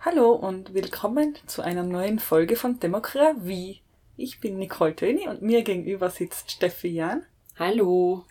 Hallo 0.00 0.32
und 0.32 0.74
willkommen 0.74 1.36
zu 1.46 1.62
einer 1.62 1.82
neuen 1.82 2.18
Folge 2.18 2.56
von 2.56 2.78
Demokratie. 2.80 3.80
Ich 4.18 4.40
bin 4.40 4.58
Nicole 4.58 4.94
Töni 4.94 5.26
und 5.26 5.40
mir 5.40 5.62
gegenüber 5.62 6.10
sitzt 6.10 6.50
Steffi 6.50 6.88
Jan. 6.88 7.24
Hallo. 7.58 8.26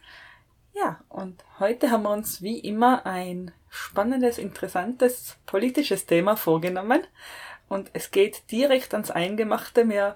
Ja, 0.75 0.99
und 1.09 1.44
heute 1.59 1.89
haben 1.89 2.03
wir 2.03 2.11
uns 2.11 2.44
wie 2.44 2.59
immer 2.59 3.05
ein 3.08 3.52
spannendes, 3.70 4.38
interessantes 4.38 5.38
politisches 5.47 6.05
Thema 6.05 6.36
vorgenommen. 6.36 7.02
Und 7.67 7.89
es 7.94 8.11
geht 8.11 8.52
direkt 8.52 8.94
ans 8.94 9.09
Eingemachte. 9.09 9.89
Wir 9.89 10.16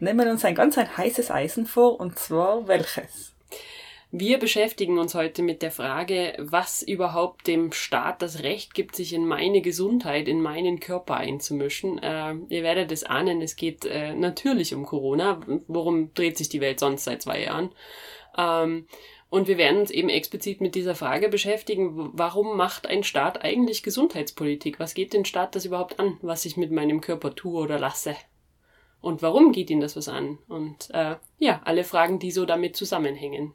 nehmen 0.00 0.28
uns 0.28 0.44
ein 0.44 0.54
ganz 0.54 0.76
ein 0.76 0.96
heißes 0.98 1.30
Eisen 1.30 1.66
vor, 1.66 1.98
und 1.98 2.18
zwar 2.18 2.68
welches? 2.68 3.32
Wir 4.14 4.38
beschäftigen 4.38 4.98
uns 4.98 5.14
heute 5.14 5.42
mit 5.42 5.62
der 5.62 5.70
Frage, 5.70 6.34
was 6.38 6.82
überhaupt 6.82 7.46
dem 7.46 7.72
Staat 7.72 8.20
das 8.20 8.42
Recht 8.42 8.74
gibt, 8.74 8.94
sich 8.94 9.14
in 9.14 9.26
meine 9.26 9.62
Gesundheit, 9.62 10.28
in 10.28 10.42
meinen 10.42 10.80
Körper 10.80 11.16
einzumischen. 11.16 11.98
Äh, 11.98 12.34
ihr 12.50 12.62
werdet 12.62 12.92
es 12.92 13.04
ahnen, 13.04 13.40
es 13.40 13.56
geht 13.56 13.86
äh, 13.86 14.12
natürlich 14.12 14.74
um 14.74 14.84
Corona. 14.84 15.40
Worum 15.66 16.12
dreht 16.12 16.36
sich 16.36 16.50
die 16.50 16.60
Welt 16.60 16.78
sonst 16.78 17.04
seit 17.04 17.22
zwei 17.22 17.42
Jahren? 17.42 17.70
Ähm, 18.36 18.86
und 19.30 19.48
wir 19.48 19.56
werden 19.56 19.80
uns 19.80 19.90
eben 19.90 20.10
explizit 20.10 20.60
mit 20.60 20.74
dieser 20.74 20.94
Frage 20.94 21.30
beschäftigen, 21.30 22.10
warum 22.12 22.54
macht 22.54 22.86
ein 22.86 23.04
Staat 23.04 23.42
eigentlich 23.42 23.82
Gesundheitspolitik? 23.82 24.78
Was 24.78 24.92
geht 24.92 25.14
den 25.14 25.24
Staat 25.24 25.54
das 25.54 25.64
überhaupt 25.64 25.98
an, 25.98 26.18
was 26.20 26.44
ich 26.44 26.58
mit 26.58 26.70
meinem 26.70 27.00
Körper 27.00 27.34
tue 27.34 27.62
oder 27.62 27.78
lasse? 27.78 28.14
Und 29.00 29.22
warum 29.22 29.52
geht 29.52 29.70
ihn 29.70 29.80
das 29.80 29.96
was 29.96 30.08
an? 30.08 30.36
Und 30.48 30.90
äh, 30.92 31.16
ja, 31.38 31.62
alle 31.64 31.84
Fragen, 31.84 32.18
die 32.18 32.30
so 32.30 32.44
damit 32.44 32.76
zusammenhängen. 32.76 33.54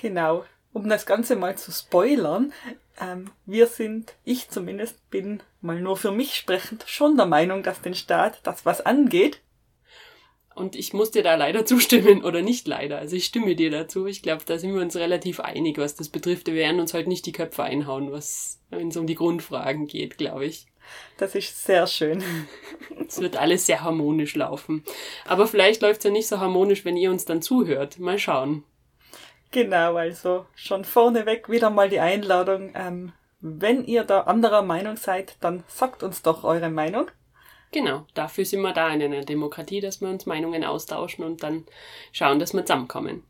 Genau. 0.00 0.44
Um 0.72 0.88
das 0.88 1.06
Ganze 1.06 1.34
mal 1.34 1.56
zu 1.56 1.72
spoilern, 1.72 2.52
ähm, 3.00 3.30
wir 3.46 3.66
sind, 3.66 4.14
ich 4.24 4.48
zumindest 4.48 5.10
bin 5.10 5.42
mal 5.60 5.80
nur 5.80 5.96
für 5.96 6.12
mich 6.12 6.34
sprechend, 6.34 6.84
schon 6.86 7.16
der 7.16 7.26
Meinung, 7.26 7.62
dass 7.62 7.80
den 7.80 7.94
Staat 7.94 8.40
das 8.44 8.66
was 8.66 8.84
angeht. 8.84 9.40
Und 10.54 10.76
ich 10.76 10.92
muss 10.92 11.12
dir 11.12 11.22
da 11.22 11.36
leider 11.36 11.64
zustimmen 11.66 12.24
oder 12.24 12.42
nicht 12.42 12.66
leider. 12.68 12.98
Also 12.98 13.16
ich 13.16 13.24
stimme 13.24 13.54
dir 13.54 13.70
dazu. 13.70 14.06
Ich 14.06 14.22
glaube, 14.22 14.42
da 14.44 14.58
sind 14.58 14.74
wir 14.74 14.82
uns 14.82 14.96
relativ 14.96 15.40
einig, 15.40 15.78
was 15.78 15.94
das 15.94 16.08
betrifft. 16.08 16.46
Wir 16.48 16.54
werden 16.54 16.80
uns 16.80 16.94
heute 16.94 17.08
nicht 17.08 17.26
die 17.26 17.32
Köpfe 17.32 17.62
einhauen, 17.62 18.12
was 18.12 18.60
wenn 18.70 18.88
es 18.88 18.96
um 18.96 19.06
die 19.06 19.14
Grundfragen 19.14 19.86
geht, 19.86 20.18
glaube 20.18 20.46
ich. 20.46 20.66
Das 21.16 21.34
ist 21.34 21.64
sehr 21.64 21.86
schön. 21.86 22.22
Es 23.06 23.20
wird 23.20 23.36
alles 23.36 23.66
sehr 23.66 23.82
harmonisch 23.82 24.34
laufen. 24.34 24.84
Aber 25.26 25.46
vielleicht 25.46 25.80
läuft 25.80 26.00
es 26.00 26.04
ja 26.04 26.10
nicht 26.10 26.28
so 26.28 26.40
harmonisch, 26.40 26.84
wenn 26.84 26.96
ihr 26.96 27.10
uns 27.10 27.24
dann 27.24 27.40
zuhört. 27.40 27.98
Mal 27.98 28.18
schauen. 28.18 28.64
Genau, 29.50 29.96
also 29.96 30.46
schon 30.54 30.84
vorneweg 30.84 31.48
wieder 31.48 31.70
mal 31.70 31.88
die 31.88 32.00
Einladung. 32.00 32.72
Ähm, 32.74 33.12
wenn 33.40 33.84
ihr 33.84 34.04
da 34.04 34.22
anderer 34.22 34.62
Meinung 34.62 34.96
seid, 34.96 35.36
dann 35.40 35.64
sagt 35.68 36.02
uns 36.02 36.22
doch 36.22 36.44
eure 36.44 36.70
Meinung. 36.70 37.10
Genau, 37.70 38.06
dafür 38.14 38.44
sind 38.44 38.62
wir 38.62 38.72
da 38.72 38.88
in 38.88 39.02
einer 39.02 39.24
Demokratie, 39.24 39.80
dass 39.80 40.00
wir 40.00 40.08
uns 40.08 40.26
Meinungen 40.26 40.64
austauschen 40.64 41.24
und 41.24 41.42
dann 41.42 41.66
schauen, 42.12 42.38
dass 42.38 42.54
wir 42.54 42.64
zusammenkommen. 42.64 43.22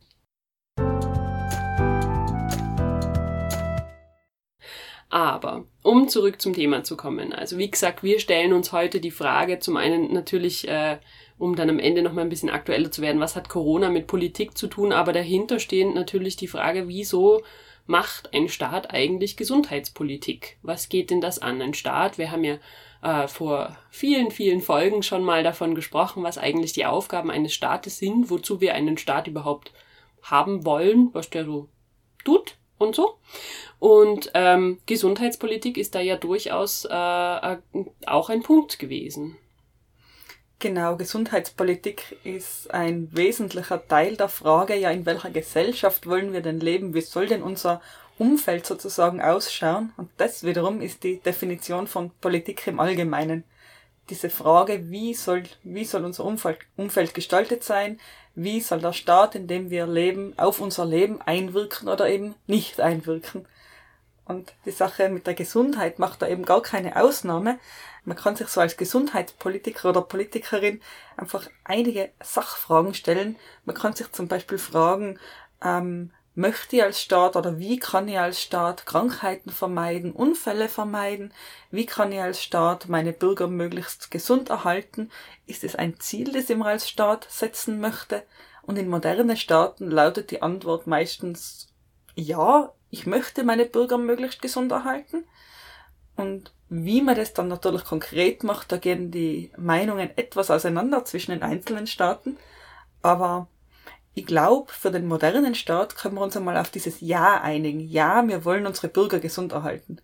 Aber 5.10 5.64
um 5.82 6.08
zurück 6.08 6.40
zum 6.40 6.52
Thema 6.52 6.84
zu 6.84 6.96
kommen, 6.96 7.32
also 7.32 7.56
wie 7.56 7.70
gesagt, 7.70 8.02
wir 8.02 8.20
stellen 8.20 8.52
uns 8.52 8.72
heute 8.72 9.00
die 9.00 9.10
Frage, 9.10 9.58
zum 9.58 9.78
einen 9.78 10.12
natürlich, 10.12 10.68
äh, 10.68 10.98
um 11.38 11.56
dann 11.56 11.70
am 11.70 11.78
Ende 11.78 12.02
nochmal 12.02 12.24
ein 12.24 12.28
bisschen 12.28 12.50
aktueller 12.50 12.90
zu 12.90 13.00
werden, 13.00 13.20
was 13.20 13.34
hat 13.34 13.48
Corona 13.48 13.88
mit 13.88 14.06
Politik 14.06 14.58
zu 14.58 14.66
tun, 14.66 14.92
aber 14.92 15.14
dahinter 15.14 15.60
stehend 15.60 15.94
natürlich 15.94 16.36
die 16.36 16.46
Frage, 16.46 16.88
wieso 16.88 17.42
macht 17.86 18.34
ein 18.34 18.50
Staat 18.50 18.92
eigentlich 18.92 19.38
Gesundheitspolitik? 19.38 20.58
Was 20.60 20.90
geht 20.90 21.10
denn 21.10 21.22
das 21.22 21.38
an? 21.38 21.62
Ein 21.62 21.72
Staat, 21.72 22.18
wir 22.18 22.30
haben 22.30 22.44
ja 22.44 22.58
äh, 23.02 23.28
vor 23.28 23.78
vielen, 23.88 24.30
vielen 24.30 24.60
Folgen 24.60 25.02
schon 25.02 25.24
mal 25.24 25.42
davon 25.42 25.74
gesprochen, 25.74 26.22
was 26.22 26.36
eigentlich 26.36 26.74
die 26.74 26.84
Aufgaben 26.84 27.30
eines 27.30 27.54
Staates 27.54 27.96
sind, 27.96 28.28
wozu 28.28 28.60
wir 28.60 28.74
einen 28.74 28.98
Staat 28.98 29.26
überhaupt 29.26 29.72
haben 30.20 30.66
wollen, 30.66 31.08
was 31.14 31.30
der 31.30 31.46
so 31.46 31.70
tut 32.26 32.58
und 32.78 32.94
so. 32.94 33.18
Und 33.78 34.30
ähm, 34.34 34.78
Gesundheitspolitik 34.86 35.76
ist 35.76 35.94
da 35.94 36.00
ja 36.00 36.16
durchaus 36.16 36.84
äh, 36.84 37.56
auch 38.06 38.30
ein 38.30 38.42
Punkt 38.42 38.78
gewesen. 38.78 39.36
Genau, 40.60 40.96
Gesundheitspolitik 40.96 42.16
ist 42.24 42.72
ein 42.72 43.08
wesentlicher 43.12 43.86
Teil 43.86 44.16
der 44.16 44.28
Frage, 44.28 44.74
ja, 44.74 44.90
in 44.90 45.06
welcher 45.06 45.30
Gesellschaft 45.30 46.08
wollen 46.08 46.32
wir 46.32 46.40
denn 46.40 46.58
leben? 46.58 46.94
Wie 46.94 47.00
soll 47.00 47.28
denn 47.28 47.44
unser 47.44 47.80
Umfeld 48.18 48.66
sozusagen 48.66 49.20
ausschauen? 49.20 49.92
Und 49.96 50.10
das 50.16 50.42
wiederum 50.42 50.80
ist 50.80 51.04
die 51.04 51.20
Definition 51.20 51.86
von 51.86 52.10
Politik 52.20 52.66
im 52.66 52.80
Allgemeinen. 52.80 53.44
Diese 54.10 54.30
Frage, 54.30 54.90
wie 54.90 55.14
soll, 55.14 55.42
wie 55.62 55.84
soll 55.84 56.04
unser 56.04 56.24
Umfeld, 56.24 56.58
Umfeld 56.76 57.12
gestaltet 57.12 57.62
sein? 57.62 58.00
Wie 58.34 58.60
soll 58.60 58.80
der 58.80 58.92
Staat, 58.92 59.34
in 59.34 59.46
dem 59.46 59.70
wir 59.70 59.86
leben, 59.86 60.32
auf 60.38 60.60
unser 60.60 60.86
Leben 60.86 61.20
einwirken 61.20 61.88
oder 61.88 62.08
eben 62.08 62.34
nicht 62.46 62.80
einwirken? 62.80 63.46
Und 64.24 64.54
die 64.66 64.70
Sache 64.70 65.08
mit 65.08 65.26
der 65.26 65.34
Gesundheit 65.34 65.98
macht 65.98 66.22
da 66.22 66.28
eben 66.28 66.44
gar 66.44 66.62
keine 66.62 66.96
Ausnahme. 67.02 67.58
Man 68.04 68.16
kann 68.16 68.36
sich 68.36 68.48
so 68.48 68.60
als 68.60 68.76
Gesundheitspolitiker 68.76 69.88
oder 69.88 70.02
Politikerin 70.02 70.80
einfach 71.16 71.48
einige 71.64 72.10
Sachfragen 72.22 72.94
stellen. 72.94 73.36
Man 73.64 73.74
kann 73.74 73.94
sich 73.94 74.12
zum 74.12 74.28
Beispiel 74.28 74.58
fragen, 74.58 75.18
ähm, 75.62 76.10
möchte 76.38 76.76
ich 76.76 76.82
als 76.84 77.02
Staat 77.02 77.34
oder 77.34 77.58
wie 77.58 77.80
kann 77.80 78.06
ich 78.06 78.16
als 78.16 78.40
Staat 78.40 78.86
Krankheiten 78.86 79.50
vermeiden, 79.50 80.12
Unfälle 80.12 80.68
vermeiden? 80.68 81.34
Wie 81.72 81.84
kann 81.84 82.12
ich 82.12 82.20
als 82.20 82.40
Staat 82.40 82.88
meine 82.88 83.12
Bürger 83.12 83.48
möglichst 83.48 84.12
gesund 84.12 84.48
erhalten? 84.48 85.10
Ist 85.46 85.64
es 85.64 85.74
ein 85.74 85.98
Ziel, 85.98 86.32
das 86.32 86.48
ich 86.48 86.56
mir 86.56 86.66
als 86.66 86.88
Staat 86.88 87.26
setzen 87.28 87.80
möchte? 87.80 88.22
Und 88.62 88.78
in 88.78 88.88
modernen 88.88 89.36
Staaten 89.36 89.90
lautet 89.90 90.30
die 90.30 90.40
Antwort 90.40 90.86
meistens 90.86 91.66
ja, 92.14 92.72
ich 92.88 93.04
möchte 93.04 93.42
meine 93.42 93.64
Bürger 93.64 93.98
möglichst 93.98 94.40
gesund 94.40 94.70
erhalten. 94.70 95.24
Und 96.14 96.52
wie 96.68 97.02
man 97.02 97.16
das 97.16 97.34
dann 97.34 97.48
natürlich 97.48 97.84
konkret 97.84 98.44
macht, 98.44 98.70
da 98.70 98.76
gehen 98.76 99.10
die 99.10 99.50
Meinungen 99.56 100.16
etwas 100.16 100.52
auseinander 100.52 101.04
zwischen 101.04 101.32
den 101.32 101.42
einzelnen 101.42 101.88
Staaten. 101.88 102.36
Aber 103.02 103.48
ich 104.14 104.26
glaube, 104.26 104.72
für 104.72 104.90
den 104.90 105.06
modernen 105.06 105.54
Staat 105.54 105.96
können 105.96 106.16
wir 106.16 106.22
uns 106.22 106.36
einmal 106.36 106.56
auf 106.56 106.70
dieses 106.70 107.00
Ja 107.00 107.40
einigen. 107.40 107.80
Ja, 107.80 108.26
wir 108.26 108.44
wollen 108.44 108.66
unsere 108.66 108.88
Bürger 108.88 109.20
gesund 109.20 109.52
erhalten. 109.52 110.00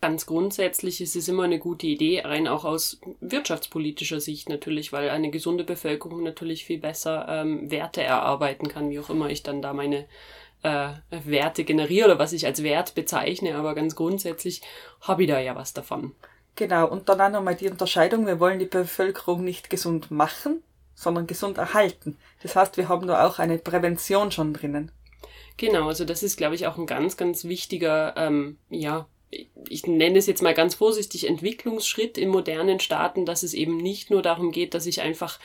Ganz 0.00 0.26
grundsätzlich 0.26 1.00
ist 1.00 1.16
es 1.16 1.26
immer 1.26 1.42
eine 1.42 1.58
gute 1.58 1.88
Idee, 1.88 2.22
rein 2.24 2.46
auch 2.46 2.64
aus 2.64 3.00
wirtschaftspolitischer 3.20 4.20
Sicht 4.20 4.48
natürlich, 4.48 4.92
weil 4.92 5.10
eine 5.10 5.30
gesunde 5.30 5.64
Bevölkerung 5.64 6.22
natürlich 6.22 6.64
viel 6.64 6.78
besser 6.78 7.26
ähm, 7.28 7.68
Werte 7.68 8.02
erarbeiten 8.02 8.68
kann, 8.68 8.90
wie 8.90 9.00
auch 9.00 9.10
immer 9.10 9.28
ich 9.28 9.42
dann 9.42 9.60
da 9.60 9.72
meine 9.72 10.06
äh, 10.62 10.90
Werte 11.10 11.64
generiere 11.64 12.06
oder 12.06 12.18
was 12.20 12.32
ich 12.32 12.46
als 12.46 12.62
Wert 12.62 12.94
bezeichne, 12.94 13.56
aber 13.56 13.74
ganz 13.74 13.96
grundsätzlich 13.96 14.62
habe 15.00 15.24
ich 15.24 15.28
da 15.28 15.40
ja 15.40 15.56
was 15.56 15.72
davon. 15.72 16.14
Genau, 16.54 16.88
und 16.88 17.08
dann 17.08 17.20
auch 17.20 17.30
nochmal 17.30 17.56
die 17.56 17.68
Unterscheidung, 17.68 18.26
wir 18.26 18.38
wollen 18.38 18.58
die 18.60 18.66
Bevölkerung 18.66 19.42
nicht 19.42 19.68
gesund 19.70 20.12
machen, 20.12 20.62
sondern 20.94 21.26
gesund 21.26 21.58
erhalten. 21.58 22.16
Das 22.42 22.56
heißt, 22.56 22.76
wir 22.76 22.88
haben 22.88 23.06
da 23.06 23.26
auch 23.26 23.38
eine 23.38 23.58
Prävention 23.58 24.30
schon 24.30 24.54
drinnen. 24.54 24.92
Genau, 25.56 25.88
also 25.88 26.04
das 26.04 26.22
ist, 26.22 26.36
glaube 26.36 26.54
ich, 26.54 26.66
auch 26.66 26.78
ein 26.78 26.86
ganz, 26.86 27.16
ganz 27.16 27.44
wichtiger, 27.44 28.14
ähm, 28.16 28.58
ja, 28.70 29.06
ich 29.68 29.86
nenne 29.86 30.18
es 30.18 30.26
jetzt 30.26 30.42
mal 30.42 30.54
ganz 30.54 30.74
vorsichtig, 30.76 31.28
Entwicklungsschritt 31.28 32.16
in 32.16 32.30
modernen 32.30 32.80
Staaten, 32.80 33.26
dass 33.26 33.42
es 33.42 33.52
eben 33.52 33.76
nicht 33.76 34.10
nur 34.10 34.22
darum 34.22 34.52
geht, 34.52 34.72
dass 34.72 34.86
ich 34.86 35.02
einfach 35.02 35.38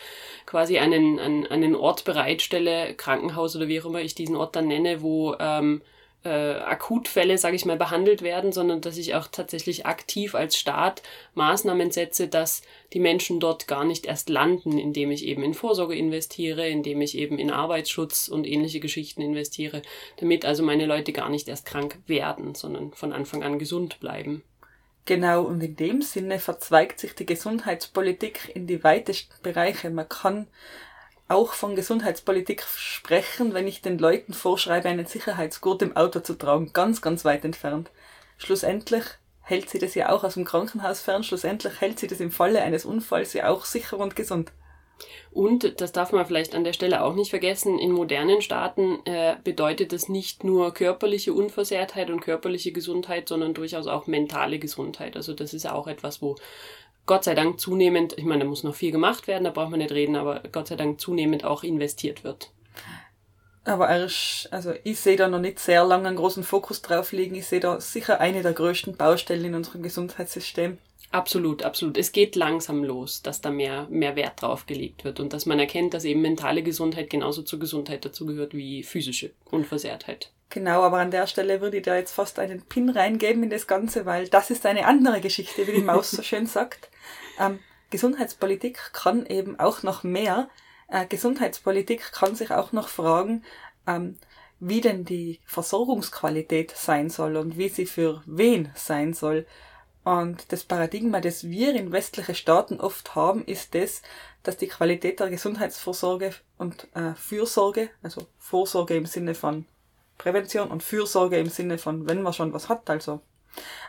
quasi 0.45 0.77
einen, 0.77 1.19
einen, 1.19 1.47
einen 1.47 1.75
Ort 1.75 2.05
bereitstelle, 2.05 2.93
Krankenhaus 2.93 3.55
oder 3.55 3.67
wie 3.67 3.81
auch 3.81 3.85
immer 3.85 4.01
ich 4.01 4.15
diesen 4.15 4.35
Ort 4.35 4.55
dann 4.55 4.67
nenne, 4.67 5.01
wo 5.01 5.35
ähm, 5.39 5.81
äh, 6.23 6.29
Akutfälle, 6.29 7.37
sage 7.37 7.55
ich 7.55 7.65
mal, 7.65 7.77
behandelt 7.77 8.21
werden, 8.21 8.51
sondern 8.51 8.81
dass 8.81 8.97
ich 8.97 9.15
auch 9.15 9.27
tatsächlich 9.27 9.85
aktiv 9.85 10.35
als 10.35 10.57
Staat 10.57 11.03
Maßnahmen 11.35 11.91
setze, 11.91 12.27
dass 12.27 12.61
die 12.93 12.99
Menschen 12.99 13.39
dort 13.39 13.67
gar 13.67 13.83
nicht 13.83 14.05
erst 14.05 14.29
landen, 14.29 14.77
indem 14.77 15.11
ich 15.11 15.25
eben 15.25 15.43
in 15.43 15.53
Vorsorge 15.53 15.95
investiere, 15.95 16.67
indem 16.67 17.01
ich 17.01 17.17
eben 17.17 17.37
in 17.39 17.51
Arbeitsschutz 17.51 18.27
und 18.27 18.47
ähnliche 18.47 18.79
Geschichten 18.79 19.21
investiere, 19.21 19.81
damit 20.17 20.45
also 20.45 20.63
meine 20.63 20.85
Leute 20.85 21.11
gar 21.11 21.29
nicht 21.29 21.47
erst 21.47 21.65
krank 21.65 21.99
werden, 22.07 22.55
sondern 22.55 22.93
von 22.93 23.11
Anfang 23.11 23.43
an 23.43 23.59
gesund 23.59 23.99
bleiben. 23.99 24.43
Genau, 25.05 25.43
und 25.43 25.61
in 25.61 25.75
dem 25.75 26.01
Sinne 26.01 26.39
verzweigt 26.39 26.99
sich 26.99 27.13
die 27.13 27.25
Gesundheitspolitik 27.25 28.51
in 28.55 28.67
die 28.67 28.85
weitesten 28.85 29.33
Bereiche. 29.43 29.89
Man 29.89 30.07
kann 30.07 30.47
auch 31.33 31.53
von 31.53 31.75
Gesundheitspolitik 31.75 32.63
sprechen, 32.63 33.53
wenn 33.53 33.67
ich 33.67 33.81
den 33.81 33.97
Leuten 33.97 34.33
vorschreibe, 34.33 34.87
einen 34.87 35.05
Sicherheitsgurt 35.05 35.81
im 35.81 35.95
Auto 35.95 36.19
zu 36.19 36.35
tragen. 36.35 36.71
Ganz, 36.73 37.01
ganz 37.01 37.25
weit 37.25 37.43
entfernt. 37.43 37.89
Schlussendlich 38.37 39.03
hält 39.41 39.69
sie 39.69 39.79
das 39.79 39.95
ja 39.95 40.09
auch 40.09 40.23
aus 40.23 40.35
dem 40.35 40.45
Krankenhaus 40.45 41.01
fern. 41.01 41.23
Schlussendlich 41.23 41.81
hält 41.81 41.99
sie 41.99 42.07
das 42.07 42.19
im 42.19 42.31
Falle 42.31 42.61
eines 42.61 42.85
Unfalls 42.85 43.33
ja 43.33 43.49
auch 43.49 43.65
sicher 43.65 43.97
und 43.97 44.15
gesund. 44.15 44.51
Und 45.31 45.81
das 45.81 45.91
darf 45.91 46.11
man 46.11 46.25
vielleicht 46.25 46.53
an 46.53 46.63
der 46.63 46.73
Stelle 46.73 47.03
auch 47.03 47.15
nicht 47.15 47.31
vergessen, 47.31 47.79
in 47.79 47.91
modernen 47.91 48.41
Staaten 48.41 48.99
äh, 49.05 49.35
bedeutet 49.43 49.91
das 49.91 50.07
nicht 50.07 50.43
nur 50.43 50.73
körperliche 50.73 51.33
Unversehrtheit 51.33 52.09
und 52.09 52.21
körperliche 52.21 52.71
Gesundheit, 52.71 53.27
sondern 53.27 53.53
durchaus 53.53 53.87
auch 53.87 54.05
mentale 54.05 54.59
Gesundheit. 54.59 55.17
Also 55.17 55.33
das 55.33 55.53
ist 55.53 55.67
auch 55.69 55.87
etwas, 55.87 56.21
wo 56.21 56.35
Gott 57.05 57.23
sei 57.25 57.35
Dank 57.35 57.59
zunehmend, 57.59 58.17
ich 58.17 58.23
meine, 58.23 58.43
da 58.43 58.49
muss 58.49 58.63
noch 58.63 58.75
viel 58.75 58.91
gemacht 58.91 59.27
werden, 59.27 59.43
da 59.43 59.49
braucht 59.49 59.71
man 59.71 59.79
nicht 59.79 59.91
reden, 59.91 60.15
aber 60.15 60.41
Gott 60.51 60.67
sei 60.67 60.75
Dank 60.75 61.01
zunehmend 61.01 61.43
auch 61.43 61.63
investiert 61.63 62.23
wird. 62.23 62.51
Aber 63.65 63.89
erst, 63.89 64.51
also 64.51 64.73
ich 64.83 64.99
sehe 64.99 65.15
da 65.15 65.27
noch 65.27 65.39
nicht 65.39 65.59
sehr 65.59 65.85
lange 65.85 66.07
einen 66.07 66.17
großen 66.17 66.43
Fokus 66.43 66.81
drauf 66.81 67.13
liegen. 67.13 67.35
Ich 67.35 67.47
sehe 67.47 67.61
da 67.61 67.79
sicher 67.79 68.19
eine 68.19 68.41
der 68.41 68.53
größten 68.53 68.97
Baustellen 68.97 69.45
in 69.45 69.55
unserem 69.55 69.83
Gesundheitssystem. 69.83 70.77
Absolut, 71.11 71.63
absolut. 71.63 71.97
Es 71.97 72.11
geht 72.11 72.35
langsam 72.35 72.83
los, 72.83 73.21
dass 73.21 73.39
da 73.39 73.51
mehr, 73.51 73.87
mehr 73.89 74.15
Wert 74.15 74.41
drauf 74.41 74.65
gelegt 74.65 75.05
wird 75.05 75.19
und 75.19 75.31
dass 75.31 75.45
man 75.45 75.59
erkennt, 75.59 75.93
dass 75.93 76.05
eben 76.05 76.21
mentale 76.21 76.63
Gesundheit 76.63 77.09
genauso 77.09 77.43
zur 77.43 77.59
Gesundheit 77.59 78.03
dazugehört 78.03 78.53
wie 78.53 78.83
physische 78.83 79.31
Unversehrtheit. 79.49 80.32
Genau, 80.53 80.83
aber 80.83 80.99
an 80.99 81.09
der 81.09 81.25
Stelle 81.25 81.61
würde 81.61 81.77
ich 81.77 81.83
da 81.83 81.95
jetzt 81.95 82.11
fast 82.11 82.37
einen 82.37 82.61
Pin 82.61 82.89
reingeben 82.89 83.41
in 83.41 83.49
das 83.49 83.65
Ganze, 83.65 84.05
weil 84.05 84.29
das 84.29 84.51
ist 84.51 84.67
eine 84.67 84.85
andere 84.85 85.19
Geschichte, 85.19 85.65
wie 85.65 85.71
die 85.71 85.81
Maus 85.81 86.11
so 86.11 86.21
schön 86.21 86.45
sagt. 86.45 86.91
Ähm, 87.39 87.57
Gesundheitspolitik 87.89 88.93
kann 88.93 89.25
eben 89.25 89.59
auch 89.59 89.81
noch 89.81 90.03
mehr. 90.03 90.49
Äh, 90.89 91.07
Gesundheitspolitik 91.07 92.11
kann 92.11 92.35
sich 92.35 92.51
auch 92.51 92.71
noch 92.71 92.87
fragen, 92.87 93.43
ähm, 93.87 94.19
wie 94.59 94.79
denn 94.79 95.05
die 95.05 95.39
Versorgungsqualität 95.47 96.69
sein 96.77 97.09
soll 97.09 97.35
und 97.37 97.57
wie 97.57 97.69
sie 97.69 97.87
für 97.87 98.21
wen 98.27 98.71
sein 98.75 99.15
soll. 99.15 99.47
Und 100.03 100.51
das 100.51 100.63
Paradigma, 100.65 101.19
das 101.19 101.45
wir 101.45 101.73
in 101.73 101.91
westliche 101.91 102.35
Staaten 102.35 102.79
oft 102.79 103.15
haben, 103.15 103.43
ist 103.43 103.73
das, 103.73 104.03
dass 104.43 104.57
die 104.57 104.67
Qualität 104.67 105.19
der 105.19 105.31
Gesundheitsvorsorge 105.31 106.35
und 106.59 106.89
äh, 106.93 107.15
Fürsorge, 107.15 107.89
also 108.03 108.27
Vorsorge 108.37 108.95
im 108.95 109.07
Sinne 109.07 109.33
von 109.33 109.65
Prävention 110.17 110.69
und 110.69 110.83
Fürsorge 110.83 111.37
im 111.37 111.49
Sinne 111.49 111.77
von, 111.77 112.07
wenn 112.07 112.21
man 112.21 112.33
schon 112.33 112.53
was 112.53 112.69
hat, 112.69 112.89
also 112.89 113.21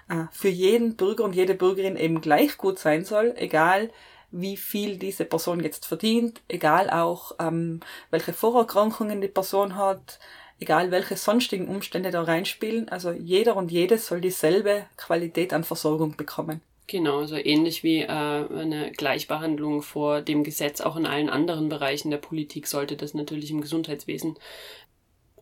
äh, 0.08 0.24
für 0.32 0.48
jeden 0.48 0.96
Bürger 0.96 1.24
und 1.24 1.34
jede 1.34 1.54
Bürgerin 1.54 1.96
eben 1.96 2.20
gleich 2.20 2.56
gut 2.58 2.78
sein 2.78 3.04
soll, 3.04 3.34
egal 3.36 3.90
wie 4.30 4.56
viel 4.56 4.98
diese 4.98 5.24
Person 5.24 5.60
jetzt 5.60 5.86
verdient, 5.86 6.42
egal 6.48 6.90
auch 6.90 7.32
ähm, 7.38 7.80
welche 8.10 8.32
Vorerkrankungen 8.32 9.20
die 9.20 9.28
Person 9.28 9.76
hat, 9.76 10.18
egal 10.58 10.90
welche 10.90 11.16
sonstigen 11.16 11.68
Umstände 11.68 12.10
da 12.10 12.22
reinspielen. 12.22 12.88
Also 12.88 13.12
jeder 13.12 13.56
und 13.56 13.70
jedes 13.70 14.06
soll 14.06 14.20
dieselbe 14.20 14.86
Qualität 14.96 15.52
an 15.52 15.62
Versorgung 15.62 16.16
bekommen. 16.16 16.60
Genau, 16.86 17.20
also 17.20 17.36
ähnlich 17.36 17.82
wie 17.82 18.02
äh, 18.02 18.08
eine 18.08 18.92
Gleichbehandlung 18.94 19.80
vor 19.80 20.20
dem 20.20 20.44
Gesetz 20.44 20.82
auch 20.82 20.96
in 20.96 21.06
allen 21.06 21.30
anderen 21.30 21.70
Bereichen 21.70 22.10
der 22.10 22.18
Politik 22.18 22.66
sollte 22.66 22.96
das 22.96 23.14
natürlich 23.14 23.50
im 23.50 23.62
Gesundheitswesen 23.62 24.36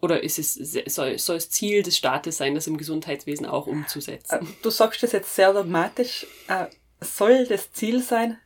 oder 0.02 0.22
ist 0.22 0.38
es 0.38 0.54
soll, 0.93 1.16
soll 1.19 1.37
es 1.37 1.49
Ziel 1.49 1.82
des 1.82 1.96
Staates 1.96 2.37
sein, 2.37 2.54
das 2.54 2.66
im 2.66 2.76
Gesundheitswesen 2.76 3.46
auch 3.46 3.69
umzusetzen? 3.69 4.46
Äh, 4.46 4.50
du 4.62 4.69
sagst 4.69 5.02
das 5.02 5.12
jetzt 5.12 5.34
sehr 5.34 5.52
dogmatisch. 5.52 6.26
Äh, 6.49 6.66
soll 7.00 7.46
das 7.46 7.72
Ziel 7.72 8.02
sein? 8.02 8.37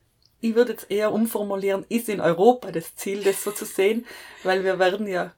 Ich 0.41 0.55
würde 0.55 0.73
jetzt 0.73 0.91
eher 0.91 1.13
umformulieren, 1.13 1.87
ist 1.89 2.11
in 2.11 2.21
Europa 2.21 2.71
das 2.71 2.95
Ziel, 2.95 3.25
das 3.25 3.43
so 3.43 3.51
zu 3.51 3.65
sehen, 3.65 4.05
weil 4.45 4.65
wir 4.65 4.79
werden 4.79 5.07
ja 5.07 5.33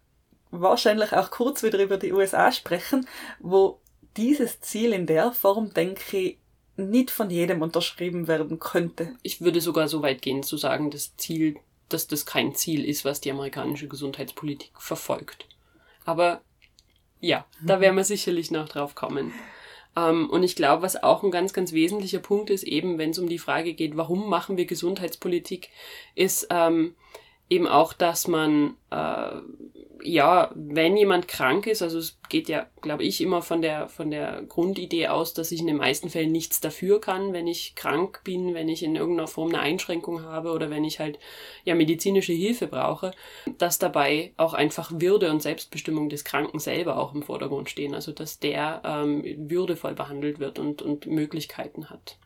wahrscheinlich 0.51 1.13
auch 1.13 1.31
kurz 1.31 1.63
wieder 1.63 1.81
über 1.81 1.99
die 1.99 2.13
USA 2.13 2.51
sprechen, 2.51 3.07
wo 3.39 3.81
dieses 4.17 4.61
Ziel 4.61 4.93
in 4.93 5.07
der 5.07 5.31
Form, 5.31 5.73
denke 5.73 6.19
ich, 6.19 6.39
nicht 6.77 7.13
von 7.13 7.31
jedem 7.31 7.63
unterschrieben 7.63 8.27
werden 8.27 8.59
könnte. 8.59 9.15
Ich 9.23 9.41
würde 9.41 9.61
sogar 9.61 9.89
so 9.89 10.03
weit 10.03 10.21
gehen 10.21 10.43
zu 10.43 10.57
sagen, 10.57 10.91
das 10.91 11.17
Ziel, 11.17 11.57
dass 11.89 12.09
das 12.09 12.27
kein 12.27 12.57
Ziel 12.57 12.85
ist, 12.85 13.05
was 13.05 13.21
die 13.21 13.31
amerikanische 13.31 13.89
Gesundheitspolitik 13.89 14.73
verfolgt. 14.79 15.47
Aber 16.09 16.41
ja, 17.21 17.45
da 17.61 17.81
werden 17.83 17.97
wir 17.97 18.05
sicherlich 18.05 18.51
noch 18.51 18.67
drauf 18.67 18.95
kommen. 18.95 19.31
Ähm, 19.95 20.31
und 20.31 20.43
ich 20.43 20.57
glaube, 20.57 20.81
was 20.81 21.03
auch 21.03 21.23
ein 21.23 21.31
ganz, 21.31 21.53
ganz 21.53 21.75
wesentlicher 21.75 22.19
Punkt 22.19 22.49
ist, 22.49 22.63
eben 22.63 22.97
wenn 22.97 23.11
es 23.11 23.19
um 23.19 23.29
die 23.29 23.37
Frage 23.37 23.75
geht, 23.75 23.95
warum 23.99 24.27
machen 24.31 24.57
wir 24.57 24.65
Gesundheitspolitik, 24.65 25.69
ist 26.15 26.47
ähm, 26.49 26.95
eben 27.49 27.67
auch, 27.67 27.93
dass 27.93 28.29
man 28.29 28.77
äh, 28.91 29.41
ja, 30.03 30.51
wenn 30.55 30.97
jemand 30.97 31.29
krank 31.29 31.67
ist, 31.67 31.83
also 31.83 31.99
es 31.99 32.19
geht 32.29 32.49
ja, 32.49 32.67
glaube 32.81 33.05
ich, 33.05 33.21
immer 33.21 33.43
von 33.43 33.63
der, 33.63 33.89
von 33.89 34.11
der 34.11 34.43
Grundidee 34.43 35.09
aus, 35.09 35.35
dass 35.35 35.51
ich 35.51 35.61
in 35.61 35.67
den 35.67 35.77
meisten 35.77 36.09
Fällen 36.09 36.33
nichts 36.33 36.61
dafür 36.61 37.01
kann, 37.01 37.33
wenn 37.33 37.47
ich 37.47 37.75
krank 37.75 38.21
bin, 38.25 38.55
wenn 38.55 38.69
ich 38.69 38.83
in 38.83 38.97
irgendeiner 38.97 39.29
Form 39.29 39.49
eine 39.49 39.61
Einschränkung 39.61 40.23
habe 40.23 40.53
oder 40.53 40.71
wenn 40.71 40.85
ich 40.85 41.01
halt 41.01 41.19
ja 41.65 41.75
medizinische 41.75 42.33
Hilfe 42.33 42.67
brauche, 42.67 43.13
dass 43.59 43.79
dabei 43.79 44.33
auch 44.37 44.55
einfach 44.55 44.93
Würde 44.95 45.31
und 45.31 45.43
Selbstbestimmung 45.43 46.09
des 46.09 46.25
Kranken 46.25 46.59
selber 46.59 46.99
auch 46.99 47.15
im 47.15 47.23
Vordergrund 47.23 47.71
stehen. 47.71 47.95
Also 47.95 48.13
dass 48.13 48.39
der 48.39 48.83
ähm, 48.85 49.25
würdevoll 49.51 49.95
behandelt 49.95 50.39
wird 50.39 50.59
und, 50.59 50.83
und 50.83 51.07
Möglichkeiten 51.07 51.91
hat. 51.91 52.19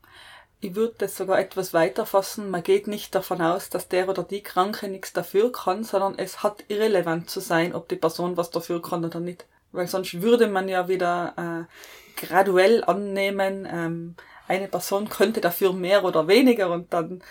Ich 0.65 0.77
würde 0.77 0.95
das 0.99 1.17
sogar 1.17 1.41
etwas 1.41 1.75
weiter 1.75 2.07
fassen. 2.07 2.49
Man 2.49 2.63
geht 2.63 2.87
nicht 2.87 3.17
davon 3.17 3.43
aus, 3.43 3.69
dass 3.69 3.89
der 3.89 4.09
oder 4.09 4.23
die 4.23 4.45
Kranke 4.45 4.87
nichts 4.87 5.13
dafür 5.13 5.51
kann, 5.51 5.83
sondern 5.83 6.17
es 6.17 6.45
hat 6.45 6.63
irrelevant 6.69 7.29
zu 7.29 7.41
sein, 7.41 7.75
ob 7.75 7.89
die 7.89 7.97
Person 7.97 8.37
was 8.37 8.51
dafür 8.51 8.81
kann 8.81 9.05
oder 9.05 9.19
nicht. 9.19 9.45
Weil 9.73 9.89
sonst 9.89 10.23
würde 10.23 10.47
man 10.47 10.69
ja 10.69 10.87
wieder 10.87 11.67
äh, 11.67 12.25
graduell 12.25 12.85
annehmen, 12.85 13.67
ähm, 13.69 14.15
eine 14.47 14.69
Person 14.69 15.09
könnte 15.09 15.41
dafür 15.41 15.73
mehr 15.73 16.05
oder 16.05 16.29
weniger 16.29 16.71
und 16.71 16.93
dann 16.93 17.25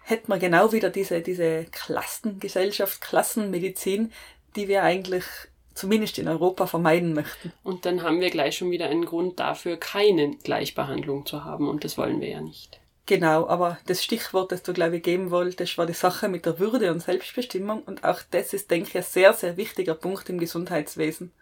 hätte 0.00 0.30
man 0.30 0.40
genau 0.40 0.72
wieder 0.72 0.88
diese, 0.88 1.20
diese 1.20 1.66
Klassengesellschaft, 1.70 3.02
Klassenmedizin, 3.02 4.10
die 4.56 4.68
wir 4.68 4.84
eigentlich 4.84 5.26
zumindest 5.74 6.18
in 6.18 6.28
Europa 6.28 6.66
vermeiden 6.66 7.14
möchten. 7.14 7.52
Und 7.62 7.84
dann 7.84 8.02
haben 8.02 8.20
wir 8.20 8.30
gleich 8.30 8.56
schon 8.56 8.70
wieder 8.70 8.88
einen 8.88 9.04
Grund 9.04 9.40
dafür, 9.40 9.76
keine 9.76 10.36
Gleichbehandlung 10.36 11.26
zu 11.26 11.44
haben. 11.44 11.68
Und 11.68 11.84
das 11.84 11.98
wollen 11.98 12.20
wir 12.20 12.28
ja 12.28 12.40
nicht. 12.40 12.80
Genau, 13.06 13.46
aber 13.48 13.78
das 13.86 14.02
Stichwort, 14.02 14.50
das 14.50 14.62
du, 14.62 14.72
glaube 14.72 14.96
ich, 14.96 15.02
geben 15.02 15.30
wolltest, 15.30 15.76
war 15.76 15.84
die 15.84 15.92
Sache 15.92 16.28
mit 16.28 16.46
der 16.46 16.58
Würde 16.58 16.90
und 16.90 17.00
Selbstbestimmung. 17.00 17.82
Und 17.82 18.04
auch 18.04 18.20
das 18.30 18.54
ist, 18.54 18.70
denke 18.70 18.88
ich, 18.88 18.96
ein 18.96 19.02
sehr, 19.02 19.34
sehr 19.34 19.56
wichtiger 19.56 19.94
Punkt 19.94 20.28
im 20.30 20.38
Gesundheitswesen. 20.38 21.32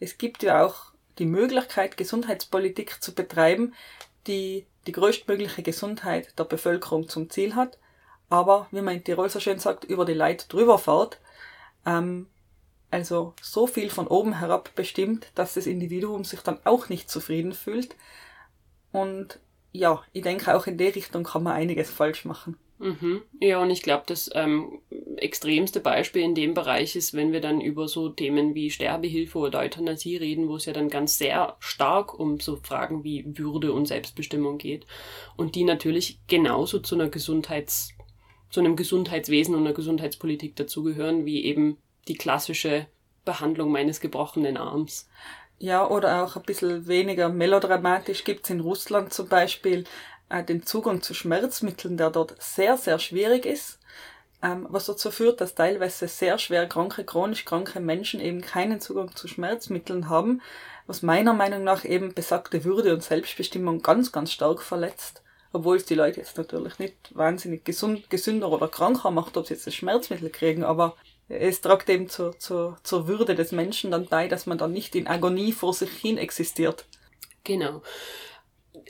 Es 0.00 0.16
gibt 0.16 0.42
ja 0.42 0.64
auch 0.64 0.92
die 1.18 1.26
Möglichkeit, 1.26 1.96
Gesundheitspolitik 1.96 3.02
zu 3.02 3.14
betreiben, 3.14 3.74
die 4.26 4.66
die 4.86 4.92
größtmögliche 4.92 5.62
Gesundheit 5.62 6.38
der 6.38 6.44
Bevölkerung 6.44 7.08
zum 7.08 7.28
Ziel 7.28 7.54
hat, 7.54 7.78
aber, 8.30 8.68
wie 8.70 8.80
man 8.80 8.96
in 8.96 9.04
Tirol 9.04 9.28
so 9.28 9.40
schön 9.40 9.58
sagt, 9.58 9.84
über 9.84 10.04
die 10.04 10.14
Leid 10.14 10.52
drüber 10.52 10.78
fährt, 10.78 11.18
ähm, 11.86 12.26
also 12.90 13.34
so 13.42 13.66
viel 13.66 13.90
von 13.90 14.06
oben 14.06 14.38
herab 14.38 14.74
bestimmt, 14.74 15.30
dass 15.34 15.54
das 15.54 15.66
Individuum 15.66 16.24
sich 16.24 16.40
dann 16.40 16.58
auch 16.64 16.88
nicht 16.88 17.10
zufrieden 17.10 17.52
fühlt. 17.52 17.94
Und 18.92 19.40
ja, 19.72 20.02
ich 20.12 20.22
denke, 20.22 20.56
auch 20.56 20.66
in 20.66 20.78
der 20.78 20.94
Richtung 20.94 21.24
kann 21.24 21.42
man 21.42 21.54
einiges 21.54 21.90
falsch 21.90 22.24
machen. 22.24 22.56
Mhm. 22.78 23.22
Ja, 23.40 23.60
und 23.60 23.70
ich 23.70 23.82
glaube, 23.82 24.04
das 24.06 24.30
ähm, 24.34 24.80
extremste 25.16 25.80
Beispiel 25.80 26.22
in 26.22 26.34
dem 26.34 26.54
Bereich 26.54 26.94
ist, 26.94 27.12
wenn 27.12 27.32
wir 27.32 27.40
dann 27.40 27.60
über 27.60 27.88
so 27.88 28.08
Themen 28.08 28.54
wie 28.54 28.70
Sterbehilfe 28.70 29.38
oder 29.38 29.58
Euthanasie 29.60 30.16
reden, 30.16 30.48
wo 30.48 30.56
es 30.56 30.64
ja 30.64 30.72
dann 30.72 30.88
ganz 30.88 31.18
sehr 31.18 31.56
stark 31.58 32.18
um 32.18 32.38
so 32.38 32.56
Fragen 32.56 33.02
wie 33.02 33.24
Würde 33.36 33.72
und 33.72 33.86
Selbstbestimmung 33.86 34.58
geht. 34.58 34.86
Und 35.36 35.56
die 35.56 35.64
natürlich 35.64 36.20
genauso 36.28 36.78
zu 36.78 36.94
einer 36.94 37.08
Gesundheits, 37.08 37.90
zu 38.48 38.60
einem 38.60 38.76
Gesundheitswesen 38.76 39.54
und 39.54 39.62
einer 39.62 39.74
Gesundheitspolitik 39.74 40.54
dazugehören, 40.54 41.26
wie 41.26 41.44
eben 41.44 41.78
die 42.08 42.16
klassische 42.16 42.86
Behandlung 43.24 43.70
meines 43.70 44.00
gebrochenen 44.00 44.56
Arms. 44.56 45.08
Ja, 45.58 45.86
oder 45.86 46.24
auch 46.24 46.36
ein 46.36 46.42
bisschen 46.42 46.86
weniger 46.86 47.28
melodramatisch 47.28 48.24
gibt's 48.24 48.50
in 48.50 48.60
Russland 48.60 49.12
zum 49.12 49.28
Beispiel 49.28 49.84
äh, 50.28 50.44
den 50.44 50.64
Zugang 50.64 51.02
zu 51.02 51.14
Schmerzmitteln, 51.14 51.96
der 51.96 52.10
dort 52.10 52.40
sehr, 52.40 52.76
sehr 52.76 52.98
schwierig 52.98 53.44
ist. 53.44 53.78
ähm, 54.42 54.66
was 54.70 54.86
dazu 54.86 55.10
führt, 55.10 55.40
dass 55.40 55.54
teilweise 55.54 56.06
sehr 56.06 56.38
schwer 56.38 56.66
kranke, 56.66 57.04
chronisch 57.04 57.44
kranke 57.44 57.80
Menschen 57.80 58.20
eben 58.20 58.40
keinen 58.40 58.80
Zugang 58.80 59.14
zu 59.14 59.26
Schmerzmitteln 59.26 60.08
haben, 60.08 60.40
was 60.86 61.02
meiner 61.02 61.34
Meinung 61.34 61.64
nach 61.64 61.84
eben 61.84 62.14
besagte 62.14 62.64
Würde 62.64 62.94
und 62.94 63.02
Selbstbestimmung 63.02 63.82
ganz, 63.82 64.12
ganz 64.12 64.32
stark 64.32 64.62
verletzt. 64.62 65.22
Obwohl 65.52 65.76
es 65.76 65.86
die 65.86 65.94
Leute 65.94 66.20
jetzt 66.20 66.36
natürlich 66.36 66.78
nicht 66.78 66.94
wahnsinnig 67.16 67.64
gesund, 67.64 68.10
gesünder 68.10 68.50
oder 68.50 68.68
kranker 68.68 69.10
macht, 69.10 69.36
ob 69.36 69.46
sie 69.46 69.54
jetzt 69.54 69.66
das 69.66 69.74
Schmerzmittel 69.74 70.30
kriegen, 70.30 70.62
aber 70.62 70.96
es 71.28 71.60
tragt 71.60 71.88
eben 71.88 72.08
zur, 72.08 72.38
zur, 72.38 72.78
zur 72.82 73.08
Würde 73.08 73.34
des 73.34 73.52
Menschen 73.52 73.90
dann 73.90 74.06
bei, 74.06 74.28
dass 74.28 74.46
man 74.46 74.58
dann 74.58 74.72
nicht 74.72 74.94
in 74.94 75.06
Agonie 75.06 75.52
vor 75.52 75.74
sich 75.74 75.90
hin 75.90 76.18
existiert. 76.18 76.86
Genau 77.44 77.82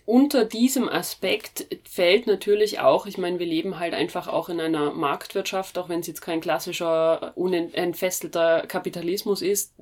unter 0.09 0.47
diesem 0.47 0.89
Aspekt 0.89 1.67
fällt 1.85 2.27
natürlich 2.27 2.81
auch, 2.81 3.05
ich 3.05 3.19
meine, 3.19 3.39
wir 3.39 3.45
leben 3.47 3.79
halt 3.79 3.93
einfach 3.93 4.27
auch 4.27 4.49
in 4.49 4.59
einer 4.59 4.91
Marktwirtschaft, 4.93 5.77
auch 5.77 5.91
wenn 5.91 6.01
es 6.01 6.07
jetzt 6.07 6.23
kein 6.23 6.41
klassischer, 6.41 7.37
unentfesselter 7.37 8.67
Kapitalismus 8.67 9.43
ist, 9.43 9.75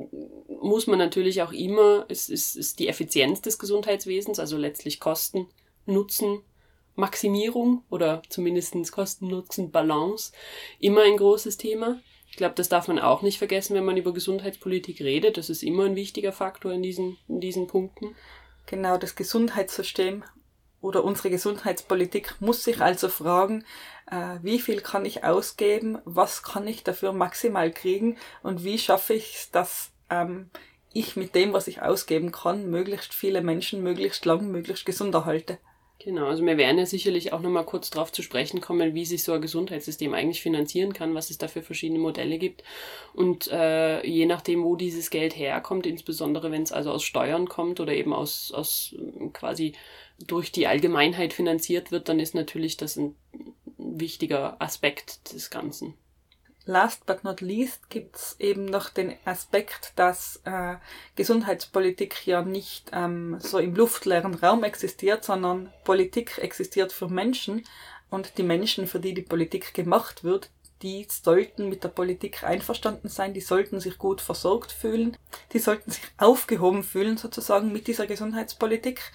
muss 0.49 0.89
man 0.89 0.99
natürlich 0.99 1.43
auch 1.43 1.53
immer, 1.53 2.07
es 2.09 2.29
ist, 2.29 2.57
ist 2.57 2.81
die 2.81 2.89
Effizienz 2.89 3.41
des 3.41 3.59
Gesundheitswesens, 3.59 4.41
also 4.41 4.57
letztlich 4.57 4.99
Kosten, 4.99 5.47
Nutzen, 5.85 6.41
Maximierung 6.97 7.85
oder 7.89 8.21
zumindest 8.29 8.75
Kosten-Nutzen-Balance, 8.91 10.33
immer 10.81 11.03
ein 11.03 11.19
großes 11.19 11.57
Thema. 11.57 12.01
Ich 12.37 12.39
glaube, 12.39 12.55
das 12.55 12.69
darf 12.69 12.87
man 12.87 12.99
auch 12.99 13.23
nicht 13.23 13.39
vergessen, 13.39 13.75
wenn 13.75 13.87
man 13.87 13.97
über 13.97 14.13
Gesundheitspolitik 14.13 15.01
redet. 15.01 15.39
Das 15.39 15.49
ist 15.49 15.63
immer 15.63 15.87
ein 15.87 15.97
wichtiger 15.97 16.33
Faktor 16.33 16.71
in 16.71 16.83
diesen, 16.83 17.17
in 17.29 17.41
diesen 17.41 17.67
Punkten. 17.67 18.15
Genau, 18.67 18.99
das 18.99 19.15
Gesundheitssystem 19.15 20.23
oder 20.83 21.03
unsere 21.03 21.31
Gesundheitspolitik 21.31 22.35
muss 22.41 22.63
sich 22.63 22.83
also 22.83 23.09
fragen, 23.09 23.65
äh, 24.11 24.37
wie 24.43 24.59
viel 24.59 24.83
kann 24.83 25.07
ich 25.07 25.25
ausgeben, 25.25 25.97
was 26.05 26.43
kann 26.43 26.69
ich 26.69 26.85
dafür 26.85 27.15
maximal 27.15 27.71
kriegen 27.71 28.19
und 28.43 28.65
wie 28.65 28.79
schaffe 28.79 29.15
ich 29.15 29.37
es, 29.37 29.51
dass 29.51 29.93
ähm, 30.11 30.51
ich 30.93 31.17
mit 31.17 31.35
dem, 31.35 31.55
was 31.55 31.69
ich 31.69 31.81
ausgeben 31.81 32.33
kann, 32.33 32.69
möglichst 32.69 33.15
viele 33.15 33.41
Menschen 33.41 33.83
möglichst 33.83 34.27
lang, 34.27 34.51
möglichst 34.51 34.85
gesund 34.85 35.15
erhalte. 35.15 35.57
Genau, 36.07 36.27
also 36.27 36.47
wir 36.47 36.57
werden 36.57 36.79
ja 36.79 36.87
sicherlich 36.87 37.33
auch 37.33 37.41
nochmal 37.41 37.65
kurz 37.65 37.91
darauf 37.91 38.13
zu 38.13 38.23
sprechen 38.23 38.61
kommen, 38.61 38.95
wie 38.95 39.05
sich 39.05 39.25
so 39.25 39.33
ein 39.33 39.41
Gesundheitssystem 39.41 40.15
eigentlich 40.15 40.41
finanzieren 40.41 40.93
kann, 40.93 41.17
was 41.17 41.31
es 41.31 41.39
da 41.39 41.49
für 41.49 41.63
verschiedene 41.63 41.99
Modelle 41.99 42.39
gibt. 42.39 42.63
Und 43.13 43.49
äh, 43.49 44.07
je 44.07 44.27
nachdem, 44.27 44.63
wo 44.63 44.77
dieses 44.77 45.11
Geld 45.11 45.37
herkommt, 45.37 45.85
insbesondere 45.85 46.53
wenn 46.53 46.63
es 46.63 46.71
also 46.71 46.93
aus 46.93 47.03
Steuern 47.03 47.49
kommt 47.49 47.81
oder 47.81 47.93
eben 47.93 48.13
aus, 48.13 48.53
aus 48.53 48.95
quasi 49.33 49.73
durch 50.25 50.53
die 50.53 50.69
Allgemeinheit 50.69 51.33
finanziert 51.33 51.91
wird, 51.91 52.09
dann 52.09 52.21
ist 52.21 52.37
natürlich 52.37 52.77
das 52.77 52.95
ein 52.95 53.17
wichtiger 53.77 54.63
Aspekt 54.63 55.33
des 55.33 55.51
Ganzen. 55.51 55.95
Last 56.69 57.07
but 57.07 57.23
not 57.23 57.41
least 57.41 57.89
gibt's 57.91 58.35
eben 58.41 58.65
noch 58.65 58.91
den 58.91 59.15
Aspekt, 59.25 59.93
dass 59.95 60.41
äh, 60.45 60.75
Gesundheitspolitik 61.15 62.27
ja 62.27 62.43
nicht 62.43 62.91
ähm, 62.93 63.37
so 63.39 63.59
im 63.59 63.77
luftleeren 63.77 64.35
Raum 64.35 64.65
existiert, 64.65 65.25
sondern 65.25 65.73
Politik 65.85 66.39
existiert 66.39 66.93
für 66.93 67.07
Menschen 67.07 67.65
und 68.11 68.37
die 68.37 68.43
Menschen, 68.43 68.89
für 68.89 68.99
die 68.99 69.15
die 69.15 69.23
Politik 69.23 69.75
gemacht 69.75 70.25
wird, 70.25 70.51
die 70.83 71.07
sollten 71.09 71.69
mit 71.69 71.85
der 71.85 71.89
Politik 71.89 72.43
einverstanden 72.43 73.09
sein, 73.09 73.33
die 73.33 73.41
sollten 73.41 73.79
sich 73.79 73.97
gut 73.97 74.21
versorgt 74.21 74.73
fühlen, 74.73 75.17
die 75.53 75.61
sollten 75.61 75.93
sich 75.93 76.03
aufgehoben 76.19 76.83
fühlen 76.83 77.17
sozusagen 77.17 77.73
mit 77.73 77.87
dieser 77.87 78.09
Gesundheitspolitik. 78.09 79.13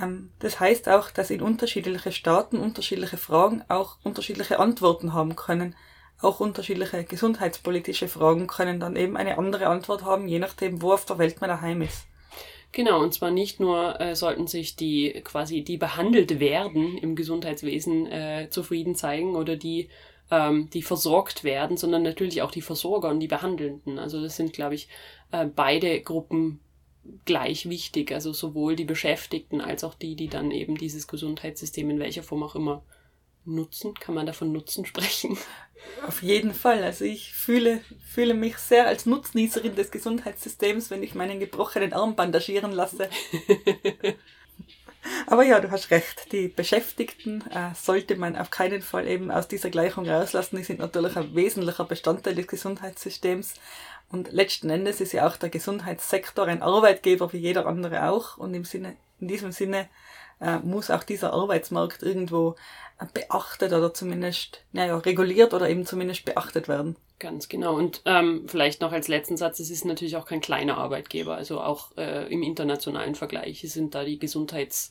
Ähm, 0.00 0.30
das 0.38 0.60
heißt 0.60 0.88
auch, 0.88 1.10
dass 1.10 1.30
in 1.30 1.42
unterschiedliche 1.42 2.12
Staaten 2.12 2.58
unterschiedliche 2.58 3.16
Fragen 3.16 3.64
auch 3.66 3.98
unterschiedliche 4.04 4.60
Antworten 4.60 5.14
haben 5.14 5.34
können 5.34 5.74
auch 6.20 6.40
unterschiedliche 6.40 7.04
gesundheitspolitische 7.04 8.08
Fragen 8.08 8.46
können 8.46 8.80
dann 8.80 8.96
eben 8.96 9.16
eine 9.16 9.38
andere 9.38 9.66
Antwort 9.66 10.04
haben, 10.04 10.28
je 10.28 10.38
nachdem, 10.38 10.80
wo 10.82 10.92
auf 10.92 11.04
der 11.04 11.18
Welt 11.18 11.40
man 11.40 11.50
daheim 11.50 11.82
ist. 11.82 12.06
Genau, 12.72 13.02
und 13.02 13.14
zwar 13.14 13.30
nicht 13.30 13.60
nur 13.60 14.00
äh, 14.00 14.14
sollten 14.14 14.46
sich 14.46 14.76
die 14.76 15.22
quasi, 15.24 15.62
die 15.62 15.76
behandelt 15.76 16.40
werden 16.40 16.98
im 16.98 17.16
Gesundheitswesen 17.16 18.06
äh, 18.06 18.48
zufrieden 18.50 18.94
zeigen 18.94 19.34
oder 19.34 19.56
die, 19.56 19.88
ähm, 20.30 20.68
die 20.70 20.82
versorgt 20.82 21.44
werden, 21.44 21.76
sondern 21.76 22.02
natürlich 22.02 22.42
auch 22.42 22.50
die 22.50 22.62
Versorger 22.62 23.08
und 23.08 23.20
die 23.20 23.28
Behandelnden. 23.28 23.98
Also 23.98 24.20
das 24.20 24.36
sind, 24.36 24.52
glaube 24.52 24.74
ich, 24.74 24.88
äh, 25.30 25.46
beide 25.46 26.00
Gruppen 26.02 26.60
gleich 27.24 27.68
wichtig. 27.68 28.12
Also 28.12 28.32
sowohl 28.32 28.76
die 28.76 28.84
Beschäftigten 28.84 29.60
als 29.60 29.84
auch 29.84 29.94
die, 29.94 30.16
die 30.16 30.28
dann 30.28 30.50
eben 30.50 30.76
dieses 30.76 31.06
Gesundheitssystem 31.08 31.88
in 31.88 31.98
welcher 31.98 32.22
Form 32.22 32.42
auch 32.42 32.56
immer 32.56 32.82
Nutzen? 33.46 33.94
Kann 33.94 34.14
man 34.14 34.26
davon 34.26 34.52
Nutzen 34.52 34.84
sprechen? 34.84 35.38
Auf 36.06 36.22
jeden 36.22 36.52
Fall. 36.52 36.82
Also 36.82 37.04
ich 37.04 37.32
fühle, 37.32 37.80
fühle 38.06 38.34
mich 38.34 38.58
sehr 38.58 38.86
als 38.86 39.06
Nutznießerin 39.06 39.74
des 39.74 39.90
Gesundheitssystems, 39.90 40.90
wenn 40.90 41.02
ich 41.02 41.14
meinen 41.14 41.40
gebrochenen 41.40 41.92
Arm 41.92 42.16
bandagieren 42.16 42.72
lasse. 42.72 43.08
Aber 45.26 45.44
ja, 45.44 45.60
du 45.60 45.70
hast 45.70 45.90
recht. 45.90 46.32
Die 46.32 46.48
Beschäftigten 46.48 47.42
äh, 47.50 47.74
sollte 47.74 48.16
man 48.16 48.36
auf 48.36 48.50
keinen 48.50 48.82
Fall 48.82 49.06
eben 49.06 49.30
aus 49.30 49.48
dieser 49.48 49.70
Gleichung 49.70 50.08
rauslassen. 50.08 50.56
Die 50.56 50.64
sind 50.64 50.80
natürlich 50.80 51.16
ein 51.16 51.34
wesentlicher 51.34 51.84
Bestandteil 51.84 52.34
des 52.34 52.46
Gesundheitssystems. 52.46 53.54
Und 54.10 54.32
letzten 54.32 54.70
Endes 54.70 55.00
ist 55.00 55.12
ja 55.12 55.26
auch 55.26 55.36
der 55.36 55.48
Gesundheitssektor 55.48 56.46
ein 56.46 56.62
Arbeitgeber 56.62 57.32
wie 57.32 57.38
jeder 57.38 57.66
andere 57.66 58.08
auch. 58.08 58.36
Und 58.36 58.54
im 58.54 58.64
Sinne, 58.64 58.96
in 59.20 59.28
diesem 59.28 59.52
Sinne 59.52 59.88
äh, 60.40 60.58
muss 60.58 60.90
auch 60.90 61.04
dieser 61.04 61.32
Arbeitsmarkt 61.32 62.02
irgendwo 62.02 62.56
beachtet 63.12 63.72
oder 63.72 63.92
zumindest, 63.92 64.62
naja, 64.72 64.96
reguliert 64.96 65.52
oder 65.52 65.68
eben 65.68 65.84
zumindest 65.84 66.24
beachtet 66.24 66.66
werden. 66.66 66.96
Ganz 67.18 67.48
genau. 67.48 67.74
Und 67.74 68.02
ähm, 68.04 68.44
vielleicht 68.46 68.80
noch 68.80 68.92
als 68.92 69.08
letzten 69.08 69.36
Satz, 69.36 69.58
es 69.58 69.70
ist 69.70 69.84
natürlich 69.84 70.16
auch 70.16 70.26
kein 70.26 70.40
kleiner 70.40 70.78
Arbeitgeber. 70.78 71.34
Also 71.34 71.60
auch 71.60 71.96
äh, 71.96 72.30
im 72.32 72.42
internationalen 72.42 73.14
Vergleich 73.14 73.60
sind 73.70 73.94
da 73.94 74.04
die 74.04 74.18
Gesundheitswesen 74.18 74.90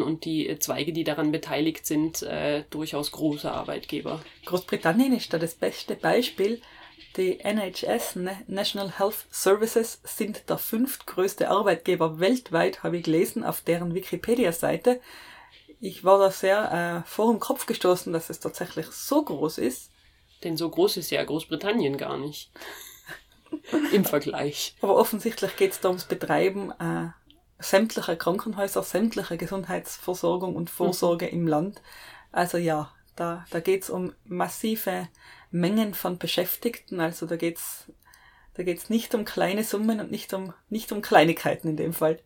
äh, 0.00 0.04
und 0.04 0.24
die 0.24 0.56
Zweige, 0.58 0.92
die 0.92 1.04
daran 1.04 1.32
beteiligt 1.32 1.86
sind, 1.86 2.22
äh, 2.22 2.64
durchaus 2.70 3.12
große 3.12 3.50
Arbeitgeber. 3.50 4.20
Großbritannien 4.46 5.12
ist 5.12 5.32
da 5.32 5.38
das 5.38 5.54
beste 5.54 5.94
Beispiel. 5.94 6.60
Die 7.16 7.40
NHS, 7.40 8.18
National 8.46 8.98
Health 8.98 9.26
Services, 9.30 10.00
sind 10.04 10.48
der 10.48 10.58
fünftgrößte 10.58 11.50
Arbeitgeber 11.50 12.20
weltweit, 12.20 12.82
habe 12.82 12.98
ich 12.98 13.04
gelesen, 13.04 13.44
auf 13.44 13.60
deren 13.60 13.94
Wikipedia-Seite 13.94 15.00
ich 15.82 16.04
war 16.04 16.20
da 16.20 16.30
sehr 16.30 17.02
äh, 17.04 17.08
vor 17.08 17.32
dem 17.32 17.40
Kopf 17.40 17.66
gestoßen, 17.66 18.12
dass 18.12 18.30
es 18.30 18.38
tatsächlich 18.38 18.86
so 18.86 19.24
groß 19.24 19.58
ist. 19.58 19.90
Denn 20.44 20.56
so 20.56 20.70
groß 20.70 20.96
ist 20.96 21.10
ja 21.10 21.24
Großbritannien 21.24 21.96
gar 21.96 22.16
nicht. 22.16 22.52
Im 23.92 24.04
Vergleich. 24.04 24.76
Aber 24.80 24.94
offensichtlich 24.94 25.56
geht 25.56 25.72
es 25.72 25.80
da 25.80 25.88
ums 25.88 26.04
Betreiben 26.04 26.70
äh, 26.78 27.08
sämtlicher 27.58 28.14
Krankenhäuser, 28.14 28.84
sämtlicher 28.84 29.36
Gesundheitsversorgung 29.36 30.54
und 30.54 30.70
Vorsorge 30.70 31.26
mhm. 31.26 31.32
im 31.32 31.46
Land. 31.48 31.82
Also 32.30 32.58
ja, 32.58 32.92
da, 33.16 33.44
da 33.50 33.58
geht 33.58 33.82
es 33.82 33.90
um 33.90 34.14
massive 34.24 35.08
Mengen 35.52 35.94
von 35.94 36.18
Beschäftigten. 36.18 37.00
Also 37.00 37.26
da 37.26 37.36
geht's 37.36 37.86
da 38.54 38.62
geht's 38.62 38.90
nicht 38.90 39.14
um 39.14 39.24
kleine 39.24 39.64
Summen 39.64 40.00
und 40.00 40.10
nicht 40.10 40.34
um, 40.34 40.52
nicht 40.68 40.92
um 40.92 41.00
Kleinigkeiten 41.00 41.68
in 41.68 41.76
dem 41.76 41.92
Fall. 41.92 42.18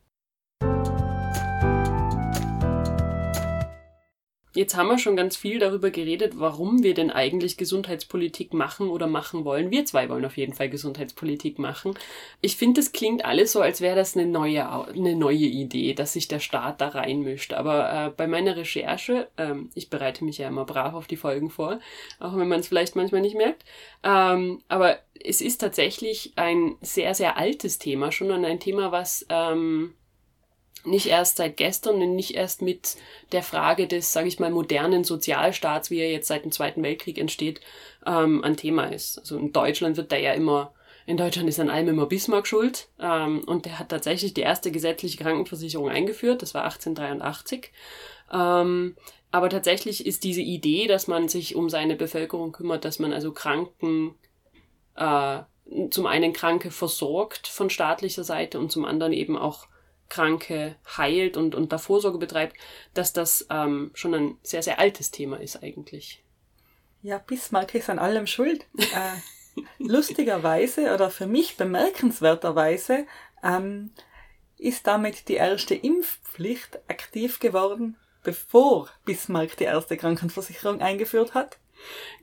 Jetzt 4.56 4.74
haben 4.74 4.88
wir 4.88 4.98
schon 4.98 5.16
ganz 5.16 5.36
viel 5.36 5.58
darüber 5.58 5.90
geredet, 5.90 6.32
warum 6.36 6.82
wir 6.82 6.94
denn 6.94 7.10
eigentlich 7.10 7.58
Gesundheitspolitik 7.58 8.54
machen 8.54 8.88
oder 8.88 9.06
machen 9.06 9.44
wollen. 9.44 9.70
Wir 9.70 9.84
zwei 9.84 10.08
wollen 10.08 10.24
auf 10.24 10.38
jeden 10.38 10.54
Fall 10.54 10.70
Gesundheitspolitik 10.70 11.58
machen. 11.58 11.92
Ich 12.40 12.56
finde, 12.56 12.80
das 12.80 12.92
klingt 12.92 13.22
alles 13.22 13.52
so, 13.52 13.60
als 13.60 13.82
wäre 13.82 13.96
das 13.96 14.16
eine 14.16 14.24
neue, 14.24 14.66
eine 14.66 15.14
neue 15.14 15.36
Idee, 15.36 15.92
dass 15.92 16.14
sich 16.14 16.26
der 16.26 16.40
Staat 16.40 16.80
da 16.80 16.88
reinmischt. 16.88 17.52
Aber 17.52 17.92
äh, 17.92 18.10
bei 18.16 18.26
meiner 18.26 18.56
Recherche, 18.56 19.28
ähm, 19.36 19.68
ich 19.74 19.90
bereite 19.90 20.24
mich 20.24 20.38
ja 20.38 20.48
immer 20.48 20.64
brav 20.64 20.94
auf 20.94 21.06
die 21.06 21.16
Folgen 21.16 21.50
vor, 21.50 21.78
auch 22.18 22.34
wenn 22.34 22.48
man 22.48 22.60
es 22.60 22.68
vielleicht 22.68 22.96
manchmal 22.96 23.20
nicht 23.20 23.36
merkt, 23.36 23.62
ähm, 24.04 24.62
aber 24.68 25.00
es 25.22 25.42
ist 25.42 25.58
tatsächlich 25.58 26.32
ein 26.36 26.76
sehr, 26.80 27.14
sehr 27.14 27.36
altes 27.36 27.78
Thema 27.78 28.10
schon 28.10 28.30
und 28.30 28.46
ein 28.46 28.60
Thema, 28.60 28.90
was 28.90 29.26
ähm, 29.28 29.92
nicht 30.84 31.06
erst 31.06 31.36
seit 31.36 31.56
gestern 31.56 32.00
und 32.00 32.14
nicht 32.14 32.34
erst 32.34 32.62
mit 32.62 32.96
der 33.32 33.42
Frage 33.42 33.86
des, 33.86 34.12
sage 34.12 34.28
ich 34.28 34.38
mal, 34.38 34.50
modernen 34.50 35.04
Sozialstaats, 35.04 35.90
wie 35.90 35.98
er 35.98 36.10
jetzt 36.10 36.28
seit 36.28 36.44
dem 36.44 36.52
Zweiten 36.52 36.82
Weltkrieg 36.82 37.18
entsteht, 37.18 37.60
ähm, 38.06 38.44
ein 38.44 38.56
Thema 38.56 38.84
ist. 38.84 39.18
Also 39.18 39.36
in 39.36 39.52
Deutschland 39.52 39.96
wird 39.96 40.12
da 40.12 40.16
ja 40.16 40.32
immer, 40.32 40.72
in 41.06 41.16
Deutschland 41.16 41.48
ist 41.48 41.60
an 41.60 41.70
allem 41.70 41.88
immer 41.88 42.06
Bismarck 42.06 42.46
schuld 42.46 42.88
ähm, 43.00 43.42
und 43.46 43.64
der 43.64 43.78
hat 43.78 43.88
tatsächlich 43.88 44.34
die 44.34 44.42
erste 44.42 44.70
gesetzliche 44.70 45.18
Krankenversicherung 45.18 45.88
eingeführt, 45.88 46.42
das 46.42 46.54
war 46.54 46.64
1883. 46.64 47.72
Ähm, 48.32 48.96
aber 49.32 49.50
tatsächlich 49.50 50.06
ist 50.06 50.24
diese 50.24 50.40
Idee, 50.40 50.86
dass 50.86 51.08
man 51.08 51.28
sich 51.28 51.56
um 51.56 51.68
seine 51.68 51.96
Bevölkerung 51.96 52.52
kümmert, 52.52 52.84
dass 52.84 52.98
man 52.98 53.12
also 53.12 53.32
Kranken 53.32 54.14
äh, 54.94 55.40
zum 55.90 56.06
einen 56.06 56.32
Kranke 56.32 56.70
versorgt 56.70 57.48
von 57.48 57.70
staatlicher 57.70 58.24
Seite 58.24 58.58
und 58.58 58.70
zum 58.70 58.84
anderen 58.84 59.12
eben 59.12 59.36
auch 59.36 59.66
Kranke 60.08 60.76
heilt 60.96 61.36
und, 61.36 61.54
und 61.54 61.72
da 61.72 61.78
Vorsorge 61.78 62.18
betreibt, 62.18 62.56
dass 62.94 63.12
das 63.12 63.46
ähm, 63.50 63.90
schon 63.94 64.14
ein 64.14 64.38
sehr, 64.42 64.62
sehr 64.62 64.78
altes 64.78 65.10
Thema 65.10 65.40
ist 65.40 65.62
eigentlich. 65.62 66.22
Ja, 67.02 67.18
Bismarck 67.18 67.74
ist 67.74 67.90
an 67.90 67.98
allem 67.98 68.26
schuld. 68.26 68.66
Äh, 68.78 69.62
lustigerweise 69.78 70.94
oder 70.94 71.10
für 71.10 71.26
mich 71.26 71.56
bemerkenswerterweise 71.56 73.06
ähm, 73.42 73.90
ist 74.58 74.86
damit 74.86 75.28
die 75.28 75.34
erste 75.34 75.74
Impfpflicht 75.74 76.78
aktiv 76.88 77.38
geworden, 77.38 77.96
bevor 78.22 78.88
Bismarck 79.04 79.56
die 79.56 79.64
erste 79.64 79.96
Krankenversicherung 79.96 80.80
eingeführt 80.80 81.34
hat. 81.34 81.58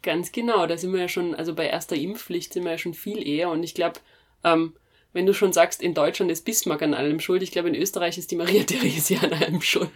Ganz 0.02 0.32
genau, 0.32 0.66
da 0.66 0.78
sind 0.78 0.94
wir 0.94 1.02
ja 1.02 1.08
schon, 1.08 1.36
also 1.36 1.54
bei 1.54 1.68
erster 1.68 1.96
Impfpflicht 1.96 2.54
sind 2.54 2.64
wir 2.64 2.72
ja 2.72 2.78
schon 2.78 2.94
viel 2.94 3.26
eher 3.26 3.50
und 3.50 3.64
ich 3.64 3.76
glaube, 3.76 4.00
ähm, 4.44 4.74
wenn 5.14 5.26
du 5.26 5.34
schon 5.34 5.54
sagst, 5.54 5.82
in 5.82 5.94
Deutschland 5.94 6.32
ist 6.32 6.44
Bismarck 6.44 6.82
an 6.82 6.94
allem 6.94 7.20
schuld, 7.20 7.44
ich 7.44 7.52
glaube, 7.52 7.70
in 7.70 7.76
Österreich 7.76 8.18
ist 8.18 8.32
die 8.32 8.36
Maria 8.36 8.64
Theresia 8.68 9.22
an 9.22 9.34
allem 9.34 9.62
schuld. 9.62 9.90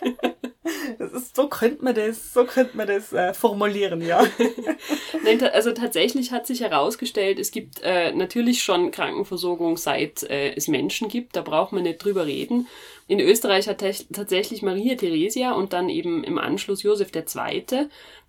Ist, 0.98 1.36
so 1.36 1.48
könnte 1.48 1.82
man 1.84 1.94
das, 1.94 2.32
so 2.32 2.44
könnte 2.44 2.76
man 2.76 2.86
das 2.86 3.12
äh, 3.12 3.32
formulieren, 3.32 4.02
ja. 4.02 4.24
Nein, 5.24 5.42
also 5.42 5.72
tatsächlich 5.72 6.30
hat 6.30 6.46
sich 6.46 6.60
herausgestellt, 6.60 7.38
es 7.38 7.50
gibt 7.50 7.80
äh, 7.82 8.12
natürlich 8.12 8.62
schon 8.62 8.90
Krankenversorgung, 8.90 9.76
seit 9.76 10.24
äh, 10.24 10.54
es 10.54 10.68
Menschen 10.68 11.08
gibt, 11.08 11.36
da 11.36 11.42
braucht 11.42 11.72
man 11.72 11.84
nicht 11.84 12.04
drüber 12.04 12.26
reden. 12.26 12.66
In 13.06 13.20
Österreich 13.20 13.68
hat 13.68 13.82
tatsächlich 14.12 14.62
Maria 14.62 14.94
Theresia 14.94 15.52
und 15.52 15.72
dann 15.72 15.88
eben 15.88 16.24
im 16.24 16.38
Anschluss 16.38 16.82
Josef 16.82 17.10
II., 17.14 17.64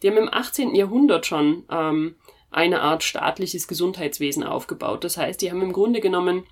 die 0.01 0.07
haben 0.09 0.17
im 0.17 0.33
18. 0.33 0.73
Jahrhundert 0.75 1.25
schon 1.25 1.65
ähm, 1.69 2.15
eine 2.51 2.81
Art 2.81 3.03
staatliches 3.03 3.67
Gesundheitswesen 3.67 4.43
aufgebaut. 4.43 5.03
Das 5.03 5.17
heißt, 5.17 5.41
die 5.41 5.51
haben 5.51 5.61
im 5.61 5.73
Grunde 5.73 5.99
genommen 5.99 6.45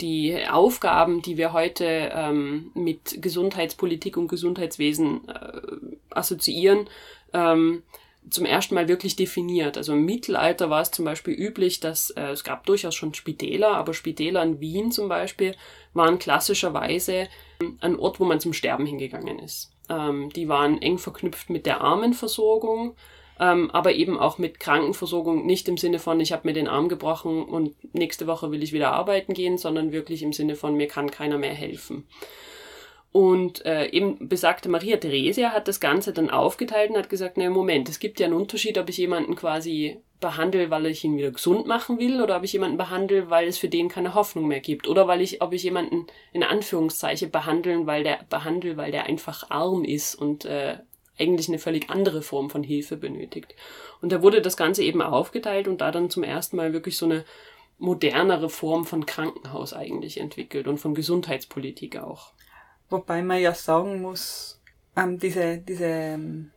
die 0.00 0.36
Aufgaben, 0.48 1.22
die 1.22 1.36
wir 1.36 1.52
heute 1.52 2.10
ähm, 2.12 2.70
mit 2.74 3.22
Gesundheitspolitik 3.22 4.16
und 4.16 4.28
Gesundheitswesen 4.28 5.28
äh, 5.28 5.60
assoziieren, 6.10 6.88
ähm, 7.32 7.82
zum 8.28 8.44
ersten 8.44 8.74
Mal 8.74 8.88
wirklich 8.88 9.16
definiert. 9.16 9.76
Also 9.76 9.92
im 9.92 10.04
Mittelalter 10.04 10.68
war 10.68 10.82
es 10.82 10.90
zum 10.90 11.04
Beispiel 11.04 11.34
üblich, 11.34 11.80
dass 11.80 12.10
äh, 12.10 12.30
es 12.30 12.44
gab 12.44 12.66
durchaus 12.66 12.94
schon 12.94 13.14
Spitäler, 13.14 13.74
aber 13.74 13.94
Spitäler 13.94 14.42
in 14.42 14.60
Wien 14.60 14.90
zum 14.90 15.08
Beispiel 15.08 15.54
waren 15.94 16.18
klassischerweise 16.18 17.28
ein 17.80 17.98
Ort, 17.98 18.20
wo 18.20 18.24
man 18.24 18.40
zum 18.40 18.52
Sterben 18.52 18.84
hingegangen 18.84 19.38
ist. 19.38 19.70
Ähm, 19.88 20.30
die 20.30 20.48
waren 20.48 20.82
eng 20.82 20.98
verknüpft 20.98 21.50
mit 21.50 21.66
der 21.66 21.80
Armenversorgung 21.80 22.96
ähm, 23.38 23.70
aber 23.70 23.92
eben 23.92 24.18
auch 24.18 24.38
mit 24.38 24.60
Krankenversorgung, 24.60 25.44
nicht 25.44 25.68
im 25.68 25.76
Sinne 25.76 25.98
von, 25.98 26.20
ich 26.20 26.32
habe 26.32 26.46
mir 26.48 26.54
den 26.54 26.68
Arm 26.68 26.88
gebrochen 26.88 27.44
und 27.44 27.74
nächste 27.94 28.26
Woche 28.26 28.50
will 28.50 28.62
ich 28.62 28.72
wieder 28.72 28.92
arbeiten 28.92 29.34
gehen, 29.34 29.58
sondern 29.58 29.92
wirklich 29.92 30.22
im 30.22 30.32
Sinne 30.32 30.56
von, 30.56 30.76
mir 30.76 30.88
kann 30.88 31.10
keiner 31.10 31.38
mehr 31.38 31.54
helfen. 31.54 32.06
Und 33.12 33.64
äh, 33.64 33.88
eben 33.92 34.28
besagte 34.28 34.68
Maria 34.68 34.98
Theresia 34.98 35.52
hat 35.52 35.68
das 35.68 35.80
Ganze 35.80 36.12
dann 36.12 36.28
aufgeteilt 36.28 36.90
und 36.90 36.98
hat 36.98 37.08
gesagt, 37.08 37.38
na 37.38 37.48
Moment, 37.48 37.88
es 37.88 37.98
gibt 37.98 38.20
ja 38.20 38.26
einen 38.26 38.34
Unterschied, 38.34 38.76
ob 38.76 38.90
ich 38.90 38.98
jemanden 38.98 39.36
quasi 39.36 40.02
behandle, 40.20 40.70
weil 40.70 40.86
ich 40.86 41.04
ihn 41.04 41.16
wieder 41.16 41.30
gesund 41.30 41.66
machen 41.66 41.98
will, 41.98 42.22
oder 42.22 42.36
ob 42.36 42.44
ich 42.44 42.52
jemanden 42.52 42.76
behandle, 42.76 43.30
weil 43.30 43.48
es 43.48 43.58
für 43.58 43.68
den 43.68 43.88
keine 43.88 44.14
Hoffnung 44.14 44.48
mehr 44.48 44.60
gibt, 44.60 44.88
oder 44.88 45.08
weil 45.08 45.20
ich, 45.20 45.40
ob 45.40 45.52
ich 45.52 45.62
jemanden 45.62 46.06
in 46.32 46.42
Anführungszeichen 46.42 47.30
behandeln, 47.30 47.86
weil 47.86 48.02
der 48.02 48.20
behandle, 48.28 48.76
weil 48.76 48.92
der 48.92 49.04
einfach 49.04 49.50
arm 49.50 49.84
ist 49.84 50.14
und 50.14 50.44
äh, 50.44 50.78
eigentlich 51.18 51.48
eine 51.48 51.58
völlig 51.58 51.90
andere 51.90 52.22
Form 52.22 52.50
von 52.50 52.62
Hilfe 52.62 52.96
benötigt. 52.96 53.54
Und 54.00 54.12
da 54.12 54.22
wurde 54.22 54.42
das 54.42 54.56
Ganze 54.56 54.82
eben 54.82 55.02
aufgeteilt 55.02 55.68
und 55.68 55.80
da 55.80 55.90
dann 55.90 56.10
zum 56.10 56.22
ersten 56.22 56.56
Mal 56.56 56.72
wirklich 56.72 56.96
so 56.96 57.06
eine 57.06 57.24
modernere 57.78 58.48
Form 58.48 58.84
von 58.84 59.06
Krankenhaus 59.06 59.72
eigentlich 59.72 60.18
entwickelt 60.18 60.66
und 60.66 60.78
von 60.78 60.94
Gesundheitspolitik 60.94 61.98
auch. 61.98 62.32
Wobei 62.88 63.22
man 63.22 63.40
ja 63.40 63.54
sagen 63.54 64.00
muss, 64.00 64.60
ähm, 64.96 65.18
diese, 65.18 65.58
diese 65.58 65.84
ähm, 65.84 66.52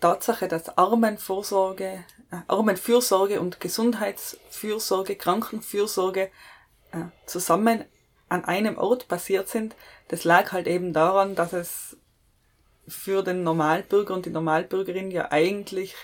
Tatsache, 0.00 0.48
dass 0.48 0.76
Armenvorsorge, 0.76 2.04
äh, 2.30 2.36
Armenfürsorge 2.46 3.40
und 3.40 3.60
Gesundheitsfürsorge, 3.60 5.16
Krankenfürsorge 5.16 6.30
äh, 6.92 7.04
zusammen 7.26 7.84
an 8.28 8.44
einem 8.44 8.78
Ort 8.78 9.08
basiert 9.08 9.48
sind, 9.48 9.76
das 10.08 10.24
lag 10.24 10.52
halt 10.52 10.66
eben 10.66 10.92
daran, 10.92 11.34
dass 11.34 11.52
es 11.52 11.96
für 12.86 13.22
den 13.22 13.42
Normalbürger 13.42 14.14
und 14.14 14.26
die 14.26 14.30
Normalbürgerin 14.30 15.10
ja 15.10 15.30
eigentlich 15.30 15.94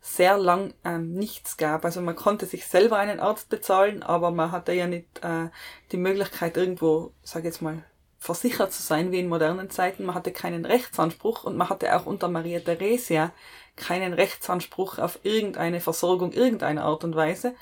sehr 0.00 0.36
lang 0.36 0.74
ähm, 0.84 1.14
nichts 1.14 1.56
gab. 1.56 1.84
Also 1.84 2.02
man 2.02 2.14
konnte 2.14 2.44
sich 2.44 2.66
selber 2.66 2.98
einen 2.98 3.20
Arzt 3.20 3.48
bezahlen, 3.48 4.02
aber 4.02 4.30
man 4.30 4.52
hatte 4.52 4.72
ja 4.72 4.86
nicht 4.86 5.24
äh, 5.24 5.48
die 5.92 5.96
Möglichkeit 5.96 6.56
irgendwo, 6.56 7.12
sag 7.22 7.44
jetzt 7.44 7.62
mal, 7.62 7.82
versichert 8.18 8.72
zu 8.72 8.82
sein 8.82 9.12
wie 9.12 9.18
in 9.18 9.28
modernen 9.28 9.70
Zeiten. 9.70 10.04
Man 10.04 10.14
hatte 10.14 10.32
keinen 10.32 10.66
Rechtsanspruch 10.66 11.44
und 11.44 11.56
man 11.56 11.70
hatte 11.70 11.94
auch 11.96 12.06
unter 12.06 12.28
Maria 12.28 12.60
Theresia 12.60 13.32
keinen 13.76 14.12
Rechtsanspruch 14.12 14.98
auf 14.98 15.18
irgendeine 15.22 15.80
Versorgung 15.80 16.32
irgendeiner 16.32 16.84
Art 16.84 17.04
und 17.04 17.16
Weise. 17.16 17.54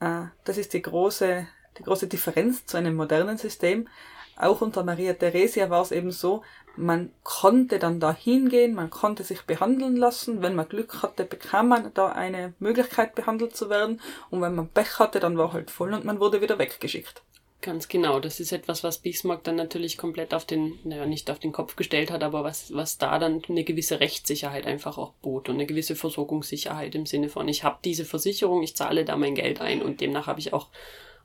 Äh, 0.00 0.22
das 0.44 0.56
ist 0.56 0.72
die 0.72 0.82
große, 0.82 1.46
die 1.78 1.82
große 1.82 2.06
Differenz 2.06 2.64
zu 2.64 2.76
einem 2.76 2.96
modernen 2.96 3.36
System. 3.36 3.88
Auch 4.36 4.62
unter 4.62 4.84
Maria 4.84 5.12
Theresia 5.12 5.70
war 5.70 5.82
es 5.82 5.92
eben 5.92 6.10
so, 6.10 6.42
man 6.76 7.10
konnte 7.22 7.78
dann 7.78 8.00
da 8.00 8.14
hingehen, 8.14 8.74
man 8.74 8.90
konnte 8.90 9.22
sich 9.22 9.42
behandeln 9.42 9.96
lassen. 9.96 10.42
Wenn 10.42 10.54
man 10.54 10.68
Glück 10.68 11.02
hatte, 11.02 11.24
bekam 11.24 11.68
man 11.68 11.92
da 11.94 12.08
eine 12.08 12.54
Möglichkeit, 12.58 13.14
behandelt 13.14 13.56
zu 13.56 13.70
werden. 13.70 14.00
Und 14.30 14.40
wenn 14.40 14.54
man 14.54 14.68
Pech 14.68 14.98
hatte, 14.98 15.20
dann 15.20 15.38
war 15.38 15.52
halt 15.52 15.70
voll 15.70 15.94
und 15.94 16.04
man 16.04 16.20
wurde 16.20 16.40
wieder 16.40 16.58
weggeschickt. 16.58 17.22
Ganz 17.64 17.88
genau. 17.88 18.20
Das 18.20 18.40
ist 18.40 18.52
etwas, 18.52 18.84
was 18.84 18.98
Bismarck 18.98 19.42
dann 19.44 19.56
natürlich 19.56 19.96
komplett 19.96 20.34
auf 20.34 20.44
den, 20.44 20.78
naja, 20.84 21.06
nicht 21.06 21.30
auf 21.30 21.38
den 21.38 21.52
Kopf 21.52 21.76
gestellt 21.76 22.10
hat, 22.10 22.22
aber 22.22 22.44
was, 22.44 22.74
was 22.74 22.98
da 22.98 23.18
dann 23.18 23.42
eine 23.48 23.64
gewisse 23.64 24.00
Rechtssicherheit 24.00 24.66
einfach 24.66 24.98
auch 24.98 25.12
bot 25.22 25.48
und 25.48 25.54
eine 25.54 25.64
gewisse 25.64 25.96
Versorgungssicherheit 25.96 26.94
im 26.94 27.06
Sinne 27.06 27.30
von, 27.30 27.48
ich 27.48 27.64
habe 27.64 27.78
diese 27.82 28.04
Versicherung, 28.04 28.62
ich 28.62 28.76
zahle 28.76 29.06
da 29.06 29.16
mein 29.16 29.34
Geld 29.34 29.62
ein 29.62 29.80
und 29.80 30.02
demnach 30.02 30.26
habe 30.26 30.40
ich 30.40 30.52
auch 30.52 30.68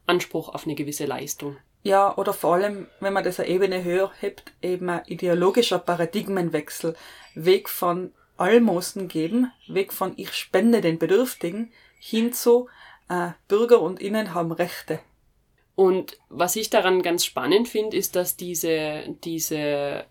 Anspruch 0.06 0.48
auf 0.48 0.66
eine 0.66 0.76
gewisse 0.76 1.06
Leistung. 1.06 1.58
Ja, 1.82 2.16
oder 2.18 2.34
vor 2.34 2.56
allem, 2.56 2.88
wenn 3.00 3.14
man 3.14 3.24
das 3.24 3.40
eine 3.40 3.50
Ebene 3.50 3.84
höher 3.84 4.12
hebt, 4.20 4.52
eben 4.62 4.90
ein 4.90 5.06
ideologischer 5.06 5.80
Paradigmenwechsel. 5.80 6.96
Weg 7.36 7.70
von 7.70 8.14
Almosen 8.38 9.08
geben, 9.08 9.52
weg 9.68 9.94
von 9.94 10.14
ich 10.18 10.34
spende 10.34 10.82
den 10.82 11.00
Bedürftigen, 11.00 11.72
hin 12.00 12.34
zu 12.34 12.70
äh, 13.10 13.30
Bürger 13.48 13.82
und 13.82 14.02
Innen 14.02 14.34
haben 14.34 14.52
Rechte. 14.52 15.00
Und 15.76 16.18
was 16.28 16.58
ich 16.58 16.70
daran 16.70 17.02
ganz 17.02 17.24
spannend 17.24 17.70
finde, 17.70 17.96
ist, 17.96 18.16
dass 18.16 18.36
diese, 18.36 19.16
diese 19.24 20.06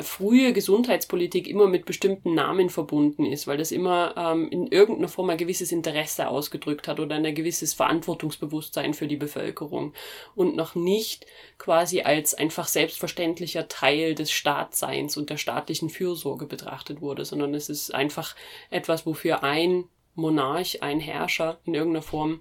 frühe 0.00 0.52
Gesundheitspolitik 0.52 1.46
immer 1.46 1.66
mit 1.66 1.86
bestimmten 1.86 2.34
Namen 2.34 2.68
verbunden 2.68 3.24
ist, 3.24 3.46
weil 3.46 3.58
das 3.58 3.70
immer 3.70 4.14
ähm, 4.16 4.48
in 4.50 4.66
irgendeiner 4.66 5.08
Form 5.08 5.30
ein 5.30 5.38
gewisses 5.38 5.72
Interesse 5.72 6.28
ausgedrückt 6.28 6.88
hat 6.88 7.00
oder 7.00 7.14
ein 7.14 7.34
gewisses 7.34 7.74
Verantwortungsbewusstsein 7.74 8.94
für 8.94 9.06
die 9.06 9.16
Bevölkerung 9.16 9.94
und 10.34 10.56
noch 10.56 10.74
nicht 10.74 11.26
quasi 11.58 12.02
als 12.02 12.34
einfach 12.34 12.66
selbstverständlicher 12.66 13.68
Teil 13.68 14.14
des 14.14 14.32
Staatsseins 14.32 15.16
und 15.16 15.30
der 15.30 15.36
staatlichen 15.36 15.90
Fürsorge 15.90 16.46
betrachtet 16.46 17.00
wurde, 17.00 17.24
sondern 17.24 17.54
es 17.54 17.68
ist 17.68 17.94
einfach 17.94 18.34
etwas, 18.70 19.06
wofür 19.06 19.44
ein 19.44 19.84
Monarch, 20.14 20.82
ein 20.82 21.00
Herrscher 21.00 21.58
in 21.64 21.74
irgendeiner 21.74 22.02
Form 22.02 22.40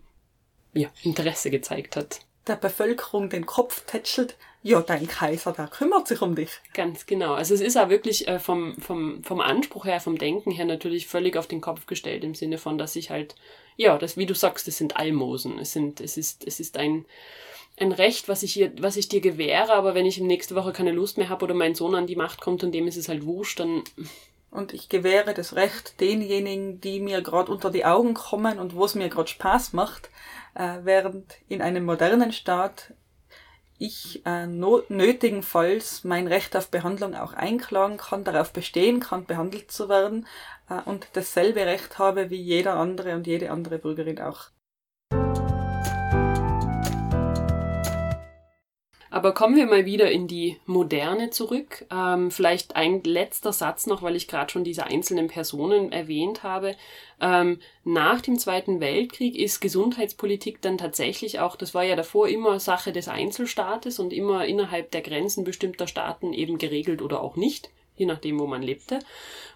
ja, 0.73 0.89
Interesse 1.03 1.51
gezeigt 1.51 1.95
hat. 1.95 2.21
Der 2.47 2.55
Bevölkerung 2.55 3.29
den 3.29 3.45
Kopf 3.45 3.85
tätschelt, 3.85 4.35
ja, 4.65 4.81
dein 4.81 5.07
Kaiser, 5.07 5.51
der 5.51 5.67
kümmert 5.67 6.07
sich 6.07 6.21
um 6.21 6.35
dich. 6.35 6.49
Ganz 6.73 7.05
genau. 7.05 7.33
Also 7.33 7.53
es 7.53 7.59
ist 7.59 7.77
auch 7.77 7.89
wirklich 7.89 8.29
äh, 8.29 8.39
vom, 8.39 8.77
vom, 8.77 9.21
vom 9.21 9.41
Anspruch 9.41 9.83
her, 9.83 9.99
vom 9.99 10.17
Denken 10.17 10.51
her 10.51 10.63
natürlich 10.63 11.05
völlig 11.05 11.35
auf 11.35 11.47
den 11.47 11.59
Kopf 11.59 11.85
gestellt, 11.85 12.23
im 12.23 12.33
Sinne 12.33 12.57
von, 12.57 12.77
dass 12.77 12.95
ich 12.95 13.09
halt, 13.09 13.35
ja, 13.75 13.97
das, 13.97 14.15
wie 14.15 14.25
du 14.25 14.33
sagst, 14.33 14.69
es 14.69 14.77
sind 14.77 14.95
Almosen. 14.95 15.59
Es 15.59 15.73
sind, 15.73 15.99
es 15.99 16.15
ist, 16.15 16.47
es 16.47 16.61
ist 16.61 16.77
ein, 16.77 17.03
ein 17.77 17.91
Recht, 17.91 18.29
was 18.29 18.41
ich, 18.41 18.53
hier, 18.53 18.71
was 18.79 18.95
ich 18.95 19.09
dir 19.09 19.19
gewähre, 19.19 19.73
aber 19.73 19.95
wenn 19.95 20.05
ich 20.05 20.17
nächste 20.21 20.55
Woche 20.55 20.71
keine 20.71 20.93
Lust 20.93 21.17
mehr 21.17 21.27
habe 21.27 21.43
oder 21.43 21.53
mein 21.53 21.75
Sohn 21.75 21.93
an 21.93 22.07
die 22.07 22.15
Macht 22.15 22.39
kommt 22.39 22.63
und 22.63 22.71
dem 22.71 22.87
ist 22.87 22.97
es 22.97 23.09
halt 23.09 23.25
wurscht, 23.25 23.59
dann. 23.59 23.83
Und 24.49 24.71
ich 24.71 24.87
gewähre 24.87 25.33
das 25.33 25.55
Recht 25.55 25.99
denjenigen, 25.99 26.79
die 26.79 26.99
mir 26.99 27.21
gerade 27.21 27.51
unter 27.51 27.71
die 27.71 27.85
Augen 27.85 28.13
kommen 28.13 28.59
und 28.59 28.75
wo 28.75 28.85
es 28.85 28.93
mir 28.93 29.09
gerade 29.09 29.27
Spaß 29.27 29.73
macht, 29.73 30.11
äh, 30.53 30.77
während 30.83 31.25
in 31.49 31.61
einem 31.61 31.85
modernen 31.85 32.31
Staat 32.31 32.93
ich 33.83 34.25
äh, 34.25 34.47
nötigenfalls 34.47 36.05
mein 36.05 36.27
Recht 36.27 36.55
auf 36.55 36.69
Behandlung 36.69 37.15
auch 37.15 37.33
einklagen 37.33 37.97
kann, 37.97 38.23
darauf 38.23 38.53
bestehen 38.53 39.01
kann, 39.01 39.25
behandelt 39.25 39.71
zu 39.71 39.89
werden 39.89 40.25
äh, 40.69 40.81
und 40.85 41.07
dasselbe 41.13 41.65
Recht 41.65 41.99
habe 41.99 42.29
wie 42.29 42.41
jeder 42.41 42.75
andere 42.75 43.15
und 43.15 43.27
jede 43.27 43.51
andere 43.51 43.79
Bürgerin 43.79 44.21
auch. 44.21 44.52
Aber 49.13 49.35
kommen 49.35 49.55
wir 49.55 49.67
mal 49.67 49.85
wieder 49.85 50.09
in 50.09 50.27
die 50.27 50.57
Moderne 50.65 51.29
zurück. 51.29 51.85
Ähm, 51.91 52.31
vielleicht 52.31 52.75
ein 52.75 53.03
letzter 53.03 53.53
Satz 53.53 53.85
noch, 53.85 54.01
weil 54.01 54.15
ich 54.15 54.27
gerade 54.27 54.51
schon 54.51 54.63
diese 54.63 54.87
einzelnen 54.87 55.27
Personen 55.27 55.91
erwähnt 55.91 56.41
habe. 56.41 56.75
Ähm, 57.21 57.59
nach 57.83 58.21
dem 58.21 58.39
Zweiten 58.39 58.79
Weltkrieg 58.79 59.37
ist 59.37 59.61
Gesundheitspolitik 59.61 60.63
dann 60.63 60.79
tatsächlich 60.79 61.37
auch, 61.37 61.55
das 61.55 61.75
war 61.75 61.83
ja 61.83 61.95
davor 61.95 62.27
immer 62.27 62.59
Sache 62.59 62.91
des 62.91 63.07
Einzelstaates 63.07 63.99
und 63.99 64.13
immer 64.13 64.47
innerhalb 64.47 64.89
der 64.89 65.03
Grenzen 65.03 65.43
bestimmter 65.43 65.85
Staaten 65.85 66.33
eben 66.33 66.57
geregelt 66.57 66.99
oder 67.03 67.21
auch 67.21 67.35
nicht 67.35 67.69
je 67.95 68.05
nachdem, 68.05 68.39
wo 68.39 68.47
man 68.47 68.61
lebte. 68.61 68.99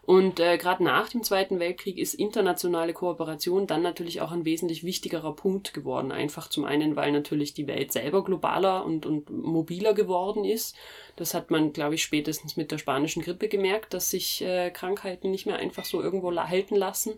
Und 0.08 0.40
äh, 0.40 0.58
gerade 0.58 0.86
nach 0.86 1.10
dem 1.10 1.22
Zweiten 1.22 1.60
Weltkrieg 1.60 1.98
ist 1.98 2.14
internationale 2.14 2.94
Kooperation 2.94 3.68
dann 3.68 3.82
natürlich 3.82 4.22
auch 4.22 4.32
ein 4.32 4.46
wesentlich 4.46 4.86
wichtigerer 4.86 5.36
Punkt 5.36 5.74
geworden. 5.74 6.14
Einfach 6.14 6.48
zum 6.48 6.64
einen, 6.64 6.96
weil 6.96 7.12
natürlich 7.12 7.54
die 7.54 7.68
Welt 7.68 7.92
selber 7.92 8.24
globaler 8.24 8.86
und, 8.86 9.06
und 9.06 9.30
mobiler 9.30 9.94
geworden 9.94 10.46
ist. 10.46 10.78
Das 11.18 11.34
hat 11.34 11.52
man, 11.52 11.74
glaube 11.74 11.96
ich, 11.96 12.04
spätestens 12.04 12.56
mit 12.56 12.72
der 12.72 12.78
spanischen 12.78 13.22
Grippe 13.22 13.50
gemerkt, 13.50 13.94
dass 13.94 14.10
sich 14.10 14.42
äh, 14.42 14.72
Krankheiten 14.72 15.30
nicht 15.30 15.46
mehr 15.46 15.58
einfach 15.58 15.84
so 15.84 16.02
irgendwo 16.02 16.34
halten 16.34 16.78
lassen 16.78 17.16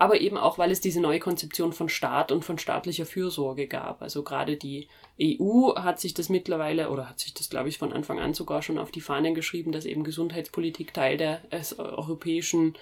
aber 0.00 0.20
eben 0.20 0.36
auch, 0.36 0.58
weil 0.58 0.70
es 0.70 0.80
diese 0.80 1.00
neue 1.00 1.18
Konzeption 1.18 1.72
von 1.72 1.88
Staat 1.88 2.30
und 2.30 2.44
von 2.44 2.56
staatlicher 2.56 3.04
Fürsorge 3.04 3.66
gab. 3.66 4.00
Also 4.00 4.22
gerade 4.22 4.56
die 4.56 4.86
EU 5.20 5.74
hat 5.74 5.98
sich 5.98 6.14
das 6.14 6.28
mittlerweile, 6.28 6.90
oder 6.90 7.08
hat 7.08 7.18
sich 7.18 7.34
das, 7.34 7.50
glaube 7.50 7.68
ich, 7.68 7.78
von 7.78 7.92
Anfang 7.92 8.20
an 8.20 8.32
sogar 8.32 8.62
schon 8.62 8.78
auf 8.78 8.92
die 8.92 9.00
Fahnen 9.00 9.34
geschrieben, 9.34 9.72
dass 9.72 9.84
eben 9.84 10.04
Gesundheitspolitik 10.04 10.94
Teil 10.94 11.16
der, 11.16 11.38
des 11.50 11.80
europäischen 11.80 12.78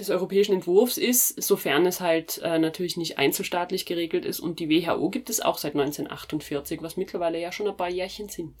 des 0.00 0.10
europäischen 0.10 0.54
Entwurfs 0.54 0.98
ist, 0.98 1.40
sofern 1.40 1.86
es 1.86 2.00
halt 2.00 2.38
äh, 2.42 2.58
natürlich 2.58 2.96
nicht 2.96 3.18
einzelstaatlich 3.18 3.86
geregelt 3.86 4.24
ist. 4.24 4.40
Und 4.40 4.58
die 4.58 4.68
WHO 4.68 5.10
gibt 5.10 5.30
es 5.30 5.40
auch 5.40 5.58
seit 5.58 5.74
1948, 5.74 6.82
was 6.82 6.96
mittlerweile 6.96 7.40
ja 7.40 7.52
schon 7.52 7.68
ein 7.68 7.76
paar 7.76 7.88
Jährchen 7.88 8.28
sind. 8.28 8.54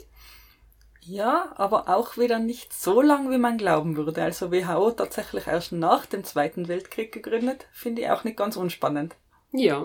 Ja, 1.04 1.52
aber 1.56 1.88
auch 1.88 2.16
wieder 2.16 2.38
nicht 2.38 2.72
so 2.72 3.02
lang, 3.02 3.30
wie 3.32 3.38
man 3.38 3.58
glauben 3.58 3.96
würde. 3.96 4.22
Also 4.22 4.52
WHO 4.52 4.92
tatsächlich 4.92 5.48
erst 5.48 5.72
nach 5.72 6.06
dem 6.06 6.22
Zweiten 6.22 6.68
Weltkrieg 6.68 7.10
gegründet, 7.10 7.66
finde 7.72 8.02
ich 8.02 8.10
auch 8.10 8.22
nicht 8.22 8.36
ganz 8.36 8.56
unspannend. 8.56 9.16
Ja, 9.50 9.84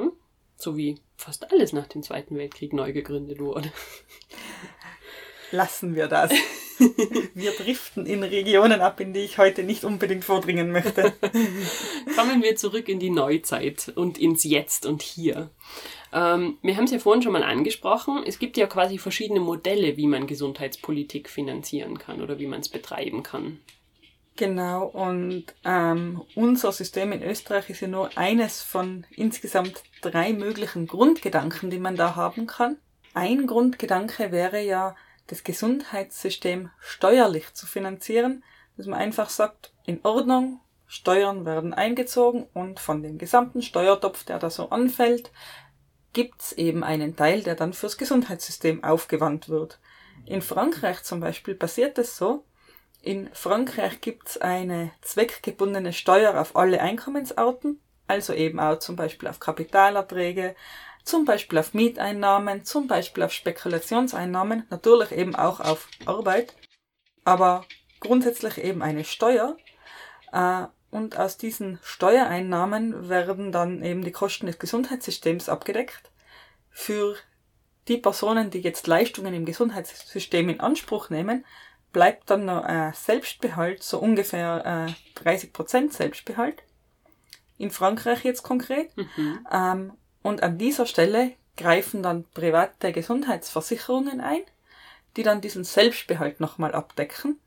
so 0.58 0.78
wie 0.78 1.00
fast 1.16 1.52
alles 1.52 1.74
nach 1.74 1.88
dem 1.88 2.04
Zweiten 2.04 2.38
Weltkrieg 2.38 2.72
neu 2.72 2.94
gegründet 2.94 3.40
wurde. 3.40 3.72
Lassen 5.52 5.96
wir 5.96 6.08
das. 6.08 6.32
Wir 7.34 7.54
driften 7.54 8.06
in 8.06 8.22
Regionen 8.22 8.82
ab, 8.82 9.00
in 9.00 9.12
die 9.12 9.22
ich 9.22 9.40
heute 9.40 9.64
nicht 9.64 9.84
unbedingt 9.84 10.24
vordringen 10.24 10.72
möchte. 10.72 11.14
Kommen 12.16 12.44
wir 12.44 12.56
zurück 12.56 12.88
in 12.88 13.00
die 13.00 13.10
Neuzeit 13.10 13.92
und 13.96 14.20
ins 14.20 14.44
Jetzt 14.44 14.86
und 14.86 15.02
Hier. 15.02 15.50
Ähm, 16.14 16.58
wir 16.62 16.78
haben 16.78 16.86
es 16.86 16.92
ja 16.92 17.00
vorhin 17.00 17.22
schon 17.22 17.34
mal 17.34 17.44
angesprochen. 17.44 18.24
Es 18.26 18.40
gibt 18.40 18.58
ja 18.58 18.68
quasi 18.68 18.98
verschiedene 18.98 19.40
Modelle, 19.40 19.98
wie 19.98 20.08
man 20.08 20.28
Gesundheitspolitik 20.28 21.30
finanzieren 21.30 21.98
kann 21.98 22.22
oder 22.22 22.40
wie 22.40 22.48
man 22.48 22.62
es 22.62 22.70
betreiben 22.70 23.24
kann. 23.24 23.60
Genau, 24.38 24.86
und 24.86 25.46
ähm, 25.66 26.22
unser 26.36 26.72
System 26.72 27.12
in 27.12 27.24
Österreich 27.24 27.72
ist 27.72 27.82
ja 27.82 27.88
nur 27.88 28.16
eines 28.18 28.62
von 28.62 29.06
insgesamt 29.10 29.82
drei 30.02 30.32
möglichen 30.32 30.86
Grundgedanken, 30.86 31.72
die 31.72 31.80
man 31.80 31.96
da 31.96 32.16
haben 32.16 32.46
kann. 32.46 32.78
Ein 33.16 33.48
Grundgedanke 33.48 34.32
wäre 34.32 34.62
ja, 34.62 34.96
das 35.26 35.44
Gesundheitssystem 35.44 36.70
steuerlich 36.80 37.54
zu 37.54 37.66
finanzieren, 37.66 38.44
dass 38.78 38.86
man 38.86 39.00
einfach 39.00 39.30
sagt, 39.30 39.74
in 39.86 40.00
Ordnung, 40.04 40.60
Steuern 40.86 41.46
werden 41.46 41.74
eingezogen 41.74 42.46
und 42.54 42.80
von 42.80 43.04
dem 43.04 43.18
gesamten 43.18 43.62
Steuertopf, 43.62 44.24
der 44.24 44.40
da 44.40 44.50
so 44.50 44.70
anfällt, 44.70 45.32
gibt's 46.18 46.52
eben 46.52 46.84
einen 46.84 47.16
Teil, 47.16 47.44
der 47.44 47.54
dann 47.54 47.74
fürs 47.74 47.96
Gesundheitssystem 47.96 48.84
aufgewandt 48.84 49.50
wird. 49.50 49.80
In 50.26 50.42
Frankreich 50.42 51.04
zum 51.04 51.20
Beispiel 51.20 51.54
passiert 51.54 52.00
es 52.00 52.18
so, 52.18 52.44
in 53.04 53.30
Frankreich 53.34 54.02
gibt's 54.02 54.40
eine 54.40 54.90
zweckgebundene 55.02 55.94
Steuer 55.94 56.42
auf 56.42 56.56
alle 56.56 56.82
Einkommensarten, 56.82 57.80
also 58.08 58.34
eben 58.34 58.60
auch 58.60 58.80
zum 58.80 58.96
Beispiel 58.96 59.30
auf 59.30 59.40
Kapitalerträge, 59.40 60.56
zum 61.04 61.24
Beispiel 61.24 61.60
auf 61.60 61.76
Mieteinnahmen, 61.76 62.66
zum 62.66 62.88
Beispiel 62.88 63.22
auf 63.22 63.32
Spekulationseinnahmen, 63.32 64.66
natürlich 64.72 65.12
eben 65.12 65.36
auch 65.36 65.60
auf 65.60 65.88
Arbeit, 66.08 66.56
aber 67.26 67.64
grundsätzlich 68.00 68.58
eben 68.58 68.82
eine 68.82 69.04
Steuer. 69.04 69.56
Äh, 70.34 70.66
und 70.90 71.18
aus 71.18 71.38
diesen 71.38 71.80
Steuereinnahmen 71.84 73.10
werden 73.10 73.52
dann 73.52 73.84
eben 73.84 74.04
die 74.04 74.12
Kosten 74.12 74.46
des 74.46 74.60
Gesundheitssystems 74.60 75.50
abgedeckt. 75.50 76.12
Für 76.72 77.16
die 77.88 77.98
Personen, 77.98 78.50
die 78.50 78.60
jetzt 78.60 78.88
Leistungen 78.88 79.34
im 79.34 79.46
Gesundheitssystem 79.46 80.50
in 80.50 80.60
Anspruch 80.60 81.10
nehmen, 81.10 81.46
bleibt 81.94 82.30
dann 82.30 82.46
noch 82.46 82.64
ein 82.64 82.94
Selbstbehalt, 82.94 83.84
so 83.84 84.00
ungefähr 84.00 84.88
äh, 85.18 85.24
30% 85.24 85.92
Selbstbehalt. 85.92 86.64
In 87.58 87.72
Frankreich 87.72 88.24
jetzt 88.24 88.44
konkret. 88.44 88.96
Mhm. 88.96 89.48
Ähm, 89.52 89.94
und 90.22 90.44
an 90.44 90.58
dieser 90.58 90.86
Stelle 90.86 91.34
greifen 91.56 92.04
dann 92.04 92.26
private 92.34 92.92
Gesundheitsversicherungen 92.92 94.22
ein, 94.22 94.42
die 95.16 95.24
dann 95.24 95.42
diesen 95.42 95.64
Selbstbehalt 95.64 96.40
nochmal 96.40 96.74
abdecken. 96.74 97.40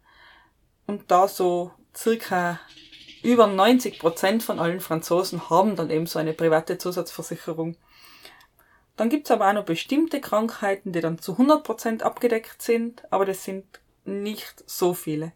Und 0.86 1.10
da 1.10 1.28
so 1.28 1.72
circa 1.94 2.58
über 3.22 3.46
90 3.46 3.98
Prozent 3.98 4.42
von 4.42 4.58
allen 4.58 4.80
Franzosen 4.80 5.50
haben 5.50 5.76
dann 5.76 5.90
eben 5.90 6.06
so 6.06 6.18
eine 6.18 6.32
private 6.32 6.78
Zusatzversicherung. 6.78 7.76
Dann 8.96 9.08
gibt's 9.08 9.30
aber 9.30 9.48
auch 9.48 9.54
noch 9.54 9.64
bestimmte 9.64 10.20
Krankheiten, 10.20 10.92
die 10.92 11.00
dann 11.00 11.18
zu 11.18 11.32
100 11.32 11.64
Prozent 11.64 12.02
abgedeckt 12.02 12.60
sind, 12.60 13.02
aber 13.10 13.24
das 13.24 13.44
sind 13.44 13.64
nicht 14.04 14.62
so 14.66 14.92
viele. 14.92 15.32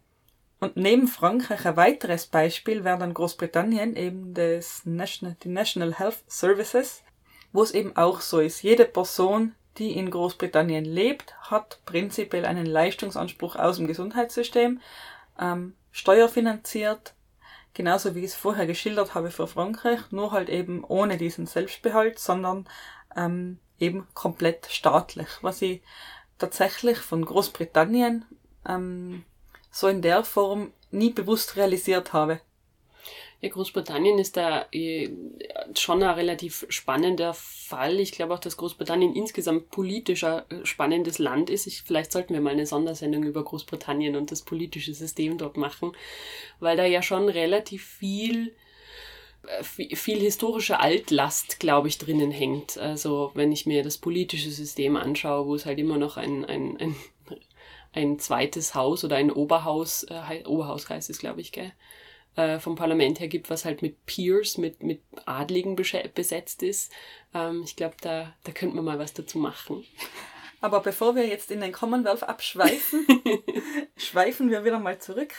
Und 0.59 0.77
neben 0.77 1.07
Frankreich 1.07 1.65
ein 1.65 1.75
weiteres 1.75 2.27
Beispiel 2.27 2.83
wäre 2.83 2.99
dann 2.99 3.13
Großbritannien 3.13 3.95
eben 3.95 4.33
das 4.33 4.85
National, 4.85 5.35
die 5.41 5.49
National 5.49 5.97
Health 5.97 6.23
Services, 6.27 7.03
wo 7.51 7.63
es 7.63 7.71
eben 7.71 7.97
auch 7.97 8.21
so 8.21 8.39
ist. 8.39 8.61
Jede 8.61 8.85
Person, 8.85 9.55
die 9.77 9.97
in 9.97 10.11
Großbritannien 10.11 10.85
lebt, 10.85 11.35
hat 11.49 11.79
prinzipiell 11.85 12.45
einen 12.45 12.67
Leistungsanspruch 12.67 13.55
aus 13.55 13.77
dem 13.77 13.87
Gesundheitssystem, 13.87 14.79
ähm, 15.39 15.73
steuerfinanziert, 15.91 17.14
genauso 17.75 18.15
wie 18.15 18.19
ich 18.19 18.31
es 18.31 18.35
vorher 18.35 18.65
geschildert 18.65 19.13
habe 19.13 19.29
für 19.29 19.47
Frankreich, 19.47 19.99
nur 20.09 20.31
halt 20.31 20.49
eben 20.49 20.83
ohne 20.83 21.17
diesen 21.17 21.45
Selbstbehalt, 21.45 22.17
sondern 22.17 22.67
ähm, 23.15 23.59
eben 23.77 24.07
komplett 24.15 24.67
staatlich, 24.71 25.27
was 25.41 25.61
ich 25.61 25.83
tatsächlich 26.39 26.97
von 26.97 27.23
Großbritannien 27.23 28.25
ähm, 28.67 29.23
so 29.69 29.87
in 29.87 30.01
der 30.01 30.23
Form 30.23 30.71
nie 30.89 31.11
bewusst 31.11 31.57
realisiert 31.57 32.13
habe. 32.13 32.39
Großbritannien 33.49 34.19
ist 34.19 34.37
da 34.37 34.65
äh, 34.71 35.09
schon 35.75 36.03
ein 36.03 36.09
relativ 36.15 36.65
spannender 36.69 37.33
Fall. 37.33 37.99
Ich 37.99 38.11
glaube 38.11 38.33
auch, 38.33 38.39
dass 38.39 38.57
Großbritannien 38.57 39.15
insgesamt 39.15 39.71
politisch 39.71 40.23
ein 40.23 40.43
äh, 40.49 40.65
spannendes 40.65 41.19
Land 41.19 41.49
ist. 41.49 41.67
Ich, 41.67 41.83
vielleicht 41.83 42.11
sollten 42.11 42.33
wir 42.33 42.41
mal 42.41 42.51
eine 42.51 42.65
Sondersendung 42.65 43.23
über 43.23 43.43
Großbritannien 43.43 44.15
und 44.15 44.31
das 44.31 44.41
politische 44.41 44.93
System 44.93 45.37
dort 45.37 45.57
machen, 45.57 45.91
weil 46.59 46.77
da 46.77 46.85
ja 46.85 47.01
schon 47.01 47.29
relativ 47.29 47.85
viel 47.85 48.55
äh, 49.47 49.63
viel 49.63 50.19
historische 50.19 50.79
Altlast, 50.79 51.59
glaube 51.59 51.87
ich, 51.87 51.97
drinnen 51.97 52.31
hängt. 52.31 52.77
Also 52.77 53.31
wenn 53.33 53.51
ich 53.51 53.65
mir 53.65 53.83
das 53.83 53.97
politische 53.97 54.51
System 54.51 54.95
anschaue, 54.95 55.45
wo 55.47 55.55
es 55.55 55.65
halt 55.65 55.79
immer 55.79 55.97
noch 55.97 56.17
ein, 56.17 56.45
ein, 56.45 56.77
ein, 56.77 56.95
ein 57.93 58.19
zweites 58.19 58.75
Haus 58.75 59.03
oder 59.03 59.15
ein 59.15 59.31
Oberhaus, 59.31 60.03
äh, 60.03 60.43
Oberhaus 60.45 60.89
heißt 60.89 61.17
glaube 61.19 61.41
ich, 61.41 61.51
gell? 61.51 61.71
Äh, 62.35 62.59
vom 62.59 62.75
Parlament 62.75 63.19
her 63.19 63.27
gibt, 63.27 63.49
was 63.49 63.65
halt 63.65 63.81
mit 63.81 64.05
Peers, 64.05 64.57
mit, 64.57 64.83
mit 64.83 65.01
Adligen 65.25 65.75
besetzt 65.75 66.63
ist. 66.63 66.91
Ähm, 67.33 67.61
ich 67.63 67.75
glaube, 67.75 67.95
da, 68.01 68.33
da 68.43 68.51
könnte 68.51 68.75
man 68.75 68.85
mal 68.85 68.99
was 68.99 69.13
dazu 69.13 69.37
machen. 69.37 69.85
Aber 70.61 70.79
bevor 70.79 71.15
wir 71.15 71.27
jetzt 71.27 71.51
in 71.51 71.61
den 71.61 71.71
Commonwealth 71.71 72.23
abschweifen, 72.23 73.05
schweifen 73.97 74.49
wir 74.49 74.65
wieder 74.65 74.79
mal 74.79 74.99
zurück. 74.99 75.33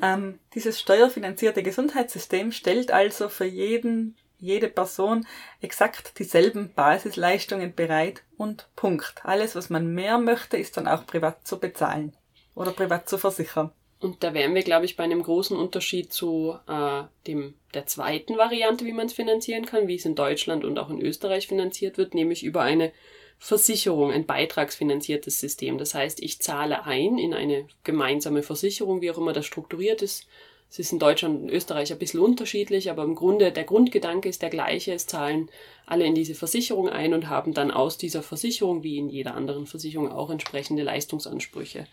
Ähm, 0.00 0.38
dieses 0.54 0.80
steuerfinanzierte 0.80 1.62
Gesundheitssystem 1.62 2.52
stellt 2.52 2.90
also 2.90 3.28
für 3.28 3.44
jeden, 3.44 4.16
jede 4.38 4.68
Person 4.68 5.26
exakt 5.60 6.18
dieselben 6.18 6.72
Basisleistungen 6.74 7.74
bereit 7.74 8.22
und 8.38 8.68
Punkt. 8.74 9.14
Alles, 9.24 9.54
was 9.54 9.68
man 9.68 9.92
mehr 9.94 10.18
möchte, 10.18 10.56
ist 10.56 10.76
dann 10.76 10.88
auch 10.88 11.06
privat 11.06 11.46
zu 11.46 11.60
bezahlen 11.60 12.16
oder 12.54 12.72
privat 12.72 13.08
zu 13.08 13.18
versichern. 13.18 13.72
Und 14.02 14.24
da 14.24 14.34
wären 14.34 14.54
wir, 14.56 14.62
glaube 14.62 14.84
ich, 14.84 14.96
bei 14.96 15.04
einem 15.04 15.22
großen 15.22 15.56
Unterschied 15.56 16.12
zu 16.12 16.56
äh, 16.66 17.04
dem, 17.28 17.54
der 17.72 17.86
zweiten 17.86 18.36
Variante, 18.36 18.84
wie 18.84 18.92
man 18.92 19.06
es 19.06 19.12
finanzieren 19.12 19.64
kann, 19.64 19.86
wie 19.86 19.94
es 19.94 20.04
in 20.04 20.16
Deutschland 20.16 20.64
und 20.64 20.76
auch 20.80 20.90
in 20.90 21.00
Österreich 21.00 21.46
finanziert 21.46 21.98
wird, 21.98 22.12
nämlich 22.12 22.42
über 22.42 22.62
eine 22.62 22.90
Versicherung, 23.38 24.10
ein 24.10 24.26
beitragsfinanziertes 24.26 25.38
System. 25.38 25.78
Das 25.78 25.94
heißt, 25.94 26.20
ich 26.20 26.40
zahle 26.40 26.84
ein 26.84 27.16
in 27.16 27.32
eine 27.32 27.68
gemeinsame 27.84 28.42
Versicherung, 28.42 29.02
wie 29.02 29.10
auch 29.12 29.18
immer 29.18 29.32
das 29.32 29.46
strukturiert 29.46 30.02
ist. 30.02 30.26
Es 30.68 30.80
ist 30.80 30.92
in 30.92 30.98
Deutschland 30.98 31.42
und 31.42 31.50
Österreich 31.50 31.92
ein 31.92 31.98
bisschen 31.98 32.20
unterschiedlich, 32.20 32.90
aber 32.90 33.04
im 33.04 33.14
Grunde 33.14 33.52
der 33.52 33.64
Grundgedanke 33.64 34.28
ist 34.28 34.42
der 34.42 34.50
gleiche. 34.50 34.94
Es 34.94 35.06
zahlen 35.06 35.48
alle 35.86 36.06
in 36.06 36.16
diese 36.16 36.34
Versicherung 36.34 36.88
ein 36.88 37.14
und 37.14 37.28
haben 37.28 37.54
dann 37.54 37.70
aus 37.70 37.98
dieser 37.98 38.22
Versicherung, 38.22 38.82
wie 38.82 38.98
in 38.98 39.10
jeder 39.10 39.34
anderen 39.34 39.66
Versicherung, 39.66 40.10
auch 40.10 40.30
entsprechende 40.30 40.82
Leistungsansprüche. 40.82 41.86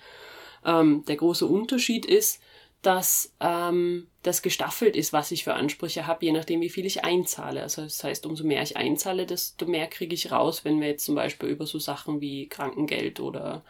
Ähm, 0.65 1.03
der 1.07 1.15
große 1.15 1.45
Unterschied 1.45 2.05
ist, 2.05 2.41
dass 2.81 3.33
ähm, 3.41 4.07
das 4.23 4.41
gestaffelt 4.41 4.95
ist, 4.95 5.11
was 5.11 5.31
ich 5.31 5.43
für 5.43 5.53
Ansprüche 5.53 6.07
habe, 6.07 6.25
je 6.25 6.31
nachdem, 6.31 6.61
wie 6.61 6.69
viel 6.69 6.85
ich 6.85 7.03
einzahle. 7.03 7.61
Also 7.61 7.81
das 7.83 8.03
heißt, 8.03 8.25
umso 8.25 8.45
mehr 8.45 8.63
ich 8.63 8.77
einzahle, 8.77 9.25
desto 9.25 9.65
mehr 9.65 9.87
kriege 9.87 10.13
ich 10.13 10.31
raus, 10.31 10.63
wenn 10.63 10.79
wir 10.79 10.87
jetzt 10.87 11.05
zum 11.05 11.15
Beispiel 11.15 11.49
über 11.49 11.65
so 11.65 11.77
Sachen 11.77 12.21
wie 12.21 12.47
Krankengeld 12.47 13.19
oder 13.19 13.63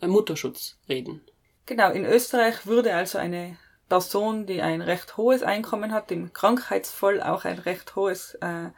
äh, 0.00 0.06
Mutterschutz 0.06 0.76
reden. 0.88 1.22
Genau, 1.64 1.90
in 1.90 2.04
Österreich 2.04 2.66
würde 2.66 2.94
also 2.94 3.16
eine 3.18 3.56
Person, 3.88 4.46
die 4.46 4.60
ein 4.60 4.82
recht 4.82 5.16
hohes 5.16 5.42
Einkommen 5.42 5.92
hat, 5.92 6.12
im 6.12 6.32
Krankheitsfall 6.32 7.22
auch 7.22 7.44
ein 7.44 7.58
recht 7.58 7.96
hohes 7.96 8.34
äh, 8.40 8.70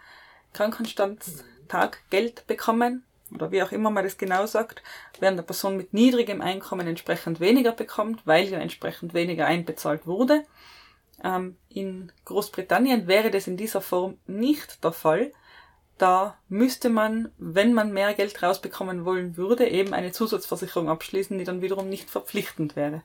Krankenstandstaggeld 0.53 2.47
bekommen 2.47 3.05
oder 3.35 3.51
wie 3.51 3.63
auch 3.63 3.73
immer 3.73 3.91
man 3.91 4.05
das 4.05 4.19
genau 4.19 4.47
sagt, 4.47 4.83
während 5.21 5.39
eine 5.39 5.47
Person 5.47 5.77
mit 5.77 5.93
niedrigem 5.93 6.41
Einkommen 6.41 6.87
entsprechend 6.87 7.41
weniger 7.41 7.73
bekommt, 7.73 8.27
weil 8.27 8.49
ja 8.49 8.59
entsprechend 8.59 9.15
weniger 9.15 9.47
einbezahlt 9.47 10.07
wurde. 10.07 10.45
Ähm, 11.23 11.57
in 11.69 12.13
Großbritannien 12.25 13.07
wäre 13.07 13.31
das 13.31 13.47
in 13.47 13.57
dieser 13.57 13.81
Form 13.81 14.19
nicht 14.27 14.83
der 14.85 14.93
Fall. 14.93 15.33
Da 15.99 16.37
müsste 16.49 16.89
man, 16.89 17.31
wenn 17.39 17.75
man 17.75 17.93
mehr 17.93 18.15
Geld 18.15 18.43
rausbekommen 18.43 19.05
wollen 19.05 19.37
würde, 19.37 19.69
eben 19.69 19.95
eine 19.95 20.13
Zusatzversicherung 20.13 20.89
abschließen, 20.89 21.39
die 21.39 21.45
dann 21.45 21.63
wiederum 21.63 21.89
nicht 21.89 22.11
verpflichtend 22.11 22.77
wäre. 22.77 23.03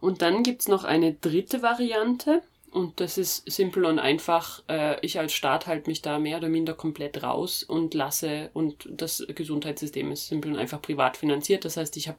Und 0.00 0.22
dann 0.22 0.42
gibt's 0.42 0.68
noch 0.68 0.84
eine 0.84 1.14
dritte 1.14 1.62
Variante. 1.62 2.42
Und 2.70 3.00
das 3.00 3.16
ist 3.16 3.50
simpel 3.50 3.84
und 3.84 3.98
einfach. 3.98 4.62
Äh, 4.68 4.98
ich 5.04 5.18
als 5.18 5.32
Staat 5.32 5.66
halte 5.66 5.88
mich 5.88 6.02
da 6.02 6.18
mehr 6.18 6.38
oder 6.38 6.48
minder 6.48 6.74
komplett 6.74 7.22
raus 7.22 7.62
und 7.62 7.94
lasse, 7.94 8.50
und 8.52 8.88
das 8.90 9.24
Gesundheitssystem 9.28 10.12
ist 10.12 10.28
simpel 10.28 10.52
und 10.52 10.58
einfach 10.58 10.82
privat 10.82 11.16
finanziert. 11.16 11.64
Das 11.64 11.76
heißt, 11.76 11.96
ich 11.96 12.08
habe 12.08 12.18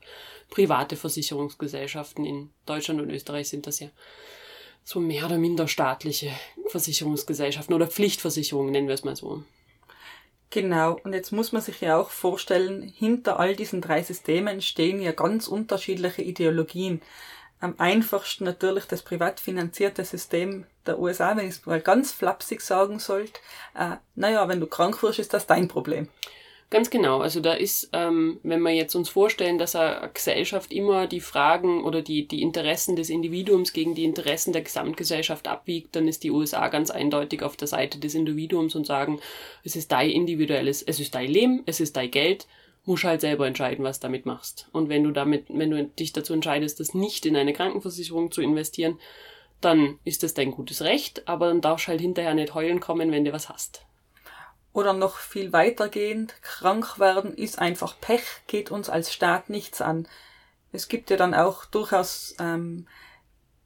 private 0.49 0.95
Versicherungsgesellschaften. 0.95 2.25
In 2.25 2.49
Deutschland 2.65 3.01
und 3.01 3.11
Österreich 3.11 3.49
sind 3.49 3.67
das 3.67 3.79
ja 3.79 3.89
so 4.83 5.01
mehr 5.01 5.25
oder 5.25 5.37
minder 5.37 5.67
staatliche 5.67 6.31
Versicherungsgesellschaften 6.67 7.75
oder 7.75 7.87
Pflichtversicherungen, 7.87 8.71
nennen 8.71 8.87
wir 8.87 8.95
es 8.95 9.03
mal 9.03 9.17
so. 9.17 9.43
Genau, 10.49 10.97
und 11.03 11.11
jetzt 11.11 11.33
muss 11.33 11.51
man 11.51 11.61
sich 11.61 11.81
ja 11.81 11.97
auch 11.97 12.09
vorstellen, 12.09 12.81
hinter 12.81 13.37
all 13.37 13.53
diesen 13.53 13.81
drei 13.81 14.01
Systemen 14.01 14.61
stehen 14.61 15.01
ja 15.01 15.11
ganz 15.11 15.49
unterschiedliche 15.49 16.21
Ideologien 16.21 17.01
am 17.59 17.75
einfachsten 17.77 18.43
natürlich 18.43 18.85
das 18.85 19.01
privat 19.01 19.39
finanzierte 19.39 20.05
System 20.05 20.65
der 20.85 20.99
USA, 20.99 21.35
wenn 21.35 21.47
ich 21.47 21.55
es 21.55 21.65
mal 21.65 21.81
ganz 21.81 22.11
flapsig 22.11 22.61
sagen 22.61 22.99
sollte. 22.99 23.39
Äh, 23.75 23.97
naja, 24.15 24.47
wenn 24.47 24.59
du 24.59 24.67
krank 24.67 25.01
wirst, 25.01 25.19
ist 25.19 25.33
das 25.33 25.47
dein 25.47 25.67
Problem. 25.67 26.07
Ganz 26.69 26.89
genau. 26.89 27.21
Also 27.21 27.39
da 27.39 27.53
ist, 27.53 27.89
ähm, 27.93 28.41
wenn 28.43 28.61
wir 28.61 28.71
jetzt 28.71 28.93
uns 28.93 29.07
vorstellen, 29.07 29.57
dass 29.57 29.75
eine 29.75 30.09
Gesellschaft 30.13 30.73
immer 30.73 31.07
die 31.07 31.21
Fragen 31.21 31.85
oder 31.85 32.01
die, 32.01 32.27
die 32.27 32.41
Interessen 32.41 32.97
des 32.97 33.09
Individuums 33.09 33.71
gegen 33.71 33.95
die 33.95 34.03
Interessen 34.03 34.51
der 34.51 34.63
Gesamtgesellschaft 34.63 35.47
abwiegt, 35.47 35.95
dann 35.95 36.09
ist 36.09 36.25
die 36.25 36.31
USA 36.31 36.67
ganz 36.67 36.91
eindeutig 36.91 37.41
auf 37.41 37.55
der 37.55 37.69
Seite 37.69 37.99
des 37.99 38.15
Individuums 38.15 38.75
und 38.75 38.85
sagen, 38.85 39.21
es 39.63 39.77
ist 39.77 39.93
dein 39.93 40.09
individuelles, 40.09 40.81
es 40.81 40.99
ist 40.99 41.15
dein 41.15 41.29
Leben, 41.29 41.63
es 41.65 41.79
ist 41.79 41.95
dein 41.95 42.11
Geld 42.11 42.47
musst 42.87 43.03
halt 43.03 43.21
selber 43.21 43.45
entscheiden, 43.45 43.83
was 43.83 43.99
damit 43.99 44.25
machst. 44.25 44.69
Und 44.71 44.89
wenn 44.89 45.03
du 45.03 45.11
damit, 45.11 45.45
wenn 45.49 45.69
du 45.69 45.83
dich 45.83 46.13
dazu 46.13 46.33
entscheidest, 46.33 46.79
das 46.79 46.93
nicht 46.93 47.25
in 47.25 47.35
eine 47.35 47.53
Krankenversicherung 47.53 48.31
zu 48.31 48.41
investieren, 48.41 48.97
dann 49.61 49.99
ist 50.03 50.23
das 50.23 50.33
dein 50.33 50.51
gutes 50.51 50.81
Recht, 50.81 51.27
aber 51.27 51.47
dann 51.47 51.61
darfst 51.61 51.87
du 51.87 51.89
halt 51.89 52.01
hinterher 52.01 52.33
nicht 52.33 52.53
heulen 52.53 52.79
kommen, 52.79 53.11
wenn 53.11 53.25
du 53.25 53.33
was 53.33 53.49
hast. 53.49 53.85
Oder 54.71 54.93
noch 54.93 55.17
viel 55.17 55.53
weitergehend, 55.53 56.35
krank 56.41 56.99
werden 56.99 57.33
ist 57.33 57.59
einfach 57.59 57.99
Pech, 57.99 58.23
geht 58.45 58.71
uns 58.71 58.89
als 58.89 59.11
Staat 59.11 59.49
nichts 59.49 59.81
an. 59.81 60.07
Es 60.71 60.87
gibt 60.87 61.09
ja 61.09 61.17
dann 61.17 61.33
auch 61.33 61.65
durchaus 61.65 62.35
ähm, 62.39 62.87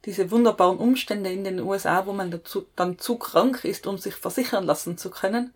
diese 0.06 0.32
wunderbaren 0.32 0.78
Umstände 0.78 1.32
in 1.32 1.44
den 1.44 1.60
USA, 1.60 2.06
wo 2.06 2.14
man 2.14 2.32
dazu, 2.32 2.66
dann 2.76 2.98
zu 2.98 3.18
krank 3.18 3.66
ist, 3.66 3.86
um 3.86 3.98
sich 3.98 4.16
versichern 4.16 4.64
lassen 4.64 4.98
zu 4.98 5.12
können. 5.12 5.54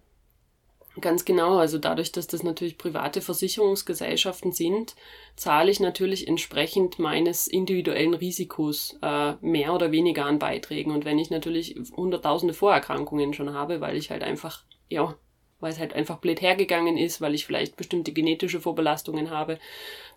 Ganz 1.02 1.26
genau, 1.26 1.58
also 1.58 1.78
dadurch, 1.78 2.14
dass 2.14 2.26
das 2.28 2.44
natürlich 2.44 2.78
private 2.78 3.20
Versicherungsgesellschaften 3.20 4.54
sind, 4.54 4.96
zahle 5.36 5.70
ich 5.70 5.82
natürlich 5.82 6.26
entsprechend 6.26 7.00
meines 7.00 7.48
individuellen 7.48 8.14
Risikos 8.14 8.98
äh, 9.02 9.34
mehr 9.42 9.74
oder 9.74 9.92
weniger 9.92 10.26
an 10.26 10.40
Beiträgen. 10.40 10.92
Und 10.92 11.04
wenn 11.04 11.20
ich 11.20 11.30
natürlich 11.30 11.76
hunderttausende 11.98 12.54
Vorerkrankungen 12.54 13.34
schon 13.34 13.54
habe, 13.54 13.82
weil 13.82 13.98
ich 13.98 14.10
halt 14.10 14.24
einfach, 14.24 14.64
ja, 14.88 15.16
weil 15.60 15.74
es 15.74 15.80
halt 15.80 15.94
einfach 15.94 16.20
blöd 16.20 16.42
hergegangen 16.42 16.98
ist, 16.98 17.20
weil 17.20 17.34
ich 17.34 17.46
vielleicht 17.46 17.76
bestimmte 17.76 18.14
genetische 18.14 18.62
Vorbelastungen 18.62 19.32
habe, 19.32 19.60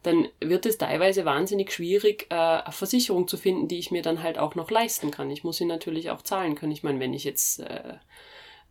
dann 0.05 0.29
wird 0.41 0.65
es 0.65 0.79
teilweise 0.79 1.25
wahnsinnig 1.25 1.73
schwierig, 1.73 2.27
äh, 2.31 2.71
Versicherung 2.71 3.27
zu 3.27 3.37
finden, 3.37 3.67
die 3.67 3.79
ich 3.79 3.91
mir 3.91 4.03
dann 4.03 4.23
halt 4.23 4.39
auch 4.39 4.55
noch 4.55 4.71
leisten 4.71 5.11
kann. 5.11 5.31
Ich 5.31 5.43
muss 5.43 5.57
sie 5.57 5.65
natürlich 5.65 6.11
auch 6.11 6.23
zahlen 6.23 6.55
können. 6.55 6.73
Ich 6.73 6.85
meine, 6.85 7.01
wenn 7.01 7.15
ich 7.15 7.25
jetzt 7.25 7.61
äh, 7.61 7.95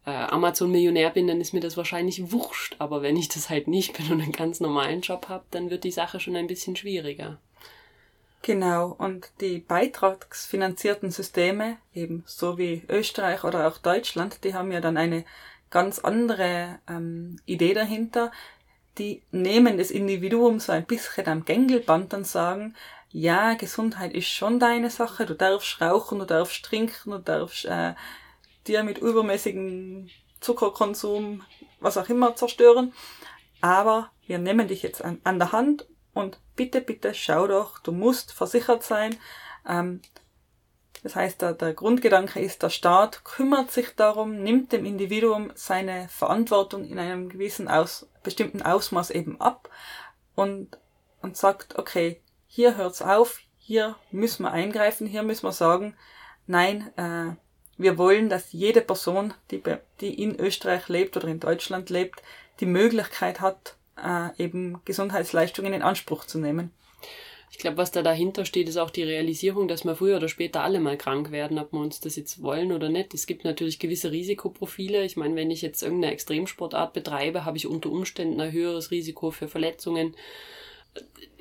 äh, 0.08 0.12
Amazon-Millionär 0.12 1.10
bin, 1.10 1.28
dann 1.28 1.42
ist 1.42 1.54
mir 1.54 1.60
das 1.60 1.76
wahrscheinlich 1.76 2.32
wurscht. 2.32 2.78
Aber 2.80 3.02
wenn 3.02 3.18
ich 3.18 3.28
das 3.28 3.50
halt 3.50 3.68
nicht 3.68 3.98
bin 3.98 4.12
und 4.12 4.22
einen 4.22 4.32
ganz 4.32 4.62
normalen 4.62 5.02
Job 5.02 5.28
habe, 5.28 5.44
dann 5.52 5.70
wird 5.70 5.84
die 5.84 5.92
Sache 5.92 6.20
schon 6.20 6.38
ein 6.38 6.48
bisschen 6.48 6.78
schwieriger. 6.78 7.38
Genau, 8.42 8.96
und 8.98 9.30
die 9.42 9.60
beitragsfinanzierten 9.60 11.12
Systeme, 11.12 11.78
eben 11.94 12.24
so 12.26 12.58
wie 12.58 12.84
Österreich 12.88 13.44
oder 13.44 13.68
auch 13.68 13.78
Deutschland, 13.78 14.46
die 14.46 14.54
haben 14.54 14.72
ja 14.72 14.80
dann 14.80 14.96
eine 14.96 15.26
ganz 15.70 16.00
andere 16.00 16.80
ähm, 16.88 17.42
Idee 17.46 17.74
dahinter. 17.74 18.32
Die 18.98 19.22
nehmen 19.32 19.78
das 19.78 19.92
Individuum 19.92 20.62
so 20.62 20.72
ein 20.72 20.86
bisschen 20.86 21.28
am 21.28 21.44
Gängelband 21.44 22.14
und 22.14 22.26
sagen, 22.26 22.76
ja, 23.12 23.56
Gesundheit 23.56 24.14
ist 24.14 24.30
schon 24.30 24.60
deine 24.60 24.90
Sache, 24.90 25.26
du 25.26 25.34
darfst 25.34 25.82
rauchen, 25.82 26.20
du 26.20 26.26
darfst 26.26 26.64
trinken, 26.64 27.12
du 27.12 27.18
darfst 27.18 27.66
äh, 27.66 27.94
dir 28.68 28.84
mit 28.84 28.98
übermäßigem 28.98 30.10
Zuckerkonsum, 30.40 31.44
was 31.80 31.98
auch 31.98 32.10
immer, 32.10 32.36
zerstören. 32.36 32.94
Aber 33.62 34.12
wir 34.26 34.38
nehmen 34.38 34.68
dich 34.68 34.84
jetzt 34.84 35.04
an, 35.04 35.20
an 35.24 35.40
der 35.40 35.52
Hand 35.52 35.88
und 36.14 36.40
bitte, 36.56 36.82
bitte 36.82 37.14
schau 37.14 37.48
doch, 37.48 37.80
du 37.80 37.92
musst 37.92 38.32
versichert 38.32 38.84
sein. 38.84 39.16
Ähm, 39.68 40.02
das 41.04 41.16
heißt, 41.16 41.42
der, 41.42 41.54
der 41.54 41.74
Grundgedanke 41.74 42.40
ist, 42.40 42.64
der 42.64 42.70
Staat 42.70 43.24
kümmert 43.24 43.72
sich 43.72 43.96
darum, 43.96 44.42
nimmt 44.42 44.72
dem 44.72 44.86
Individuum 44.86 45.52
seine 45.56 46.10
Verantwortung 46.10 46.84
in 46.86 47.00
einem 47.00 47.30
gewissen 47.30 47.68
aus, 47.68 48.10
bestimmten 48.24 48.62
Ausmaß 48.62 49.12
eben 49.12 49.40
ab 49.40 49.70
und, 50.36 50.78
und 51.22 51.38
sagt, 51.38 51.78
okay, 51.78 52.22
hier 52.48 52.76
hört's 52.78 53.02
auf, 53.02 53.40
hier 53.58 53.96
müssen 54.12 54.44
wir 54.44 54.52
eingreifen, 54.52 55.08
hier 55.08 55.24
müssen 55.24 55.46
wir 55.46 55.52
sagen, 55.52 55.96
nein, 56.48 56.92
äh, 56.98 57.36
wir 57.78 57.98
wollen, 57.98 58.30
dass 58.30 58.52
jede 58.54 58.82
Person, 58.82 59.34
die, 59.52 59.62
die 60.02 60.22
in 60.22 60.40
Österreich 60.40 60.88
lebt 60.90 61.16
oder 61.18 61.28
in 61.28 61.40
Deutschland 61.40 61.90
lebt, 61.90 62.22
die 62.60 62.66
Möglichkeit 62.66 63.40
hat, 63.40 63.76
äh, 64.04 64.30
eben 64.42 64.82
Gesundheitsleistungen 64.86 65.74
in 65.74 65.82
Anspruch 65.82 66.26
zu 66.26 66.40
nehmen. 66.40 66.72
Ich 67.50 67.60
glaube, 67.60 67.78
was 67.78 67.92
da 67.92 68.04
dahinter 68.04 68.44
steht, 68.44 68.68
ist 68.68 68.78
auch 68.78 68.90
die 68.90 69.04
Realisierung, 69.04 69.68
dass 69.68 69.86
wir 69.86 69.96
früher 69.96 70.18
oder 70.18 70.28
später 70.28 70.64
alle 70.64 70.80
mal 70.80 70.98
krank 70.98 71.32
werden, 71.32 71.58
ob 71.60 71.72
wir 71.72 71.80
uns 71.80 72.02
das 72.02 72.18
jetzt 72.18 72.42
wollen 72.42 72.74
oder 72.74 72.90
nicht. 72.90 73.14
Es 73.14 73.26
gibt 73.26 73.46
natürlich 73.46 73.80
gewisse 73.80 74.12
Risikoprofile. 74.12 75.06
Ich 75.06 75.16
meine, 75.16 75.36
wenn 75.36 75.50
ich 75.50 75.62
jetzt 75.62 75.82
irgendeine 75.82 76.14
Extremsportart 76.14 76.94
betreibe, 76.94 77.46
habe 77.46 77.58
ich 77.58 77.68
unter 77.68 77.90
Umständen 77.90 78.42
ein 78.42 78.52
höheres 78.52 78.92
Risiko 78.92 79.32
für 79.32 79.48
Verletzungen. 79.48 80.16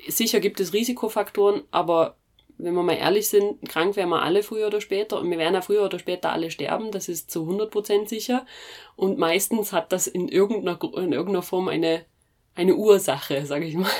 Sicher 0.07 0.39
gibt 0.39 0.59
es 0.61 0.73
Risikofaktoren, 0.73 1.63
aber 1.71 2.15
wenn 2.57 2.73
wir 2.73 2.83
mal 2.83 2.97
ehrlich 2.97 3.29
sind, 3.29 3.67
krank 3.69 3.95
werden 3.95 4.09
wir 4.09 4.21
alle 4.23 4.41
früher 4.41 4.67
oder 4.67 4.81
später 4.81 5.19
und 5.19 5.29
wir 5.29 5.37
werden 5.37 5.53
ja 5.53 5.61
früher 5.61 5.85
oder 5.85 5.99
später 5.99 6.31
alle 6.31 6.49
sterben, 6.49 6.91
das 6.91 7.07
ist 7.07 7.29
zu 7.29 7.47
100% 7.47 8.07
sicher. 8.07 8.45
Und 8.95 9.17
meistens 9.17 9.73
hat 9.73 9.91
das 9.91 10.07
in 10.07 10.27
irgendeiner, 10.27 10.79
in 10.97 11.13
irgendeiner 11.13 11.43
Form 11.43 11.67
eine, 11.67 12.05
eine 12.55 12.75
Ursache, 12.75 13.45
sage 13.45 13.65
ich 13.65 13.75
mal, 13.75 13.91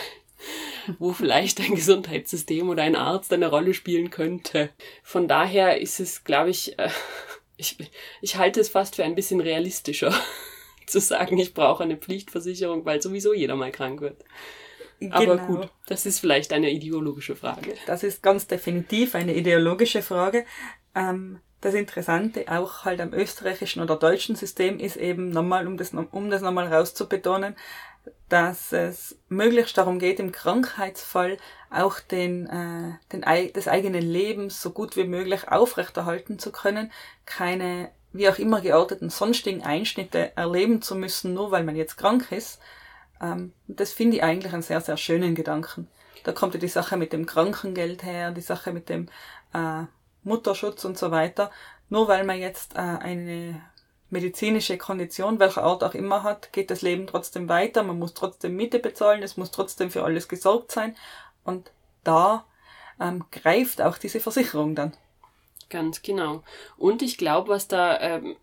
wo 1.00 1.14
vielleicht 1.14 1.60
ein 1.60 1.76
Gesundheitssystem 1.76 2.68
oder 2.70 2.84
ein 2.84 2.96
Arzt 2.96 3.32
eine 3.32 3.50
Rolle 3.50 3.74
spielen 3.74 4.10
könnte. 4.10 4.70
Von 5.04 5.28
daher 5.28 5.80
ist 5.80 6.00
es, 6.00 6.24
glaube 6.24 6.50
ich, 6.50 6.80
äh, 6.80 6.90
ich, 7.58 7.78
ich 8.22 8.38
halte 8.38 8.60
es 8.60 8.70
fast 8.70 8.96
für 8.96 9.04
ein 9.04 9.16
bisschen 9.16 9.40
realistischer 9.40 10.14
zu 10.88 11.00
sagen, 11.00 11.38
ich 11.38 11.54
brauche 11.54 11.84
eine 11.84 11.98
Pflichtversicherung, 11.98 12.86
weil 12.86 13.04
sowieso 13.04 13.34
jeder 13.34 13.56
mal 13.56 13.72
krank 13.72 14.02
wird. 14.02 14.24
Aber 15.12 15.38
genau. 15.38 15.46
gut, 15.46 15.70
das 15.86 16.06
ist 16.06 16.20
vielleicht 16.20 16.54
eine 16.54 16.72
ideologische 16.72 17.36
Frage. 17.36 17.76
Das 17.86 18.04
ist 18.04 18.24
ganz 18.24 18.48
definitiv 18.48 19.14
eine 19.16 19.36
ideologische 19.36 20.02
Frage. 20.02 20.46
Ähm, 20.96 21.40
das 21.62 21.74
Interessante 21.74 22.46
auch 22.48 22.86
halt 22.86 23.02
am 23.02 23.14
österreichischen 23.14 23.82
oder 23.82 23.96
deutschen 23.96 24.36
System 24.36 24.80
ist 24.80 24.96
eben 24.96 25.30
nochmal, 25.30 25.68
um 25.68 25.78
das, 25.78 25.94
um 25.94 26.30
das 26.30 26.42
nochmal 26.42 26.72
rauszubetonen, 26.72 27.56
dass 28.30 28.72
es 28.72 29.18
möglichst 29.28 29.78
darum 29.78 30.00
geht, 30.00 30.20
im 30.20 30.32
Krankheitsfall 30.32 31.38
auch 31.70 32.00
den, 32.00 32.48
äh, 32.48 32.94
den, 33.12 33.24
das 33.54 33.68
eigene 33.68 34.00
Leben 34.00 34.50
so 34.50 34.72
gut 34.72 34.96
wie 34.98 35.06
möglich 35.06 35.48
aufrechterhalten 35.48 36.40
zu 36.40 36.52
können, 36.52 36.92
keine 37.26 37.90
wie 38.14 38.30
auch 38.30 38.40
immer 38.40 38.62
gearteten 38.62 39.10
sonstigen 39.10 39.64
Einschnitte 39.64 40.36
erleben 40.36 40.82
zu 40.82 40.96
müssen, 40.96 41.34
nur 41.34 41.52
weil 41.52 41.64
man 41.64 41.76
jetzt 41.76 41.98
krank 41.98 42.32
ist, 42.32 42.60
ähm, 43.22 43.54
das 43.68 43.92
finde 43.92 44.18
ich 44.18 44.24
eigentlich 44.24 44.54
einen 44.54 44.62
sehr, 44.62 44.82
sehr 44.82 44.98
schönen 44.98 45.36
Gedanken. 45.36 45.88
Da 46.24 46.32
kommt 46.32 46.54
ja 46.54 46.60
die 46.60 46.68
Sache 46.68 46.98
mit 46.98 47.14
dem 47.14 47.26
Krankengeld 47.26 48.04
her, 48.04 48.32
die 48.32 48.42
Sache 48.42 48.72
mit 48.72 48.90
dem 48.90 49.08
äh, 49.54 49.84
Mutterschutz 50.24 50.84
und 50.86 50.98
so 50.98 51.12
weiter. 51.12 51.52
Nur 51.90 52.08
weil 52.08 52.26
man 52.26 52.40
jetzt 52.40 52.76
äh, 52.76 52.80
eine 52.80 53.62
medizinische 54.10 54.78
Kondition, 54.78 55.40
welcher 55.40 55.64
Art 55.64 55.84
auch 55.84 55.94
immer 55.94 56.24
hat, 56.24 56.54
geht 56.54 56.72
das 56.72 56.82
Leben 56.82 57.08
trotzdem 57.08 57.50
weiter. 57.50 57.84
Man 57.84 58.00
muss 58.00 58.14
trotzdem 58.14 58.56
Miete 58.56 58.80
bezahlen, 58.80 59.24
es 59.24 59.38
muss 59.38 59.52
trotzdem 59.52 59.92
für 59.92 60.04
alles 60.04 60.28
gesorgt 60.28 60.72
sein. 60.72 60.96
Und 61.44 61.72
da 62.04 62.46
ähm, 63.00 63.26
greift 63.32 63.82
auch 63.82 63.98
diese 63.98 64.20
Versicherung 64.20 64.76
dann. 64.76 64.94
Ganz 65.70 66.02
genau. 66.02 66.44
Und 66.78 67.02
ich 67.02 67.18
glaube, 67.18 67.50
was 67.50 67.68
da 67.68 68.00
ähm, 68.00 68.38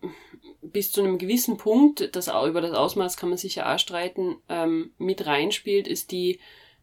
bis 0.71 0.91
zu 0.91 1.01
einem 1.01 1.17
gewissen 1.17 1.57
Punkt, 1.57 2.15
das 2.15 2.29
auch 2.29 2.45
über 2.47 2.61
das 2.61 2.73
Ausmaß 2.73 3.17
kann 3.17 3.29
man 3.29 3.37
sicher 3.37 3.71
auch 3.71 3.79
streiten, 3.79 4.37
ähm, 4.49 4.91
mit 4.97 5.25
reinspielt, 5.25 5.87
ist 5.87 6.11
die, 6.11 6.39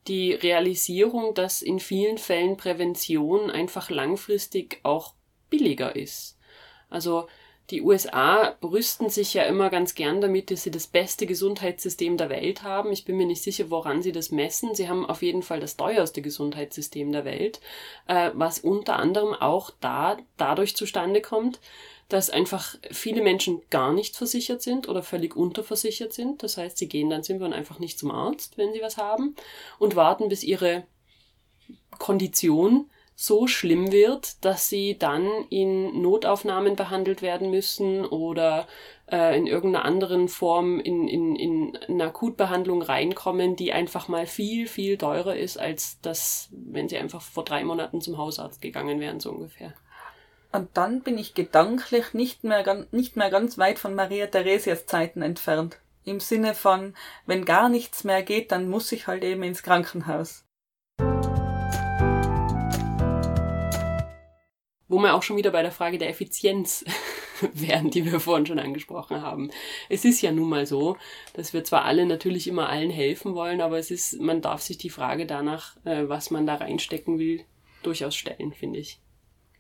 die 0.09 0.33
Realisierung, 0.33 1.35
dass 1.35 1.63
in 1.63 1.81
vielen 1.81 2.19
Fällen 2.19 2.57
Prävention 2.57 3.51
einfach 3.51 3.91
langfristig 3.91 4.81
auch 4.83 5.15
billiger 5.51 5.95
ist. 5.97 6.39
Also 6.89 7.27
die 7.73 7.81
USA 7.81 8.55
brüsten 8.61 9.09
sich 9.09 9.33
ja 9.33 9.45
immer 9.45 9.71
ganz 9.71 9.95
gern 9.95 10.21
damit, 10.21 10.51
dass 10.51 10.63
sie 10.63 10.71
das 10.71 10.87
beste 10.87 11.25
Gesundheitssystem 11.25 12.19
der 12.19 12.29
Welt 12.29 12.63
haben. 12.63 12.93
Ich 12.93 13.07
bin 13.07 13.17
mir 13.17 13.25
nicht 13.25 13.43
sicher, 13.43 13.71
woran 13.71 14.03
sie 14.03 14.13
das 14.13 14.31
messen. 14.31 14.75
Sie 14.75 14.91
haben 14.91 15.07
auf 15.07 15.23
jeden 15.23 15.43
Fall 15.43 15.59
das 15.59 15.79
teuerste 15.79 16.21
Gesundheitssystem 16.21 17.11
der 17.11 17.25
Welt, 17.25 17.61
äh, 18.07 18.31
was 18.35 18.59
unter 18.59 18.97
anderem 18.97 19.33
auch 19.33 19.71
da 19.81 20.19
dadurch 20.37 20.77
zustande 20.77 21.23
kommt, 21.23 21.61
dass 22.11 22.29
einfach 22.29 22.77
viele 22.91 23.23
Menschen 23.23 23.63
gar 23.71 23.95
nicht 23.95 24.17
versichert 24.17 24.61
sind 24.61 24.87
oder 24.87 25.03
völlig 25.03 25.35
unterversichert 25.35 26.13
sind. 26.13 26.43
Das 26.43 26.59
heißt, 26.59 26.77
sie 26.77 26.89
gehen 26.89 27.09
dann 27.09 27.23
simpel 27.23 27.55
einfach 27.55 27.79
nicht 27.79 27.99
zum 27.99 28.11
Arzt, 28.11 28.59
wenn 28.59 28.75
sie 28.75 28.83
was 28.83 28.99
haben 28.99 29.35
und 29.79 29.97
warten, 29.97 30.29
bis 30.29 30.45
ihre 30.45 30.85
Kondition 31.99 32.91
so 33.23 33.47
schlimm 33.47 33.93
wird, 33.93 34.45
dass 34.45 34.69
sie 34.69 34.99
dann 34.99 35.29
in 35.49 36.03
Notaufnahmen 36.03 36.75
behandelt 36.75 37.23
werden 37.23 37.53
müssen 37.53 38.05
oder 38.05 38.67
äh, 39.13 39.39
in 39.39 39.47
irgendeiner 39.47 39.85
anderen 39.85 40.27
Form 40.27 40.81
in, 40.81 41.07
in, 41.07 41.37
in 41.37 41.79
eine 41.89 42.07
Akutbehandlung 42.07 42.83
reinkommen, 42.83 43.55
die 43.55 43.73
einfach 43.73 44.09
mal 44.09 44.27
viel, 44.27 44.67
viel 44.67 44.99
teurer 44.99 45.37
ist, 45.37 45.57
als 45.57 46.01
das, 46.01 46.49
wenn 46.51 46.89
sie 46.89 46.99
einfach 46.99 47.23
vor 47.23 47.45
drei 47.45 47.63
Monaten 47.63 48.01
zum 48.01 48.19
Hausarzt 48.19 48.61
gegangen 48.61 48.99
wären, 48.99 49.21
so 49.21 49.31
ungefähr. 49.31 49.73
Und 50.51 50.71
dann 50.75 51.03
bin 51.03 51.17
ich 51.17 51.35
gedanklich 51.35 52.15
nicht 52.15 52.43
mehr, 52.43 52.87
nicht 52.91 53.15
mehr 53.15 53.31
ganz 53.31 53.57
weit 53.57 53.79
von 53.79 53.95
Maria 53.95 54.27
Theresias 54.27 54.87
Zeiten 54.87 55.23
entfernt. 55.23 55.79
Im 56.05 56.19
Sinne 56.19 56.55
von, 56.55 56.95
wenn 57.27 57.45
gar 57.45 57.69
nichts 57.69 58.03
mehr 58.03 58.25
geht, 58.25 58.51
dann 58.51 58.69
muss 58.69 58.91
ich 58.91 59.07
halt 59.07 59.23
eben 59.23 59.45
ins 59.45 59.63
Krankenhaus. 59.63 60.45
Wo 64.93 64.99
wir 64.99 65.15
auch 65.15 65.23
schon 65.23 65.39
wieder 65.39 65.51
bei 65.51 65.63
der 65.63 65.73
Frage 65.73 65.97
der 65.97 66.11
Effizienz 66.11 66.85
wären, 67.55 67.91
die 67.91 68.05
wir 68.05 68.21
vorhin 68.21 68.45
schon 68.45 68.59
angesprochen 68.59 69.23
haben. 69.23 69.51
Es 69.89 70.05
ist 70.05 70.21
ja 70.21 70.33
nun 70.33 70.51
mal 70.51 70.67
so, 70.67 70.99
dass 71.33 71.55
wir 71.55 71.65
zwar 71.65 71.87
alle 71.87 72.05
natürlich 72.05 72.47
immer 72.47 72.69
allen 72.69 72.91
helfen 72.91 73.35
wollen, 73.35 73.63
aber 73.63 73.79
es 73.79 73.91
ist, 73.91 74.21
man 74.21 74.43
darf 74.43 74.61
sich 74.61 74.77
die 74.77 74.91
Frage 74.91 75.25
danach, 75.25 75.77
äh, 75.85 76.11
was 76.11 76.31
man 76.31 76.47
da 76.47 76.57
reinstecken 76.57 77.19
will, 77.19 77.43
durchaus 77.83 78.15
stellen, 78.15 78.53
finde 78.53 78.81
ich. 78.81 79.01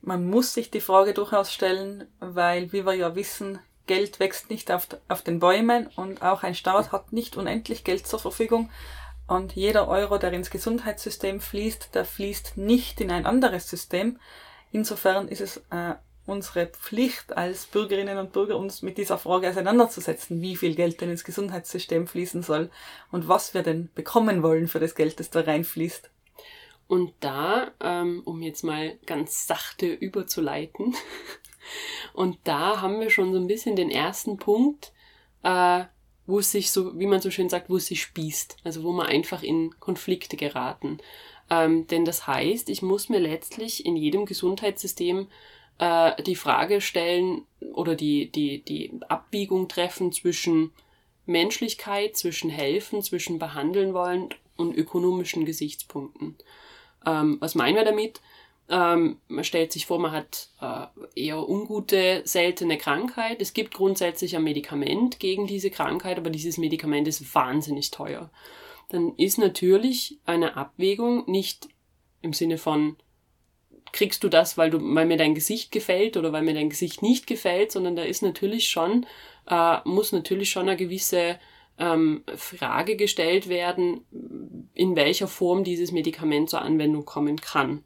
Man 0.02 0.28
muss 0.28 0.52
sich 0.52 0.70
die 0.70 0.82
Frage 0.82 1.14
durchaus 1.14 1.50
stellen, 1.50 2.06
weil, 2.20 2.70
wie 2.74 2.84
wir 2.84 2.94
ja 2.94 3.16
wissen, 3.16 3.58
Geld 3.86 4.20
wächst 4.20 4.50
nicht 4.50 4.70
auf, 4.70 4.86
auf 5.08 5.22
den 5.22 5.38
Bäumen 5.38 5.86
und 5.96 6.20
auch 6.20 6.42
ein 6.42 6.54
Staat 6.54 6.92
hat 6.92 7.14
nicht 7.14 7.38
unendlich 7.38 7.84
Geld 7.84 8.06
zur 8.06 8.18
Verfügung. 8.18 8.68
Und 9.26 9.54
jeder 9.54 9.88
Euro, 9.88 10.18
der 10.18 10.34
ins 10.34 10.50
Gesundheitssystem 10.50 11.40
fließt, 11.40 11.94
der 11.94 12.04
fließt 12.04 12.58
nicht 12.58 13.00
in 13.00 13.10
ein 13.10 13.24
anderes 13.24 13.70
System, 13.70 14.18
Insofern 14.72 15.28
ist 15.28 15.40
es 15.40 15.58
äh, 15.70 15.94
unsere 16.26 16.66
Pflicht 16.66 17.36
als 17.36 17.66
Bürgerinnen 17.66 18.18
und 18.18 18.32
Bürger, 18.32 18.56
uns 18.56 18.82
mit 18.82 18.96
dieser 18.96 19.18
Frage 19.18 19.50
auseinanderzusetzen, 19.50 20.40
wie 20.40 20.56
viel 20.56 20.74
Geld 20.74 21.00
denn 21.00 21.10
ins 21.10 21.24
Gesundheitssystem 21.24 22.06
fließen 22.06 22.42
soll 22.42 22.70
und 23.10 23.28
was 23.28 23.54
wir 23.54 23.62
denn 23.62 23.90
bekommen 23.94 24.42
wollen 24.42 24.68
für 24.68 24.80
das 24.80 24.94
Geld, 24.94 25.20
das 25.20 25.30
da 25.30 25.40
reinfließt. 25.40 26.10
Und 26.86 27.12
da, 27.20 27.70
ähm, 27.80 28.22
um 28.24 28.42
jetzt 28.42 28.64
mal 28.64 28.98
ganz 29.06 29.46
sachte 29.46 29.86
überzuleiten, 29.86 30.94
und 32.12 32.38
da 32.44 32.80
haben 32.80 33.00
wir 33.00 33.10
schon 33.10 33.32
so 33.32 33.38
ein 33.38 33.46
bisschen 33.46 33.76
den 33.76 33.90
ersten 33.90 34.36
Punkt, 34.36 34.92
äh, 35.42 35.84
wo 36.26 36.38
es 36.38 36.52
sich 36.52 36.70
so, 36.70 36.98
wie 36.98 37.06
man 37.06 37.20
so 37.20 37.30
schön 37.30 37.48
sagt, 37.48 37.68
wo 37.68 37.76
es 37.76 37.86
sich 37.86 38.02
spießt, 38.02 38.58
also 38.62 38.84
wo 38.84 38.92
man 38.92 39.06
einfach 39.06 39.42
in 39.42 39.74
Konflikte 39.80 40.36
geraten. 40.36 40.98
Ähm, 41.52 41.86
denn 41.86 42.06
das 42.06 42.26
heißt, 42.26 42.70
ich 42.70 42.80
muss 42.80 43.10
mir 43.10 43.18
letztlich 43.18 43.84
in 43.84 43.94
jedem 43.94 44.24
Gesundheitssystem 44.24 45.26
äh, 45.78 46.22
die 46.22 46.34
Frage 46.34 46.80
stellen 46.80 47.42
oder 47.74 47.94
die, 47.94 48.32
die, 48.32 48.62
die 48.62 48.98
Abbiegung 49.08 49.68
treffen 49.68 50.12
zwischen 50.12 50.72
Menschlichkeit, 51.26 52.16
zwischen 52.16 52.48
Helfen, 52.48 53.02
zwischen 53.02 53.38
Behandeln 53.38 53.92
wollen 53.92 54.30
und 54.56 54.74
ökonomischen 54.74 55.44
Gesichtspunkten. 55.44 56.36
Ähm, 57.04 57.36
was 57.40 57.54
meinen 57.54 57.76
wir 57.76 57.84
damit? 57.84 58.22
Ähm, 58.70 59.18
man 59.28 59.44
stellt 59.44 59.72
sich 59.72 59.84
vor, 59.84 59.98
man 59.98 60.12
hat 60.12 60.48
äh, 60.62 60.86
eher 61.14 61.46
ungute, 61.46 62.22
seltene 62.24 62.78
Krankheit. 62.78 63.42
Es 63.42 63.52
gibt 63.52 63.74
grundsätzlich 63.74 64.36
ein 64.36 64.44
Medikament 64.44 65.20
gegen 65.20 65.46
diese 65.46 65.70
Krankheit, 65.70 66.16
aber 66.16 66.30
dieses 66.30 66.56
Medikament 66.56 67.08
ist 67.08 67.34
wahnsinnig 67.34 67.90
teuer 67.90 68.30
dann 68.92 69.14
ist 69.16 69.38
natürlich 69.38 70.18
eine 70.24 70.56
Abwägung 70.56 71.30
nicht 71.30 71.68
im 72.20 72.32
Sinne 72.32 72.58
von 72.58 72.96
kriegst 73.92 74.24
du 74.24 74.28
das, 74.28 74.56
weil 74.56 74.70
du, 74.70 74.78
weil 74.94 75.06
mir 75.06 75.18
dein 75.18 75.34
Gesicht 75.34 75.70
gefällt 75.70 76.16
oder 76.16 76.32
weil 76.32 76.42
mir 76.42 76.54
dein 76.54 76.70
Gesicht 76.70 77.02
nicht 77.02 77.26
gefällt, 77.26 77.72
sondern 77.72 77.94
da 77.94 78.02
ist 78.02 78.22
natürlich 78.22 78.68
schon, 78.68 79.06
äh, 79.48 79.78
muss 79.84 80.12
natürlich 80.12 80.50
schon 80.50 80.68
eine 80.68 80.76
gewisse 80.76 81.38
ähm, 81.78 82.24
Frage 82.36 82.96
gestellt 82.96 83.48
werden, 83.48 84.04
in 84.74 84.96
welcher 84.96 85.28
Form 85.28 85.64
dieses 85.64 85.92
Medikament 85.92 86.50
zur 86.50 86.62
Anwendung 86.62 87.04
kommen 87.04 87.40
kann. 87.40 87.84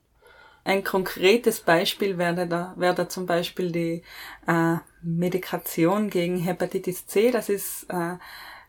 Ein 0.64 0.83
konkretes 0.83 1.61
Beispiel 1.61 2.19
wäre 2.19 2.49
da, 2.49 2.75
wäre 2.77 2.95
da 2.95 3.09
zum 3.09 3.27
Beispiel 3.27 3.71
die 3.71 4.03
äh, 4.47 4.77
Medikation 5.03 6.11
gegen 6.11 6.38
Hepatitis 6.38 7.07
C. 7.07 7.31
Das 7.31 7.49
ist 7.49 7.87
äh, 7.88 8.16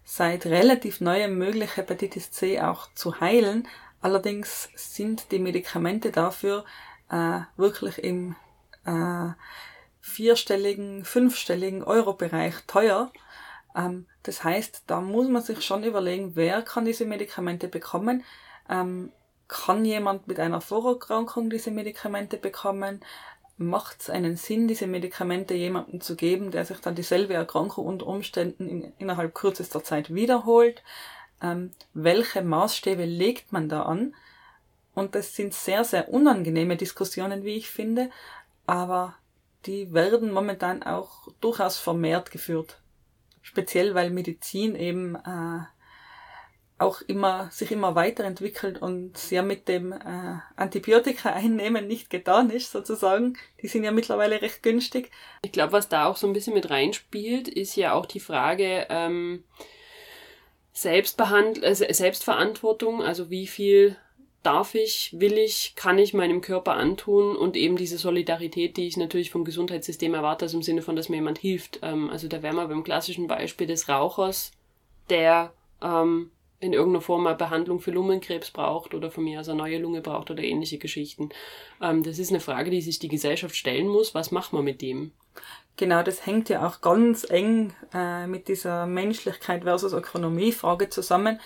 seit 0.10 0.46
relativ 0.46 1.02
neuem 1.02 1.38
möglich, 1.38 1.76
Hepatitis 1.76 2.32
C 2.32 2.62
auch 2.62 2.88
zu 2.94 3.20
heilen. 3.20 3.68
Allerdings 4.00 4.70
sind 4.74 5.34
die 5.34 5.40
Medikamente 5.40 6.12
dafür 6.12 6.64
äh, 7.12 7.42
wirklich 7.58 7.98
im 7.98 8.38
äh, 8.86 9.32
vierstelligen, 10.00 11.04
fünfstelligen 11.04 11.84
Euro-Bereich 11.84 12.56
teuer. 12.68 13.12
Ähm, 13.76 14.06
das 14.24 14.46
heißt, 14.46 14.84
da 14.88 15.02
muss 15.02 15.28
man 15.28 15.42
sich 15.42 15.66
schon 15.66 15.84
überlegen, 15.84 16.38
wer 16.38 16.62
kann 16.62 16.86
diese 16.86 17.06
Medikamente 17.06 17.68
bekommen. 17.68 18.24
Ähm, 18.70 19.12
kann 19.50 19.84
jemand 19.84 20.26
mit 20.28 20.40
einer 20.40 20.62
Vorerkrankung 20.62 21.50
diese 21.50 21.72
Medikamente 21.72 22.38
bekommen? 22.38 23.02
Macht 23.58 24.02
es 24.02 24.10
einen 24.10 24.36
Sinn, 24.38 24.68
diese 24.68 24.88
Medikamente 24.88 25.54
jemandem 25.54 26.02
zu 26.02 26.16
geben, 26.16 26.52
der 26.52 26.66
sich 26.66 26.80
dann 26.80 26.96
dieselbe 26.96 27.34
Erkrankung 27.34 27.86
unter 27.86 28.08
Umständen 28.08 28.68
in, 28.68 28.94
innerhalb 29.00 29.34
kürzester 29.34 29.84
Zeit 29.84 30.14
wiederholt? 30.14 30.84
Ähm, 31.42 31.72
welche 31.94 32.42
Maßstäbe 32.42 33.06
legt 33.06 33.52
man 33.52 33.70
da 33.70 33.84
an? 33.84 34.16
Und 34.94 35.16
das 35.16 35.36
sind 35.36 35.54
sehr, 35.54 35.84
sehr 35.84 36.10
unangenehme 36.10 36.78
Diskussionen, 36.78 37.44
wie 37.44 37.56
ich 37.56 37.70
finde, 37.70 38.10
aber 38.66 39.16
die 39.66 39.94
werden 39.94 40.32
momentan 40.32 40.82
auch 40.84 41.28
durchaus 41.42 41.78
vermehrt 41.78 42.32
geführt. 42.32 42.80
Speziell 43.42 43.96
weil 43.96 44.10
Medizin 44.10 44.76
eben 44.76 45.16
äh, 45.16 45.60
auch 46.80 47.02
immer, 47.02 47.50
sich 47.52 47.72
immer 47.72 47.96
weiterentwickelt 47.96 48.82
und 48.82 49.32
ja 49.32 49.42
mit 49.42 49.68
dem 49.68 49.92
äh, 49.92 50.40
Antibiotika 50.56 51.32
einnehmen 51.32 51.88
nicht 51.88 52.10
getan 52.10 52.50
ist, 52.50 52.72
sozusagen. 52.72 53.38
Die 53.62 53.68
sind 53.68 53.84
ja 53.84 53.92
mittlerweile 53.92 54.42
recht 54.42 54.62
günstig. 54.62 55.12
Ich 55.42 55.52
glaube, 55.52 55.74
was 55.74 55.90
da 55.90 56.06
auch 56.06 56.18
so 56.18 56.28
ein 56.28 56.34
bisschen 56.34 56.54
mit 56.54 56.70
reinspielt, 56.70 57.48
ist 57.48 57.76
ja 57.76 57.94
auch 57.94 58.06
die 58.06 58.20
Frage 58.20 58.86
ähm, 58.90 59.44
Selbstbehand 60.72 61.64
äh, 61.64 61.74
Selbstverantwortung, 61.74 63.02
also 63.02 63.32
wie 63.32 63.48
viel 63.48 63.98
darf 64.44 64.76
ich, 64.76 65.14
will 65.18 65.38
ich, 65.38 65.74
kann 65.76 65.98
ich 65.98 66.14
meinem 66.14 66.42
Körper 66.42 66.76
antun 66.76 67.36
und 67.36 67.58
eben 67.58 67.76
diese 67.76 67.98
Solidarität, 67.98 68.78
die 68.78 68.88
ich 68.88 68.96
natürlich 68.96 69.32
vom 69.32 69.44
Gesundheitssystem 69.44 70.14
erwarte, 70.14 70.46
also 70.46 70.58
im 70.58 70.64
Sinne 70.64 70.84
von, 70.84 70.96
dass 70.96 71.10
mir 71.10 71.18
jemand 71.18 71.40
hilft. 71.40 71.80
Ähm, 71.82 72.10
also 72.12 72.28
da 72.28 72.44
wären 72.44 72.56
wir 72.56 72.68
beim 72.68 72.84
klassischen 72.84 73.28
Beispiel 73.28 73.66
des 73.66 73.90
Rauchers, 73.90 74.52
der 75.10 75.52
ähm, 75.82 76.32
in 76.60 76.74
irgendeiner 76.74 77.02
Form 77.02 77.28
eine 77.28 77.36
Behandlung 77.36 77.80
für 77.80 77.92
Lungenkrebs 77.92 78.52
braucht 78.52 78.94
oder 78.94 79.12
von 79.12 79.24
mir 79.24 79.40
aus 79.40 79.50
eine 79.50 79.60
neue 79.60 79.78
Lunge 79.78 80.02
braucht 80.02 80.32
oder 80.32 80.44
ähnliche 80.44 80.78
Geschichten. 80.78 81.30
Ähm, 81.82 82.04
das 82.04 82.20
ist 82.20 82.30
eine 82.30 82.40
Frage, 82.40 82.72
die 82.72 82.82
sich 82.82 83.00
die 83.00 83.08
Gesellschaft 83.08 83.56
stellen 83.56 83.88
muss. 83.88 84.16
Was 84.16 84.32
macht 84.32 84.54
man 84.54 84.64
mit 84.64 84.82
dem? 84.82 85.12
Genau, 85.76 86.02
das 86.02 86.26
hängt 86.26 86.50
ja 86.50 86.68
auch 86.68 86.82
ganz 86.82 87.30
eng 87.30 87.74
äh, 87.94 88.26
mit 88.26 88.48
dieser 88.48 88.88
Menschlichkeit 88.88 89.64
versus 89.64 89.94
Ökonomie-Frage 89.94 90.90
zusammen. 90.90 91.40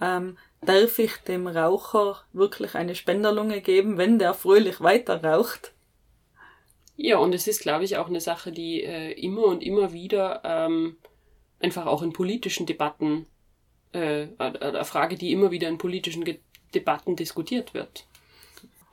Ähm, 0.00 0.36
darf 0.60 0.98
ich 0.98 1.16
dem 1.18 1.46
Raucher 1.46 2.24
wirklich 2.32 2.74
eine 2.74 2.96
Spenderlunge 2.96 3.60
geben, 3.60 3.98
wenn 3.98 4.18
der 4.18 4.34
fröhlich 4.34 4.80
weiter 4.80 5.22
raucht? 5.22 5.72
Ja, 6.96 7.18
und 7.18 7.34
es 7.34 7.46
ist, 7.46 7.60
glaube 7.60 7.84
ich, 7.84 7.98
auch 7.98 8.08
eine 8.08 8.20
Sache, 8.20 8.50
die 8.50 8.82
äh, 8.82 9.12
immer 9.12 9.44
und 9.44 9.62
immer 9.62 9.92
wieder 9.92 10.40
ähm, 10.44 10.96
einfach 11.60 11.86
auch 11.86 12.02
in 12.02 12.12
politischen 12.12 12.66
Debatten 12.66 13.26
äh, 13.96 14.28
eine 14.38 14.84
Frage, 14.84 15.16
die 15.16 15.32
immer 15.32 15.50
wieder 15.50 15.68
in 15.68 15.78
politischen 15.78 16.24
Debatten 16.74 17.16
diskutiert 17.16 17.74
wird. 17.74 18.06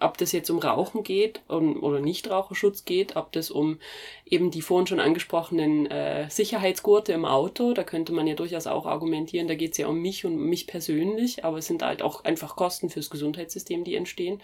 ob 0.03 0.17
das 0.17 0.31
jetzt 0.33 0.49
um 0.49 0.59
Rauchen 0.59 1.03
geht 1.03 1.41
oder 1.47 1.99
Nichtraucherschutz 2.01 2.85
geht, 2.85 3.15
ob 3.15 3.31
das 3.31 3.49
um 3.49 3.79
eben 4.25 4.51
die 4.51 4.61
vorhin 4.61 4.87
schon 4.87 4.99
angesprochenen 4.99 5.85
äh, 5.89 6.29
Sicherheitsgurte 6.29 7.13
im 7.13 7.25
Auto, 7.25 7.73
da 7.73 7.83
könnte 7.83 8.11
man 8.11 8.27
ja 8.27 8.35
durchaus 8.35 8.67
auch 8.67 8.85
argumentieren, 8.85 9.47
da 9.47 9.55
geht 9.55 9.71
es 9.71 9.77
ja 9.77 9.87
um 9.87 9.99
mich 10.01 10.25
und 10.25 10.35
mich 10.37 10.67
persönlich, 10.67 11.45
aber 11.45 11.59
es 11.59 11.67
sind 11.67 11.83
halt 11.83 12.01
auch 12.01 12.23
einfach 12.25 12.55
Kosten 12.55 12.89
fürs 12.89 13.09
Gesundheitssystem, 13.09 13.83
die 13.83 13.95
entstehen. 13.95 14.41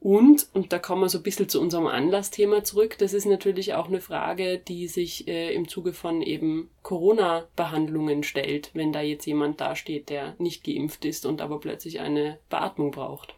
Und, 0.00 0.48
und 0.54 0.72
da 0.72 0.78
kommen 0.78 1.02
wir 1.02 1.10
so 1.10 1.18
ein 1.18 1.22
bisschen 1.22 1.50
zu 1.50 1.60
unserem 1.60 1.86
Anlassthema 1.86 2.64
zurück, 2.64 2.96
das 2.96 3.12
ist 3.12 3.26
natürlich 3.26 3.74
auch 3.74 3.86
eine 3.86 4.00
Frage, 4.00 4.58
die 4.58 4.88
sich 4.88 5.28
äh, 5.28 5.52
im 5.52 5.68
Zuge 5.68 5.92
von 5.92 6.22
eben 6.22 6.70
Corona-Behandlungen 6.82 8.22
stellt, 8.22 8.70
wenn 8.72 8.94
da 8.94 9.02
jetzt 9.02 9.26
jemand 9.26 9.60
dasteht, 9.60 10.08
der 10.08 10.36
nicht 10.38 10.64
geimpft 10.64 11.04
ist 11.04 11.26
und 11.26 11.42
aber 11.42 11.60
plötzlich 11.60 12.00
eine 12.00 12.38
Beatmung 12.48 12.92
braucht. 12.92 13.34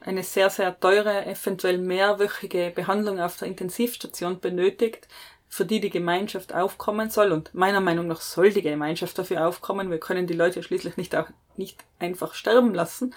Eine 0.00 0.24
sehr, 0.24 0.50
sehr 0.50 0.80
teure, 0.80 1.26
eventuell 1.26 1.78
mehrwöchige 1.78 2.72
Behandlung 2.74 3.20
auf 3.20 3.36
der 3.36 3.46
Intensivstation 3.46 4.40
benötigt, 4.40 5.06
für 5.46 5.64
die 5.64 5.80
die 5.80 5.90
Gemeinschaft 5.90 6.52
aufkommen 6.54 7.10
soll. 7.10 7.30
Und 7.30 7.54
meiner 7.54 7.80
Meinung 7.80 8.08
nach 8.08 8.20
soll 8.20 8.50
die 8.50 8.62
Gemeinschaft 8.62 9.16
dafür 9.16 9.46
aufkommen. 9.46 9.90
Wir 9.90 9.98
können 9.98 10.26
die 10.26 10.34
Leute 10.34 10.62
schließlich 10.62 10.96
nicht 10.96 11.14
auch 11.14 11.28
nicht 11.56 11.78
einfach 12.00 12.34
sterben 12.34 12.74
lassen. 12.74 13.14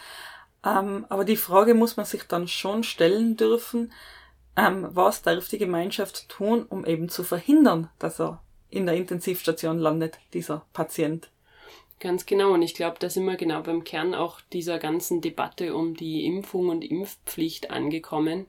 Ähm, 0.66 1.06
aber 1.10 1.26
die 1.26 1.36
Frage 1.36 1.74
muss 1.74 1.98
man 1.98 2.06
sich 2.06 2.24
dann 2.24 2.48
schon 2.48 2.84
stellen 2.84 3.36
dürfen, 3.36 3.92
ähm, 4.56 4.88
was 4.92 5.22
darf 5.22 5.50
die 5.50 5.58
Gemeinschaft 5.58 6.30
tun, 6.30 6.66
um 6.70 6.86
eben 6.86 7.10
zu 7.10 7.24
verhindern, 7.24 7.90
dass 8.00 8.20
er 8.20 8.42
in 8.70 8.86
der 8.86 8.96
Intensivstation 8.96 9.78
landet, 9.78 10.20
dieser 10.34 10.66
Patient. 10.74 11.30
Ganz 12.00 12.26
genau. 12.26 12.54
Und 12.54 12.62
ich 12.62 12.74
glaube, 12.74 12.98
da 13.00 13.10
sind 13.10 13.26
wir 13.26 13.36
genau 13.36 13.62
beim 13.62 13.84
Kern 13.84 14.14
auch 14.14 14.42
dieser 14.52 14.80
ganzen 14.80 15.22
Debatte 15.22 15.76
um 15.76 15.96
die 15.96 16.26
Impfung 16.26 16.70
und 16.70 16.84
Impfpflicht 16.84 17.72
angekommen. 17.72 18.46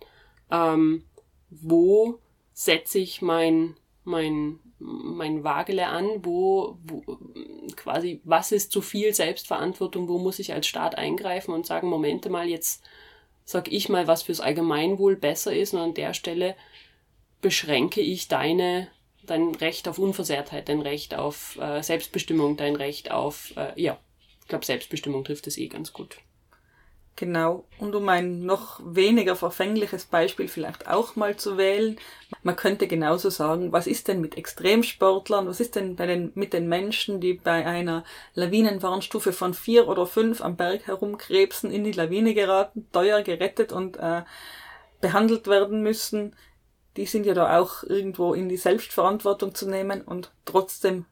Ähm, 0.51 1.05
wo 1.51 2.19
setze 2.53 2.99
ich 2.99 3.23
mein, 3.23 3.77
mein 4.05 4.59
mein 4.85 5.45
Wagele 5.45 5.87
an, 5.87 6.25
wo, 6.25 6.79
wo 6.85 7.03
quasi, 7.75 8.21
was 8.25 8.53
ist 8.53 8.71
zu 8.71 8.83
viel 8.83 9.15
Selbstverantwortung, 9.15 10.09
wo 10.09 10.19
muss 10.19 10.39
ich 10.39 10.53
als 10.53 10.67
Staat 10.67 10.97
eingreifen 10.97 11.55
und 11.55 11.67
sagen, 11.67 11.89
Momente 11.89 12.29
mal, 12.29 12.49
jetzt 12.49 12.83
sag 13.45 13.73
ich 13.73 13.89
mal, 13.89 14.07
was 14.07 14.23
fürs 14.23 14.41
Allgemeinwohl 14.41 15.17
besser 15.17 15.55
ist 15.55 15.73
und 15.73 15.81
an 15.81 15.95
der 15.95 16.13
Stelle 16.13 16.55
beschränke 17.41 18.01
ich 18.01 18.29
deine, 18.29 18.89
dein 19.23 19.55
Recht 19.55 19.89
auf 19.89 19.99
Unversehrtheit, 19.99 20.69
dein 20.69 20.83
Recht 20.83 21.15
auf 21.15 21.59
äh, 21.59 21.83
Selbstbestimmung, 21.83 22.57
dein 22.57 22.77
Recht 22.77 23.11
auf, 23.11 23.55
äh, 23.57 23.81
ja, 23.81 23.99
ich 24.43 24.49
glaube, 24.49 24.67
Selbstbestimmung 24.67 25.25
trifft 25.25 25.47
es 25.47 25.57
eh 25.57 25.69
ganz 25.69 25.93
gut. 25.95 26.19
Genau. 27.17 27.65
Und 27.79 27.95
um 27.95 28.09
ein 28.09 28.45
noch 28.45 28.81
weniger 28.85 29.37
verfängliches 29.37 30.05
Beispiel 30.07 30.49
vielleicht 30.49 30.89
auch 30.89 31.15
mal 31.15 31.37
zu 31.37 31.57
wählen, 31.57 31.97
man 32.43 32.57
könnte 32.57 32.89
genauso 32.89 33.31
sagen, 33.31 33.71
was 33.71 33.87
ist 33.87 34.09
denn 34.09 34.21
mit 34.21 34.37
Extremsportlern, 34.37 35.47
was 35.47 35.61
ist 35.61 35.77
denn 35.77 35.95
den, 35.95 36.33
mit 36.35 36.53
den 36.53 36.69
Menschen, 36.69 37.21
die 37.21 37.35
bei 37.35 37.65
einer 37.65 38.03
Lawinenwarnstufe 38.35 39.33
von 39.33 39.55
vier 39.55 39.87
oder 39.87 40.07
fünf 40.07 40.41
am 40.41 40.57
Berg 40.57 40.89
herumkrebsen, 40.89 41.71
in 41.71 41.85
die 41.85 41.93
Lawine 41.93 42.35
geraten, 42.35 42.89
teuer 42.91 43.23
gerettet 43.23 43.71
und 43.71 43.97
äh, 43.97 44.23
behandelt 45.01 45.47
werden 45.47 45.83
müssen, 45.83 46.35
die 46.97 47.07
sind 47.07 47.27
ja 47.27 47.35
da 47.35 47.59
auch 47.61 47.85
irgendwo 47.85 48.35
in 48.35 48.49
die 48.49 48.57
Selbstverantwortung 48.57 49.55
zu 49.55 49.69
nehmen 49.69 50.03
und 50.03 50.33
trotzdem 50.45 51.07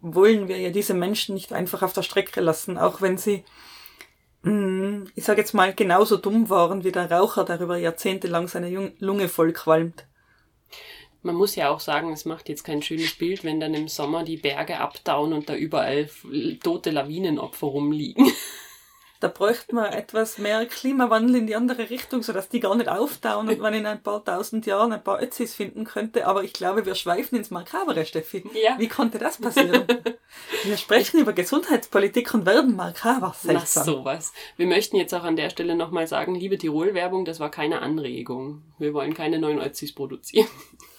wollen 0.00 0.46
wir 0.46 0.58
ja 0.58 0.70
diese 0.70 0.94
Menschen 0.94 1.34
nicht 1.34 1.52
einfach 1.52 1.82
auf 1.82 1.92
der 1.92 2.02
Strecke 2.02 2.40
lassen, 2.40 2.78
auch 2.78 3.00
wenn 3.00 3.18
sie 3.18 3.44
ich 5.14 5.24
sage 5.24 5.40
jetzt 5.40 5.54
mal, 5.54 5.74
genauso 5.74 6.16
dumm 6.16 6.48
waren 6.48 6.84
wie 6.84 6.92
der 6.92 7.10
Raucher, 7.10 7.44
der 7.44 7.60
über 7.60 7.76
jahrzehntelang 7.76 8.48
seine 8.48 8.92
Lunge 8.98 9.28
vollqualmt. 9.28 10.06
Man 11.22 11.34
muss 11.34 11.56
ja 11.56 11.68
auch 11.70 11.80
sagen, 11.80 12.12
es 12.12 12.24
macht 12.24 12.48
jetzt 12.48 12.62
kein 12.62 12.80
schönes 12.80 13.14
Bild, 13.14 13.42
wenn 13.42 13.60
dann 13.60 13.74
im 13.74 13.88
Sommer 13.88 14.24
die 14.24 14.36
Berge 14.36 14.78
abtauen 14.78 15.32
und 15.32 15.48
da 15.48 15.56
überall 15.56 16.08
tote 16.62 16.90
Lawinenopfer 16.90 17.66
rumliegen. 17.66 18.30
Da 19.20 19.26
bräuchte 19.26 19.74
man 19.74 19.92
etwas 19.92 20.38
mehr 20.38 20.64
Klimawandel 20.66 21.36
in 21.36 21.46
die 21.48 21.56
andere 21.56 21.90
Richtung, 21.90 22.22
sodass 22.22 22.48
die 22.48 22.60
gar 22.60 22.76
nicht 22.76 22.88
auftauen 22.88 23.48
und 23.48 23.58
man 23.58 23.74
in 23.74 23.84
ein 23.84 24.00
paar 24.00 24.24
tausend 24.24 24.64
Jahren 24.64 24.92
ein 24.92 25.02
paar 25.02 25.20
Ötzis 25.20 25.54
finden 25.54 25.84
könnte. 25.84 26.26
Aber 26.26 26.44
ich 26.44 26.52
glaube, 26.52 26.86
wir 26.86 26.94
schweifen 26.94 27.36
ins 27.36 27.50
Makabere, 27.50 28.06
Steffi. 28.06 28.44
Ja. 28.54 28.78
Wie 28.78 28.86
konnte 28.86 29.18
das 29.18 29.38
passieren? 29.38 29.84
wir 30.64 30.76
sprechen 30.76 31.18
über 31.18 31.32
Gesundheitspolitik 31.32 32.32
und 32.32 32.46
werden 32.46 32.76
makaber. 32.76 33.34
Seltsam. 33.36 33.82
Na 33.86 33.92
sowas. 33.92 34.32
Wir 34.56 34.66
möchten 34.66 34.96
jetzt 34.96 35.14
auch 35.14 35.24
an 35.24 35.36
der 35.36 35.50
Stelle 35.50 35.74
nochmal 35.74 36.06
sagen, 36.06 36.36
liebe 36.36 36.56
Tirol-Werbung, 36.56 37.24
das 37.24 37.40
war 37.40 37.50
keine 37.50 37.82
Anregung. 37.82 38.62
Wir 38.78 38.94
wollen 38.94 39.14
keine 39.14 39.40
neuen 39.40 39.60
Ötzis 39.60 39.92
produzieren. 39.92 40.48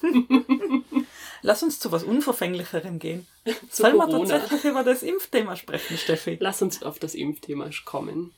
Lass 1.42 1.64
uns 1.64 1.80
zu 1.80 1.92
was 1.92 2.04
Unverfänglicherem 2.04 3.00
gehen. 3.00 3.26
Sollen 3.70 3.96
wir 3.96 4.10
tatsächlich 4.10 4.66
über 4.66 4.84
das 4.84 5.04
Impfthema 5.04 5.56
sprechen, 5.56 5.98
Steffi? 5.98 6.38
Lass 6.40 6.62
uns 6.62 6.84
auf 6.84 7.00
das 7.00 7.16
Impfthema 7.16 7.70
kommen. 7.86 8.34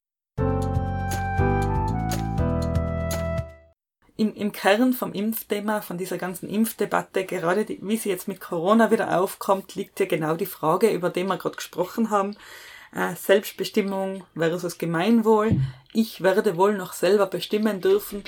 Im, 4.17 4.35
Im 4.35 4.51
Kern 4.51 4.93
vom 4.93 5.13
Impfthema, 5.13 5.81
von 5.81 5.97
dieser 5.97 6.19
ganzen 6.19 6.47
Impfdebatte, 6.47 7.25
gerade 7.25 7.65
die, 7.65 7.79
wie 7.81 7.97
sie 7.97 8.09
jetzt 8.09 8.27
mit 8.27 8.39
Corona 8.39 8.91
wieder 8.91 9.19
aufkommt, 9.19 9.73
liegt 9.73 9.99
ja 9.99 10.05
genau 10.05 10.35
die 10.35 10.45
Frage, 10.45 10.91
über 10.91 11.09
die 11.09 11.23
wir 11.23 11.37
gerade 11.37 11.55
gesprochen 11.55 12.11
haben. 12.11 12.37
Äh, 12.93 13.15
Selbstbestimmung 13.15 14.25
versus 14.35 14.77
Gemeinwohl. 14.77 15.59
Ich 15.91 16.21
werde 16.21 16.55
wohl 16.55 16.77
noch 16.77 16.93
selber 16.93 17.25
bestimmen 17.25 17.81
dürfen, 17.81 18.23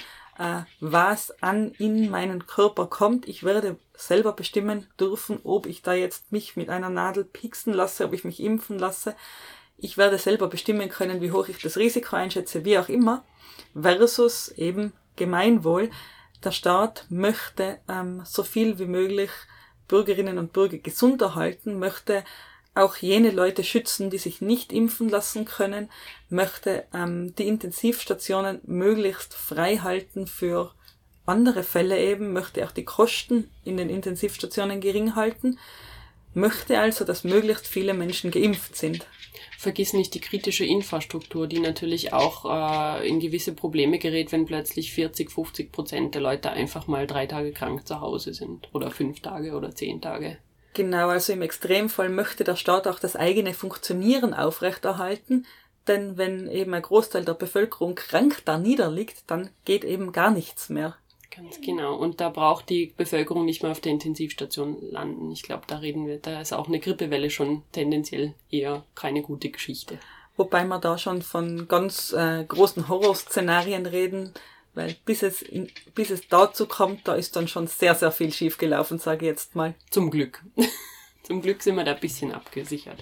was 0.79 1.31
an 1.41 1.71
in 1.77 2.09
meinen 2.09 2.47
Körper 2.47 2.88
kommt. 2.88 3.27
Ich 3.27 3.43
werde 3.43 3.77
selber 3.95 4.34
bestimmen 4.34 4.88
dürfen, 4.99 5.39
ob 5.43 5.65
ich 5.65 5.81
da 5.81 5.93
jetzt 5.93 6.31
mich 6.31 6.55
mit 6.55 6.69
einer 6.69 6.89
Nadel 6.89 7.23
pieksen 7.23 7.73
lasse, 7.73 8.05
ob 8.05 8.13
ich 8.13 8.23
mich 8.23 8.39
impfen 8.41 8.79
lasse. 8.79 9.15
Ich 9.77 9.97
werde 9.97 10.17
selber 10.17 10.47
bestimmen 10.47 10.89
können, 10.89 11.21
wie 11.21 11.31
hoch 11.31 11.47
ich 11.47 11.59
das 11.61 11.77
Risiko 11.77 12.15
einschätze, 12.15 12.65
wie 12.65 12.77
auch 12.77 12.89
immer. 12.89 13.23
Versus 13.79 14.49
eben 14.49 14.93
Gemeinwohl. 15.15 15.89
Der 16.43 16.51
Staat 16.51 17.05
möchte 17.09 17.79
ähm, 17.88 18.21
so 18.25 18.43
viel 18.43 18.79
wie 18.79 18.86
möglich 18.86 19.29
Bürgerinnen 19.88 20.38
und 20.38 20.53
Bürger 20.53 20.77
gesund 20.77 21.21
erhalten, 21.21 21.79
möchte 21.79 22.23
auch 22.76 22.97
jene 22.97 23.32
Leute 23.32 23.63
schützen, 23.63 24.09
die 24.09 24.17
sich 24.17 24.41
nicht 24.41 24.74
impfen 24.74 25.09
lassen 25.09 25.45
können, 25.45 25.89
möchte 26.30 26.86
ähm, 26.93 27.36
die 27.36 27.47
Intensivstationen 27.47 28.61
möglichst 28.65 29.34
frei 29.34 29.78
halten 29.78 30.28
für 30.28 30.71
andere 31.26 31.63
Fälle 31.63 31.99
eben, 31.99 32.34
möchte 32.34 32.65
auch 32.65 32.71
die 32.71 32.84
Kosten 32.84 33.49
in 33.63 33.78
den 33.78 33.89
Intensivstationen 33.89 34.82
gering 34.82 35.15
halten, 35.15 35.59
möchte 36.34 36.80
also, 36.80 37.05
dass 37.05 37.24
möglichst 37.24 37.67
viele 37.67 37.93
Menschen 37.93 38.32
geimpft 38.32 38.76
sind. 38.76 39.05
Vergiss 39.57 39.93
nicht 39.93 40.13
die 40.13 40.19
kritische 40.19 40.65
Infrastruktur, 40.65 41.47
die 41.47 41.59
natürlich 41.59 42.11
auch 42.11 42.45
äh, 42.45 43.07
in 43.07 43.19
gewisse 43.19 43.53
Probleme 43.53 43.99
gerät, 43.99 44.32
wenn 44.32 44.45
plötzlich 44.45 44.91
40, 44.91 45.32
50 45.32 45.71
Prozent 45.71 46.15
der 46.15 46.21
Leute 46.21 46.51
einfach 46.51 46.88
mal 46.88 47.07
drei 47.07 47.28
Tage 47.28 47.53
krank 47.53 47.88
zu 47.88 48.01
Hause 48.01 48.34
sind 48.34 48.67
oder 48.74 48.91
fünf 48.91 49.21
Tage 49.21 49.55
oder 49.55 49.74
zehn 49.74 50.01
Tage. 50.01 50.38
Genau, 50.74 51.09
also 51.09 51.34
im 51.34 51.41
Extremfall 51.41 52.09
möchte 52.09 52.43
der 52.43 52.55
Staat 52.55 52.88
auch 52.88 52.99
das 52.99 53.15
eigene 53.15 53.53
Funktionieren 53.53 54.34
aufrechterhalten, 54.34 55.45
denn 55.88 56.17
wenn 56.17 56.49
eben 56.49 56.74
ein 56.74 56.82
Großteil 56.82 57.26
der 57.26 57.34
Bevölkerung 57.34 57.95
krank 57.95 58.41
da 58.45 58.57
niederliegt, 58.57 59.24
dann 59.28 59.49
geht 59.65 59.84
eben 59.84 60.11
gar 60.11 60.32
nichts 60.32 60.69
mehr. 60.69 60.95
Ganz 61.36 61.59
genau. 61.61 61.95
Und 61.95 62.21
da 62.21 62.30
braucht 62.30 62.69
die 62.69 62.93
Bevölkerung 62.95 63.45
nicht 63.45 63.63
mehr 63.63 63.71
auf 63.71 63.80
der 63.80 63.91
Intensivstation 63.91 64.78
landen. 64.91 65.32
Ich 65.32 65.41
glaube, 65.41 65.63
da 65.67 65.78
reden 65.78 66.05
wir, 66.05 66.19
da 66.19 66.41
ist 66.41 66.53
auch 66.53 66.67
eine 66.67 66.80
Grippewelle 66.80 67.30
schon 67.30 67.63
tendenziell 67.71 68.34
eher 68.51 68.84
keine 68.93 69.24
gute 69.24 69.49
Geschichte. 69.49 69.97
Wobei 70.38 70.63
wir 70.63 70.80
da 70.80 70.97
schon 70.97 71.21
von 71.21 71.67
ganz 71.67 72.13
äh, 72.13 72.43
großen 72.43 72.88
Horrorszenarien 72.88 73.86
reden, 73.86 74.34
weil 74.74 74.95
bis 75.05 75.24
es, 75.24 75.41
in, 75.41 75.69
bis 75.93 76.09
es 76.09 76.28
dazu 76.28 76.67
kommt, 76.67 77.07
da 77.07 77.15
ist 77.15 77.36
dann 77.36 77.47
schon 77.47 77.67
sehr, 77.67 77.95
sehr 77.95 78.11
viel 78.11 78.32
schiefgelaufen, 78.32 78.99
sage 78.99 79.26
ich 79.26 79.30
jetzt 79.30 79.55
mal. 79.55 79.76
Zum 79.89 80.09
Glück. 80.09 80.43
Zum 81.24 81.41
Glück 81.41 81.63
sind 81.63 81.76
wir 81.76 81.84
da 81.84 81.93
ein 81.93 81.99
bisschen 81.99 82.34
abgesichert. 82.34 82.99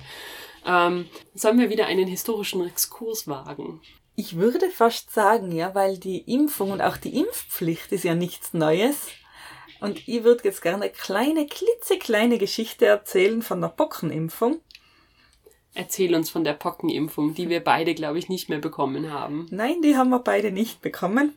Ähm, 0.65 1.07
sollen 1.33 1.59
wir 1.59 1.69
wieder 1.69 1.87
einen 1.87 2.07
historischen 2.07 2.65
Exkurs 2.65 3.27
wagen? 3.27 3.81
Ich 4.15 4.35
würde 4.35 4.69
fast 4.69 5.11
sagen, 5.11 5.51
ja, 5.51 5.73
weil 5.73 5.97
die 5.97 6.19
Impfung 6.19 6.71
und 6.71 6.81
auch 6.81 6.97
die 6.97 7.17
Impfpflicht 7.17 7.91
ist 7.91 8.03
ja 8.03 8.13
nichts 8.13 8.53
Neues. 8.53 9.07
Und 9.79 10.07
ich 10.07 10.23
würde 10.23 10.43
jetzt 10.43 10.61
gerne 10.61 10.83
eine 10.83 10.91
kleine, 10.91 11.47
klitzekleine 11.47 12.37
Geschichte 12.37 12.85
erzählen 12.85 13.41
von 13.41 13.61
der 13.61 13.69
Pockenimpfung. 13.69 14.59
Erzähl 15.73 16.13
uns 16.13 16.29
von 16.29 16.43
der 16.43 16.53
Pockenimpfung, 16.53 17.33
die 17.33 17.49
wir 17.49 17.63
beide, 17.63 17.95
glaube 17.95 18.19
ich, 18.19 18.29
nicht 18.29 18.49
mehr 18.49 18.59
bekommen 18.59 19.11
haben. 19.11 19.47
Nein, 19.49 19.81
die 19.81 19.95
haben 19.95 20.09
wir 20.09 20.19
beide 20.19 20.51
nicht 20.51 20.81
bekommen. 20.81 21.35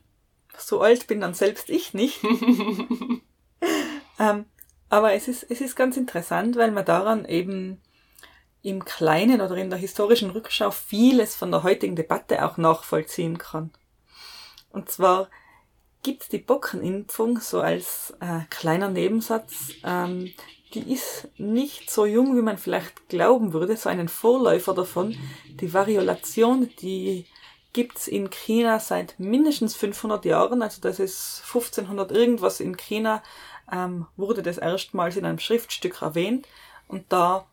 So 0.58 0.80
alt 0.80 1.06
bin 1.06 1.20
dann 1.20 1.34
selbst 1.34 1.70
ich 1.70 1.94
nicht. 1.94 2.20
ähm, 4.18 4.46
aber 4.88 5.12
es 5.14 5.28
ist, 5.28 5.44
es 5.50 5.60
ist 5.60 5.76
ganz 5.76 5.96
interessant, 5.96 6.56
weil 6.56 6.70
man 6.70 6.84
daran 6.84 7.24
eben 7.24 7.80
im 8.62 8.84
Kleinen 8.84 9.40
oder 9.40 9.56
in 9.56 9.70
der 9.70 9.78
historischen 9.78 10.30
Rückschau 10.30 10.70
vieles 10.70 11.34
von 11.34 11.50
der 11.50 11.62
heutigen 11.62 11.96
Debatte 11.96 12.44
auch 12.44 12.56
nachvollziehen 12.56 13.38
kann. 13.38 13.70
Und 14.70 14.90
zwar 14.90 15.28
gibt 16.02 16.32
die 16.32 16.38
Bockenimpfung 16.38 17.40
so 17.40 17.60
als 17.60 18.14
äh, 18.20 18.40
kleiner 18.50 18.88
Nebensatz. 18.88 19.72
Ähm, 19.84 20.32
die 20.74 20.92
ist 20.92 21.28
nicht 21.36 21.90
so 21.90 22.06
jung, 22.06 22.36
wie 22.36 22.42
man 22.42 22.58
vielleicht 22.58 23.08
glauben 23.08 23.52
würde, 23.52 23.76
so 23.76 23.88
einen 23.88 24.08
Vorläufer 24.08 24.74
davon. 24.74 25.16
Die 25.60 25.72
Variolation, 25.72 26.70
die 26.80 27.26
gibt's 27.74 28.08
in 28.08 28.30
China 28.30 28.80
seit 28.80 29.20
mindestens 29.20 29.76
500 29.76 30.24
Jahren, 30.24 30.62
also 30.62 30.80
das 30.80 30.98
ist 30.98 31.42
1500 31.44 32.10
irgendwas 32.10 32.60
in 32.60 32.78
China, 32.78 33.22
ähm, 33.70 34.06
wurde 34.16 34.42
das 34.42 34.56
erstmals 34.56 35.16
in 35.16 35.26
einem 35.26 35.38
Schriftstück 35.38 36.00
erwähnt. 36.00 36.48
Und 36.88 37.04
da 37.10 37.44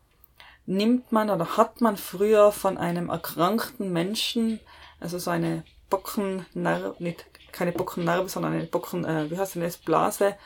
nimmt 0.64 1.12
man 1.12 1.28
oder 1.28 1.58
hat 1.58 1.80
man 1.80 1.96
früher 1.96 2.52
von 2.52 2.78
einem 2.78 3.10
erkrankten 3.10 3.92
Menschen, 3.92 4.60
also 5.00 5.18
so 5.18 5.30
eine 5.30 5.64
Bockennarbe, 5.90 6.94
nicht 6.98 7.26
keine 7.50 7.72
Bockennarbe, 7.72 8.28
sondern 8.28 8.54
eine 8.54 8.64
Bocken, 8.64 9.04
äh, 9.04 9.30
wie 9.30 9.36
heißt 9.36 9.56
denn 9.56 9.62
das, 9.62 9.76
Blase, 9.76 10.36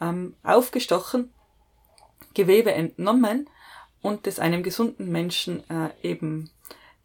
ähm, 0.00 0.34
aufgestochen, 0.42 1.32
Gewebe 2.34 2.72
entnommen 2.72 3.48
und 4.02 4.26
das 4.26 4.38
einem 4.38 4.62
gesunden 4.62 5.10
Menschen 5.10 5.68
äh, 5.68 5.90
eben 6.02 6.50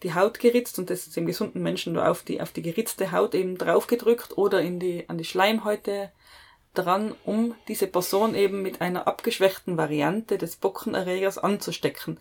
die 0.06 0.14
Haut 0.14 0.38
geritzt 0.38 0.78
und 0.78 0.92
das 0.92 1.10
dem 1.10 1.26
gesunden 1.26 1.64
Menschen 1.64 1.94
nur 1.94 2.08
auf 2.08 2.22
die, 2.22 2.40
auf 2.40 2.52
die 2.52 2.62
geritzte 2.62 3.12
Haut 3.12 3.34
eben 3.34 3.58
draufgedrückt 3.58 4.38
oder 4.38 4.62
in 4.62 4.80
die, 4.80 5.10
an 5.10 5.18
die 5.18 5.26
Schleimhäute 5.26 6.12
dran, 6.76 7.16
um 7.26 7.56
diese 7.68 7.88
Person 7.88 8.36
eben 8.36 8.62
mit 8.62 8.82
einer 8.82 9.08
abgeschwächten 9.08 9.78
Variante 9.78 10.38
des 10.38 10.58
Bockenerregers 10.58 11.40
anzustecken. 11.40 12.20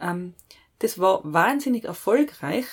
Ähm, 0.00 0.34
das 0.78 1.00
war 1.00 1.20
wahnsinnig 1.24 1.84
erfolgreich, 1.84 2.66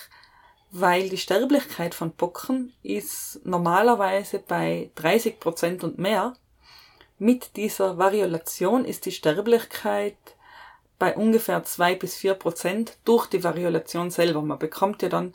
weil 0.70 1.10
die 1.10 1.18
Sterblichkeit 1.18 1.96
von 1.96 2.12
Bocken 2.12 2.74
ist 2.84 3.42
normalerweise 3.46 4.38
bei 4.38 4.92
30 4.96 5.40
Prozent 5.40 5.84
und 5.84 5.98
mehr. 5.98 6.36
Mit 7.18 7.56
dieser 7.56 7.98
Variolation 7.98 8.86
ist 8.86 9.08
die 9.08 9.12
Sterblichkeit 9.12 10.16
bei 11.00 11.16
ungefähr 11.16 11.64
zwei 11.64 11.96
bis 11.96 12.16
vier 12.16 12.34
Prozent 12.34 12.98
durch 13.06 13.28
die 13.28 13.44
Variolation 13.44 14.12
selber. 14.12 14.42
Man 14.42 14.60
bekommt 14.60 15.02
ja 15.02 15.10
dann 15.10 15.34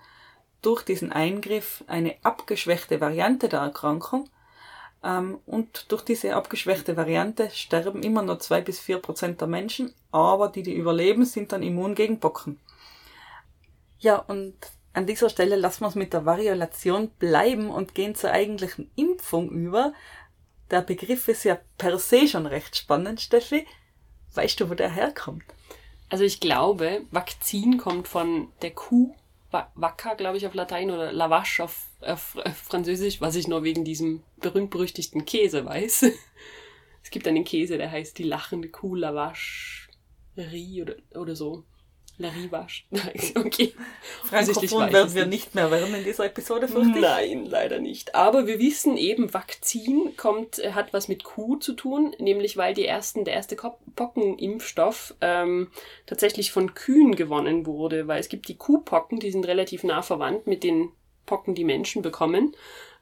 durch 0.63 0.83
diesen 0.83 1.13
Eingriff 1.13 1.85
eine 1.87 2.17
abgeschwächte 2.23 3.01
Variante 3.01 3.49
der 3.49 3.61
Erkrankung. 3.61 4.29
Ähm, 5.03 5.39
und 5.47 5.91
durch 5.93 6.03
diese 6.03 6.35
abgeschwächte 6.35 6.97
Variante 6.97 7.51
sterben 7.51 8.03
immer 8.03 8.23
nur 8.23 8.41
zwei 8.41 8.61
bis 8.61 8.81
vier 8.81 8.99
Prozent 8.99 9.41
der 9.41 9.49
Menschen, 9.49 9.95
aber 10.11 10.49
die, 10.49 10.63
die 10.63 10.75
überleben, 10.75 11.25
sind 11.25 11.53
dann 11.53 11.63
immun 11.63 11.95
gegen 11.95 12.19
Bocken. 12.19 12.59
Ja, 14.01 14.17
und 14.17 14.55
an 14.93 15.07
dieser 15.07 15.29
Stelle 15.29 15.57
lassen 15.57 15.83
wir 15.83 15.89
es 15.89 15.95
mit 15.95 16.13
der 16.13 16.27
Variolation 16.27 17.11
bleiben 17.11 17.71
und 17.71 17.95
gehen 17.95 18.15
zur 18.15 18.31
eigentlichen 18.31 18.91
Impfung 18.97 19.51
über. 19.51 19.93
Der 20.71 20.83
Begriff 20.83 21.29
ist 21.29 21.45
ja 21.45 21.59
per 21.79 21.99
se 21.99 22.27
schon 22.27 22.47
recht 22.47 22.77
spannend, 22.77 23.21
Steffi. 23.21 23.67
Weißt 24.39 24.61
du, 24.61 24.71
wo 24.71 24.75
der 24.75 24.89
herkommt? 24.89 25.43
Also 26.11 26.23
ich 26.23 26.39
glaube, 26.39 27.03
Vakzin 27.11 27.77
kommt 27.77 28.07
von 28.07 28.53
der 28.63 28.71
Kuh, 28.71 29.17
Wacker, 29.51 30.15
glaube 30.15 30.37
ich, 30.37 30.47
auf 30.47 30.55
Latein 30.55 30.93
oder 30.93 31.11
Lavache 31.11 31.65
auf, 31.65 31.89
auf, 32.03 32.37
auf 32.37 32.57
Französisch, 32.57 33.21
was 33.21 33.35
ich 33.35 33.49
nur 33.49 33.65
wegen 33.65 33.85
diesem 33.85 34.23
berühmt-berüchtigten 34.37 35.25
Käse 35.25 35.65
weiß. 35.65 36.05
es 37.03 37.11
gibt 37.11 37.27
einen 37.27 37.43
Käse, 37.43 37.79
der 37.79 37.91
heißt 37.91 38.17
die 38.17 38.23
lachende 38.23 38.69
Kuh 38.69 38.95
Lavacherie 38.95 40.83
oder, 40.83 40.95
oder 41.17 41.35
so. 41.35 41.65
Larivasch. 42.19 42.85
okay. 43.37 43.73
Frankophon 44.25 44.93
werden 44.93 45.15
wir 45.15 45.27
nicht 45.27 45.55
mehr 45.55 45.71
werden 45.71 45.95
in 45.95 46.05
dieser 46.05 46.27
Episode, 46.27 46.67
fürchte 46.67 46.99
Nein, 46.99 47.47
leider 47.47 47.79
nicht. 47.79 48.17
Aber 48.17 48.47
wir 48.47 48.59
wissen 48.59 48.97
eben, 48.97 49.33
Vakzin 49.33 50.17
kommt, 50.17 50.59
äh, 50.59 50.73
hat 50.73 50.93
was 50.93 51.07
mit 51.07 51.23
Kuh 51.23 51.57
zu 51.57 51.75
tun, 51.75 52.15
nämlich 52.19 52.57
weil 52.57 52.75
die 52.75 52.87
ersten, 52.87 53.25
der 53.25 53.35
erste 53.35 53.57
Pockenimpfstoff 53.95 55.15
ähm, 55.21 55.71
tatsächlich 56.07 56.51
von 56.51 56.75
Kühen 56.75 57.15
gewonnen 57.15 57.67
wurde, 57.67 58.09
weil 58.09 58.21
es 58.21 58.29
gibt 58.29 58.49
die 58.49 58.57
Kuhpocken, 58.57 59.21
die 59.21 59.31
sind 59.31 59.47
relativ 59.47 59.85
nah 59.85 60.03
verwandt 60.03 60.49
mit 60.49 60.65
den 60.65 60.91
Pocken, 61.25 61.55
die 61.55 61.65
Menschen 61.65 62.03
bekommen. 62.03 62.57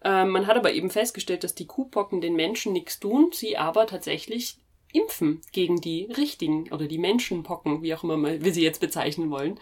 Ähm, 0.04 0.28
man 0.28 0.46
hat 0.46 0.56
aber 0.56 0.72
eben 0.72 0.90
festgestellt, 0.90 1.42
dass 1.42 1.54
die 1.54 1.66
Kuhpocken 1.66 2.20
den 2.20 2.36
Menschen 2.36 2.74
nichts 2.74 3.00
tun, 3.00 3.30
sie 3.32 3.56
aber 3.56 3.86
tatsächlich 3.86 4.58
impfen 4.92 5.40
gegen 5.52 5.80
die 5.80 6.04
richtigen 6.04 6.72
oder 6.72 6.86
die 6.86 6.98
Menschenpocken, 6.98 7.82
wie 7.82 7.94
auch 7.94 8.04
immer 8.04 8.22
wir 8.22 8.52
sie 8.52 8.62
jetzt 8.62 8.80
bezeichnen 8.80 9.30
wollen. 9.30 9.60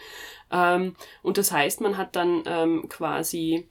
Ähm, 0.51 0.97
und 1.23 1.39
das 1.39 1.53
heißt, 1.53 1.81
man 1.81 1.97
hat 1.97 2.17
dann 2.17 2.43
ähm, 2.47 2.89
quasi 2.89 3.69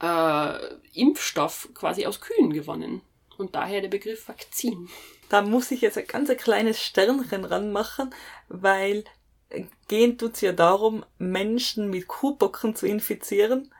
äh, 0.00 0.58
Impfstoff 0.92 1.68
quasi 1.74 2.06
aus 2.06 2.20
Kühen 2.20 2.52
gewonnen. 2.52 3.02
Und 3.38 3.54
daher 3.54 3.80
der 3.80 3.88
Begriff 3.88 4.28
Vakzin. 4.28 4.88
Da 5.28 5.42
muss 5.42 5.70
ich 5.70 5.80
jetzt 5.80 5.98
ein 5.98 6.06
ganz 6.06 6.30
kleines 6.36 6.80
Sternchen 6.80 7.44
ranmachen, 7.44 8.14
weil 8.48 9.04
äh, 9.50 9.64
gehen 9.88 10.18
tut 10.18 10.34
es 10.34 10.40
ja 10.40 10.52
darum, 10.52 11.04
Menschen 11.18 11.90
mit 11.90 12.06
Kuhbocken 12.08 12.74
zu 12.74 12.86
infizieren. 12.86 13.72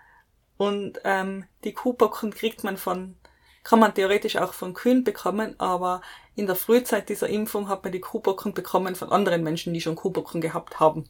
Und 0.56 1.00
ähm, 1.04 1.44
die 1.64 1.72
Kuhbocken 1.72 2.32
kriegt 2.32 2.64
man 2.64 2.76
von, 2.76 3.16
kann 3.62 3.78
man 3.78 3.94
theoretisch 3.94 4.36
auch 4.36 4.54
von 4.54 4.74
Kühen 4.74 5.04
bekommen, 5.04 5.58
aber 5.58 6.00
in 6.36 6.46
der 6.46 6.54
Frühzeit 6.54 7.08
dieser 7.08 7.28
Impfung 7.28 7.68
hat 7.68 7.82
man 7.82 7.92
die 7.92 8.00
Kuhbocken 8.00 8.52
bekommen 8.52 8.94
von 8.94 9.10
anderen 9.10 9.42
Menschen, 9.42 9.72
die 9.72 9.80
schon 9.80 9.96
Kuhbocken 9.96 10.42
gehabt 10.42 10.78
haben. 10.78 11.08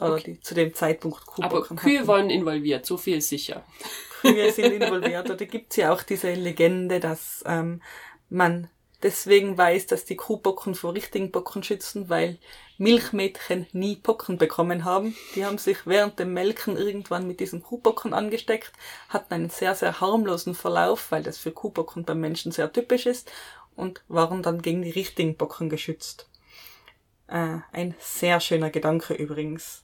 Oder 0.00 0.14
okay. 0.14 0.32
die 0.32 0.40
zu 0.40 0.54
dem 0.54 0.74
Zeitpunkt 0.74 1.26
Kuhbocken 1.26 1.78
Aber 1.78 1.86
Kühe 1.86 1.98
hatten. 1.98 2.08
waren 2.08 2.30
involviert, 2.30 2.86
so 2.86 2.96
viel 2.96 3.20
sicher. 3.20 3.64
Kühe 4.22 4.50
sind 4.52 4.72
involviert. 4.72 5.30
Oder 5.30 5.44
gibt's 5.44 5.76
ja 5.76 5.92
auch 5.92 6.02
diese 6.02 6.32
Legende, 6.32 7.00
dass 7.00 7.44
ähm, 7.46 7.82
man 8.30 8.70
deswegen 9.02 9.58
weiß, 9.58 9.86
dass 9.86 10.06
die 10.06 10.16
Kuhbocken 10.16 10.74
vor 10.74 10.94
richtigen 10.94 11.30
Bocken 11.30 11.62
schützen, 11.62 12.08
weil 12.08 12.38
Milchmädchen 12.78 13.66
nie 13.72 13.96
Pocken 13.96 14.38
bekommen 14.38 14.84
haben. 14.84 15.14
Die 15.36 15.44
haben 15.44 15.58
sich 15.58 15.86
während 15.86 16.18
dem 16.18 16.32
Melken 16.32 16.78
irgendwann 16.78 17.26
mit 17.28 17.38
diesen 17.38 17.62
Kuhbocken 17.62 18.14
angesteckt, 18.14 18.72
hatten 19.10 19.34
einen 19.34 19.50
sehr, 19.50 19.74
sehr 19.74 20.00
harmlosen 20.00 20.54
Verlauf, 20.54 21.12
weil 21.12 21.22
das 21.22 21.36
für 21.36 21.52
Kuhbocken 21.52 22.04
beim 22.04 22.20
Menschen 22.20 22.50
sehr 22.50 22.72
typisch 22.72 23.04
ist 23.04 23.30
und 23.76 24.02
waren 24.08 24.42
dann 24.42 24.62
gegen 24.62 24.82
die 24.82 24.90
richtigen 24.90 25.36
Bocken 25.36 25.68
geschützt. 25.68 26.28
Äh, 27.26 27.58
ein 27.72 27.94
sehr 27.98 28.40
schöner 28.40 28.70
Gedanke 28.70 29.14
übrigens. 29.14 29.82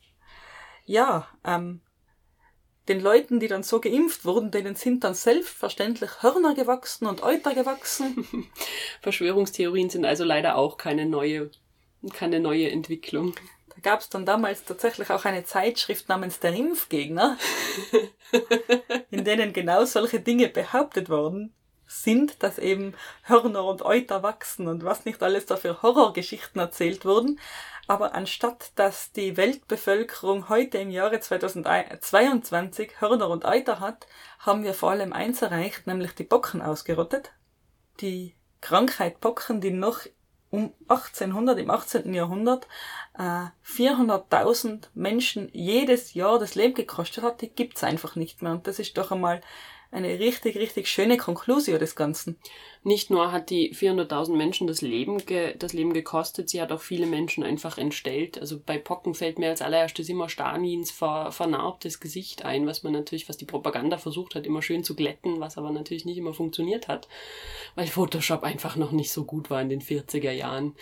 Ja, 0.85 1.29
ähm, 1.45 1.81
den 2.89 3.01
Leuten, 3.01 3.41
die 3.41 3.49
dann 3.49 3.63
so 3.63 3.81
geimpft 3.81 4.25
wurden, 4.25 4.51
denen 4.51 4.75
sind 4.75 5.05
dann 5.05 5.15
selbstverständlich 5.15 6.23
Hörner 6.23 6.55
gewachsen 6.55 7.07
und 7.07 7.23
Euter 7.23 7.55
gewachsen. 7.55 8.27
Verschwörungstheorien 9.01 9.91
sind 9.91 10.05
also 10.05 10.25
leider 10.25 10.57
auch 10.57 10.77
keine 10.77 11.07
neue, 11.07 11.51
keine 12.13 12.41
neue 12.41 12.71
Entwicklung. 12.71 13.35
Da 13.69 13.77
gab 13.83 14.01
es 14.01 14.09
dann 14.09 14.27
damals 14.27 14.65
tatsächlich 14.65 15.11
auch 15.11 15.25
eine 15.25 15.45
Zeitschrift 15.45 16.09
namens 16.09 16.41
Der 16.41 16.53
Impfgegner, 16.53 17.39
in 19.11 19.25
denen 19.25 19.53
genau 19.53 19.85
solche 19.85 20.21
Dinge 20.21 20.49
behauptet 20.49 21.09
wurden 21.09 21.55
sind, 21.91 22.43
dass 22.43 22.59
eben 22.59 22.95
Hörner 23.25 23.65
und 23.65 23.83
Euter 23.83 24.23
wachsen 24.23 24.69
und 24.69 24.85
was 24.85 25.05
nicht 25.05 25.23
alles 25.23 25.47
da 25.47 25.57
für 25.57 25.83
Horrorgeschichten 25.83 26.61
erzählt 26.61 27.05
wurden. 27.05 27.41
Aber 27.89 28.15
anstatt 28.15 28.71
dass 28.77 29.11
die 29.11 29.37
Weltbevölkerung 29.37 30.49
heute 30.49 30.79
im 30.79 30.91
Jahre 30.91 31.19
2022 31.19 33.01
Hörner 33.01 33.29
und 33.29 33.45
Euter 33.45 33.81
hat, 33.81 34.07
haben 34.39 34.63
wir 34.63 34.75
vor 34.75 34.93
allem 34.93 35.13
eins 35.13 35.43
erreicht, 35.43 35.89
nämlich 35.89 36.15
die 36.15 36.25
Bocken 36.25 36.63
ausgerottet. 36.63 37.33
Die 38.01 38.37
Krankheit 38.61 39.21
Bocken, 39.21 39.61
die 39.61 39.73
noch 39.73 40.07
um 40.51 40.73
1800, 40.89 41.59
im 41.59 41.71
18. 41.71 42.15
Jahrhundert, 42.15 42.69
äh, 43.19 43.47
400.000 43.65 44.91
Menschen 44.95 45.49
jedes 45.53 46.15
Jahr 46.15 46.39
das 46.39 46.55
Leben 46.55 46.75
gekostet 46.75 47.25
hat, 47.25 47.41
die 47.41 47.51
gibt's 47.51 47.83
einfach 47.83 48.15
nicht 48.15 48.43
mehr. 48.43 48.53
Und 48.53 48.67
das 48.67 48.79
ist 48.79 48.99
doch 48.99 49.11
einmal 49.11 49.41
eine 49.91 50.19
richtig, 50.19 50.57
richtig 50.57 50.89
schöne 50.89 51.17
Konklusion 51.17 51.79
des 51.79 51.97
Ganzen. 51.97 52.39
Nicht 52.83 53.11
nur 53.11 53.31
hat 53.31 53.51
die 53.51 53.75
400.000 53.75 54.35
Menschen 54.37 54.67
das 54.67 54.81
Leben, 54.81 55.23
das 55.59 55.75
Leben 55.75 55.93
gekostet, 55.93 56.49
sie 56.49 56.63
hat 56.63 56.73
auch 56.73 56.81
viele 56.81 57.05
Menschen 57.05 57.45
einfach 57.45 57.77
entstellt. 57.77 58.41
Also 58.41 58.59
bei 58.59 58.79
Pocken 58.79 59.15
fällt 59.15 59.39
mir 59.39 59.51
als 59.51 59.61
allererstes 59.61 60.09
immer 60.09 60.31
Stalins 60.31 60.91
ver 60.91 61.31
vernarbtes 61.31 62.01
Gesicht 62.01 62.45
ein, 62.47 62.67
was 62.67 62.83
man 62.83 62.95
natürlich, 62.95 63.29
was 63.29 63.37
die 63.37 63.45
Propaganda 63.45 63.99
versucht 63.99 64.35
hat, 64.35 64.47
immer 64.47 64.63
schön 64.63 64.83
zu 64.83 64.97
glätten, 64.97 65.41
was 65.41 65.59
aber 65.59 65.71
natürlich 65.71 66.07
nicht 66.07 66.17
immer 66.17 66.33
funktioniert 66.33 66.89
hat, 66.89 67.07
weil 67.75 67.87
Photoshop 67.87 68.45
einfach 68.45 68.77
noch 68.77 68.93
nicht 68.93 69.13
so 69.13 69.25
gut 69.25 69.51
war 69.51 69.61
in 69.61 69.69
den 69.69 69.83
40er 69.83 70.33
Jahren. 70.33 70.75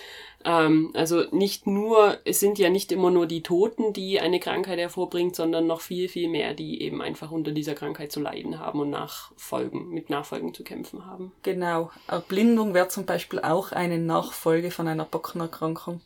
Ähm, 0.45 0.93
also 0.95 1.25
nicht 1.33 1.67
nur, 1.67 2.19
es 2.25 2.39
sind 2.39 2.61
ja 2.61 2.71
nicht 2.71 2.93
immer 2.93 3.11
nur 3.11 3.27
die 3.27 3.43
Toten, 3.43 3.93
die 3.93 4.21
eine 4.21 4.39
Krankheit 4.39 4.79
hervorbringt, 4.79 5.35
sondern 5.35 5.67
noch 5.67 5.81
viel, 5.81 6.09
viel 6.09 6.29
mehr, 6.29 6.55
die 6.55 6.81
eben 6.83 7.03
einfach 7.03 7.33
unter 7.33 7.51
dieser 7.51 7.75
Krankheit 7.75 8.13
zu 8.13 8.21
leiden 8.21 8.61
haben 8.61 8.79
und 8.79 8.91
Nachfolgen, 8.91 9.89
mit 9.89 10.11
Nachfolgen 10.11 10.55
zu 10.55 10.63
kämpfen 10.63 11.05
haben. 11.07 11.33
Genau. 11.43 11.88
Erblindung 12.07 12.75
wäre 12.75 12.89
zum 12.89 13.07
Beispiel 13.07 13.41
auch 13.41 13.73
eine 13.73 13.99
Nachfolge 13.99 14.71
von 14.71 14.89
einer 14.89 15.05
Bockenerkrankung. 15.05 16.01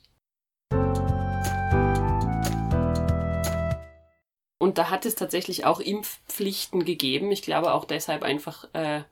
Und 4.58 4.78
da 4.78 4.90
hat 4.90 5.06
es 5.06 5.16
tatsächlich 5.16 5.64
auch 5.64 5.80
Impfpflichten 5.80 6.84
gegeben. 6.84 7.32
Ich 7.32 7.42
glaube 7.42 7.74
auch 7.74 7.84
deshalb 7.84 8.22
einfach, 8.22 8.72
äh, 8.74 9.02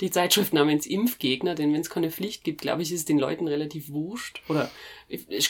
die 0.00 0.10
Zeitschrift 0.10 0.52
namens 0.52 0.86
Impfgegner, 0.86 1.54
denn 1.54 1.72
wenn 1.72 1.80
es 1.80 1.90
keine 1.90 2.10
Pflicht 2.10 2.44
gibt, 2.44 2.60
glaube 2.60 2.82
ich, 2.82 2.92
ist 2.92 3.00
es 3.00 3.04
den 3.04 3.18
Leuten 3.18 3.48
relativ 3.48 3.90
wurscht. 3.90 4.42
Oder 4.48 4.70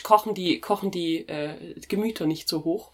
kochen 0.03 0.33
die, 0.33 0.59
kochen 0.59 0.91
die 0.91 1.27
äh, 1.27 1.75
Gemüter 1.87 2.25
nicht 2.25 2.49
so 2.49 2.63
hoch. 2.63 2.91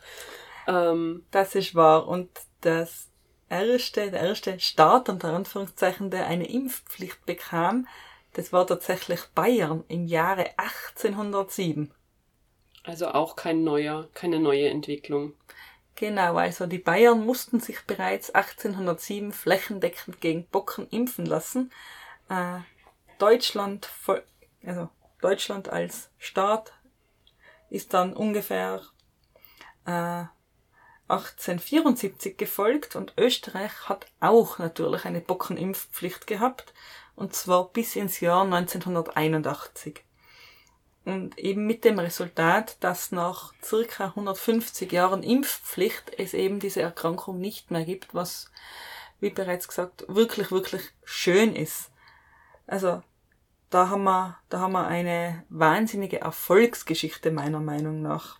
Ähm, 0.67 1.25
das 1.31 1.55
ist 1.55 1.75
wahr. 1.75 2.07
Und 2.07 2.29
das 2.61 3.09
erste, 3.49 4.11
der 4.11 4.21
erste 4.21 4.59
Staat, 4.59 5.09
unter 5.09 5.33
Anführungszeichen, 5.33 6.09
der 6.09 6.27
eine 6.27 6.47
Impfpflicht 6.47 7.25
bekam, 7.25 7.87
das 8.33 8.51
war 8.51 8.67
tatsächlich 8.67 9.21
Bayern 9.33 9.83
im 9.87 10.05
Jahre 10.05 10.49
1807. 10.57 11.91
Also 12.83 13.07
auch 13.07 13.35
kein 13.35 13.63
neuer, 13.63 14.09
keine 14.13 14.39
neue 14.39 14.69
Entwicklung. 14.69 15.33
Genau, 15.95 16.35
also 16.35 16.67
die 16.67 16.77
Bayern 16.77 17.25
mussten 17.25 17.61
sich 17.61 17.85
bereits 17.85 18.29
1807 18.31 19.31
flächendeckend 19.31 20.19
gegen 20.19 20.45
Bocken 20.47 20.87
impfen 20.89 21.25
lassen. 21.25 21.71
Äh, 22.29 22.59
Deutschland, 23.17 23.89
also 24.65 24.89
Deutschland 25.21 25.69
als 25.69 26.09
Staat 26.17 26.73
ist 27.69 27.93
dann 27.93 28.13
ungefähr 28.13 28.81
äh, 29.85 30.25
1874 31.07 32.35
gefolgt 32.37 32.95
und 32.95 33.13
Österreich 33.17 33.87
hat 33.87 34.07
auch 34.19 34.57
natürlich 34.57 35.05
eine 35.05 35.21
Bockenimpfpflicht 35.21 36.25
gehabt, 36.25 36.73
und 37.15 37.33
zwar 37.33 37.69
bis 37.69 37.95
ins 37.95 38.19
Jahr 38.19 38.43
1981. 38.43 40.03
Und 41.05 41.37
eben 41.37 41.67
mit 41.67 41.85
dem 41.85 41.99
Resultat, 41.99 42.77
dass 42.83 43.11
nach 43.11 43.53
circa 43.63 44.05
150 44.05 44.91
Jahren 44.91 45.21
Impfpflicht 45.21 46.11
es 46.17 46.33
eben 46.33 46.59
diese 46.59 46.81
Erkrankung 46.81 47.39
nicht 47.39 47.69
mehr 47.69 47.85
gibt, 47.85 48.15
was, 48.15 48.51
wie 49.19 49.29
bereits 49.29 49.67
gesagt, 49.67 50.05
wirklich, 50.07 50.49
wirklich 50.49 50.81
schön 51.03 51.55
ist. 51.55 51.91
Also, 52.65 53.03
da 53.69 53.89
haben 53.89 54.03
wir, 54.03 54.39
da 54.49 54.59
haben 54.59 54.71
wir 54.71 54.87
eine 54.87 55.43
wahnsinnige 55.49 56.21
Erfolgsgeschichte 56.21 57.29
meiner 57.29 57.59
Meinung 57.59 58.01
nach. 58.01 58.39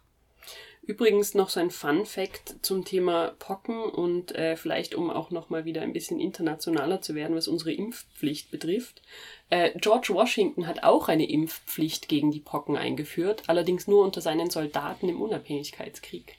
Übrigens 0.88 1.34
noch 1.34 1.50
so 1.50 1.60
ein 1.60 1.72
Fun 1.72 2.06
Fact 2.06 2.58
zum 2.62 2.86
Thema 2.86 3.34
Pocken 3.40 3.84
und 3.84 4.36
äh, 4.36 4.56
vielleicht 4.56 4.94
um 4.94 5.10
auch 5.10 5.32
noch 5.32 5.50
mal 5.50 5.66
wieder 5.66 5.82
ein 5.82 5.94
bisschen 5.94 6.20
internationaler 6.20 7.02
zu 7.02 7.16
werden, 7.16 7.36
was 7.36 7.48
unsere 7.48 7.74
Impfpflicht 7.74 8.52
betrifft. 8.52 9.02
Äh, 9.50 9.72
George 9.80 10.10
Washington 10.14 10.68
hat 10.68 10.84
auch 10.84 11.08
eine 11.08 11.28
Impfpflicht 11.28 12.08
gegen 12.08 12.30
die 12.30 12.40
Pocken 12.40 12.78
eingeführt, 12.78 13.44
allerdings 13.48 13.88
nur 13.88 14.04
unter 14.04 14.22
seinen 14.22 14.52
Soldaten 14.52 15.10
im 15.10 15.22
Unabhängigkeitskrieg. 15.22 16.36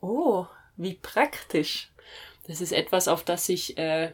Oh, 0.00 0.46
wie 0.76 0.94
praktisch. 0.94 1.90
Das 2.46 2.62
ist 2.62 2.72
etwas, 2.72 3.06
auf 3.06 3.22
das 3.22 3.44
sich 3.44 3.76
äh, 3.76 4.12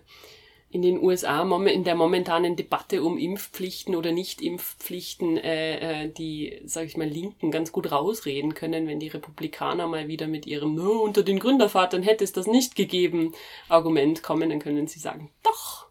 in 0.72 0.82
den 0.82 1.02
USA 1.02 1.42
in 1.66 1.84
der 1.84 1.96
momentanen 1.96 2.54
Debatte 2.54 3.02
um 3.02 3.18
Impfpflichten 3.18 3.96
oder 3.96 4.12
Nicht-Impfpflichten 4.12 5.36
äh, 5.36 6.04
äh, 6.04 6.08
die, 6.08 6.62
sag 6.64 6.86
ich 6.86 6.96
mal, 6.96 7.08
Linken 7.08 7.50
ganz 7.50 7.72
gut 7.72 7.90
rausreden 7.90 8.54
können, 8.54 8.86
wenn 8.86 9.00
die 9.00 9.08
Republikaner 9.08 9.88
mal 9.88 10.06
wieder 10.06 10.28
mit 10.28 10.46
ihrem 10.46 10.76
no, 10.76 11.00
unter 11.00 11.24
den 11.24 11.40
Gründervatern 11.40 12.04
hätte 12.04 12.22
es 12.22 12.32
das 12.32 12.46
nicht 12.46 12.76
gegeben 12.76 13.34
Argument 13.68 14.22
kommen, 14.22 14.48
dann 14.48 14.60
können 14.60 14.86
sie 14.86 15.00
sagen, 15.00 15.30
doch, 15.42 15.86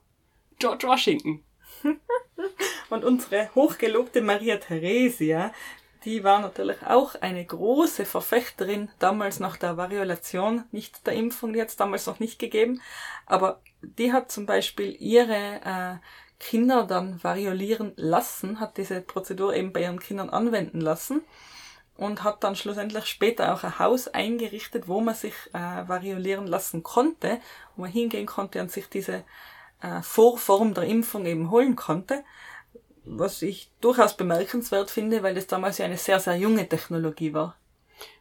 George 0.60 0.88
Washington. 0.88 1.44
Und 2.90 3.04
unsere 3.04 3.54
hochgelobte 3.56 4.22
Maria 4.22 4.58
Theresia, 4.58 5.54
die 6.06 6.24
war 6.24 6.40
natürlich 6.40 6.78
auch 6.86 7.16
eine 7.16 7.44
große 7.44 8.06
Verfechterin 8.06 8.90
damals 9.00 9.42
nach 9.42 9.58
der 9.58 9.76
Variolation, 9.76 10.64
nicht 10.72 11.06
der 11.06 11.14
Impfung, 11.14 11.52
die 11.52 11.62
hat 11.62 11.68
es 11.68 11.76
damals 11.76 12.06
noch 12.06 12.20
nicht 12.20 12.40
gegeben, 12.40 12.82
aber 13.26 13.62
die 13.82 14.14
hat 14.14 14.32
zum 14.32 14.46
Beispiel 14.46 14.96
ihre 15.00 15.62
äh, 15.64 15.96
Kinder 16.40 16.86
dann 16.86 17.24
variolieren 17.24 17.94
lassen, 17.96 18.60
hat 18.60 18.78
diese 18.78 19.02
Prozedur 19.02 19.54
eben 19.54 19.74
bei 19.74 19.82
ihren 19.82 20.00
Kindern 20.00 20.30
anwenden 20.30 20.82
lassen 20.82 21.22
und 21.98 22.24
hat 22.24 22.44
dann 22.44 22.56
schlussendlich 22.56 23.06
später 23.06 23.54
auch 23.54 23.64
ein 23.64 23.80
Haus 23.80 24.08
eingerichtet, 24.08 24.88
wo 24.88 25.02
man 25.02 25.16
sich 25.16 25.34
äh, 25.54 25.88
variolieren 25.88 26.48
lassen 26.48 26.84
konnte, 26.84 27.40
wo 27.76 27.82
man 27.84 27.92
hingehen 27.92 28.26
konnte 28.26 28.62
und 28.62 28.72
sich 28.72 28.88
diese 28.90 29.24
äh, 29.82 30.02
Vorform 30.02 30.74
der 30.74 30.86
Impfung 30.86 31.26
eben 31.26 31.52
holen 31.52 31.76
konnte 31.76 32.24
was 33.10 33.42
ich 33.42 33.72
durchaus 33.82 34.16
bemerkenswert 34.16 34.92
finde, 34.92 35.24
weil 35.24 35.36
das 35.36 35.48
damals 35.48 35.78
ja 35.78 35.86
eine 35.86 35.98
sehr, 35.98 36.20
sehr 36.20 36.36
junge 36.36 36.68
Technologie 36.68 37.34
war. 37.34 37.56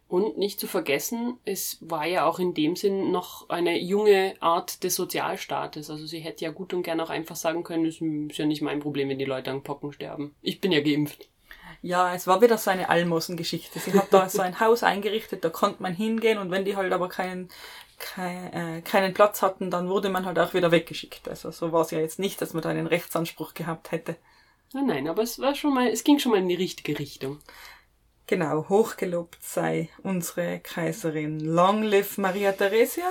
Und 0.08 0.38
nicht 0.38 0.58
zu 0.58 0.66
vergessen, 0.66 1.36
es 1.44 1.76
war 1.82 2.06
ja 2.06 2.24
auch 2.24 2.38
in 2.38 2.54
dem 2.54 2.76
Sinn 2.76 3.12
noch 3.12 3.50
eine 3.50 3.78
junge 3.78 4.34
Art 4.40 4.82
des 4.82 4.94
Sozialstaates. 4.94 5.90
Also 5.90 6.06
sie 6.06 6.20
hätte 6.20 6.46
ja 6.46 6.50
gut 6.50 6.72
und 6.72 6.82
gern 6.82 7.00
auch 7.00 7.10
einfach 7.10 7.36
sagen 7.36 7.62
können, 7.62 7.84
es 7.84 8.00
ist 8.00 8.38
ja 8.38 8.46
nicht 8.46 8.62
mein 8.62 8.80
Problem, 8.80 9.10
wenn 9.10 9.18
die 9.18 9.26
Leute 9.26 9.50
an 9.50 9.62
Pocken 9.62 9.92
sterben. 9.92 10.34
Ich 10.40 10.62
bin 10.62 10.72
ja 10.72 10.80
geimpft. 10.80 11.28
Ja, 11.82 12.14
es 12.14 12.26
war 12.26 12.40
wieder 12.40 12.56
so 12.56 12.70
eine 12.70 12.88
Almosengeschichte. 12.88 13.78
Sie 13.78 13.92
hat 13.92 14.08
da 14.10 14.28
so 14.30 14.40
ein 14.40 14.58
Haus 14.60 14.82
eingerichtet, 14.82 15.44
da 15.44 15.50
konnte 15.50 15.82
man 15.82 15.94
hingehen 15.94 16.38
und 16.38 16.50
wenn 16.50 16.64
die 16.64 16.74
halt 16.74 16.92
aber 16.92 17.08
keinen, 17.08 17.50
kein, 17.98 18.52
äh, 18.52 18.80
keinen 18.80 19.12
Platz 19.12 19.42
hatten, 19.42 19.70
dann 19.70 19.88
wurde 19.88 20.08
man 20.08 20.24
halt 20.24 20.38
auch 20.38 20.54
wieder 20.54 20.72
weggeschickt. 20.72 21.28
Also 21.28 21.50
so 21.50 21.70
war 21.70 21.82
es 21.82 21.90
ja 21.90 21.98
jetzt 21.98 22.18
nicht, 22.18 22.40
dass 22.40 22.54
man 22.54 22.62
da 22.62 22.70
einen 22.70 22.86
Rechtsanspruch 22.86 23.54
gehabt 23.54 23.92
hätte. 23.92 24.16
Nein, 24.72 24.86
nein, 24.86 25.08
aber 25.08 25.22
es 25.22 25.38
war 25.38 25.54
schon 25.54 25.72
mal, 25.72 25.88
es 25.88 26.04
ging 26.04 26.18
schon 26.18 26.32
mal 26.32 26.38
in 26.38 26.48
die 26.48 26.54
richtige 26.54 26.98
Richtung. 26.98 27.38
Genau, 28.28 28.68
hochgelobt 28.68 29.38
sei 29.42 29.88
unsere 30.02 30.60
Kaiserin. 30.60 31.40
Long 31.40 31.82
live 31.82 32.18
Maria 32.18 32.52
Theresia. 32.52 33.10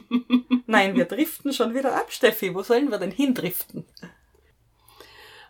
nein, 0.66 0.94
wir 0.96 1.06
driften 1.06 1.54
schon 1.54 1.74
wieder 1.74 1.96
ab, 1.96 2.12
Steffi. 2.12 2.54
Wo 2.54 2.62
sollen 2.62 2.90
wir 2.90 2.98
denn 2.98 3.10
hindriften? 3.10 3.86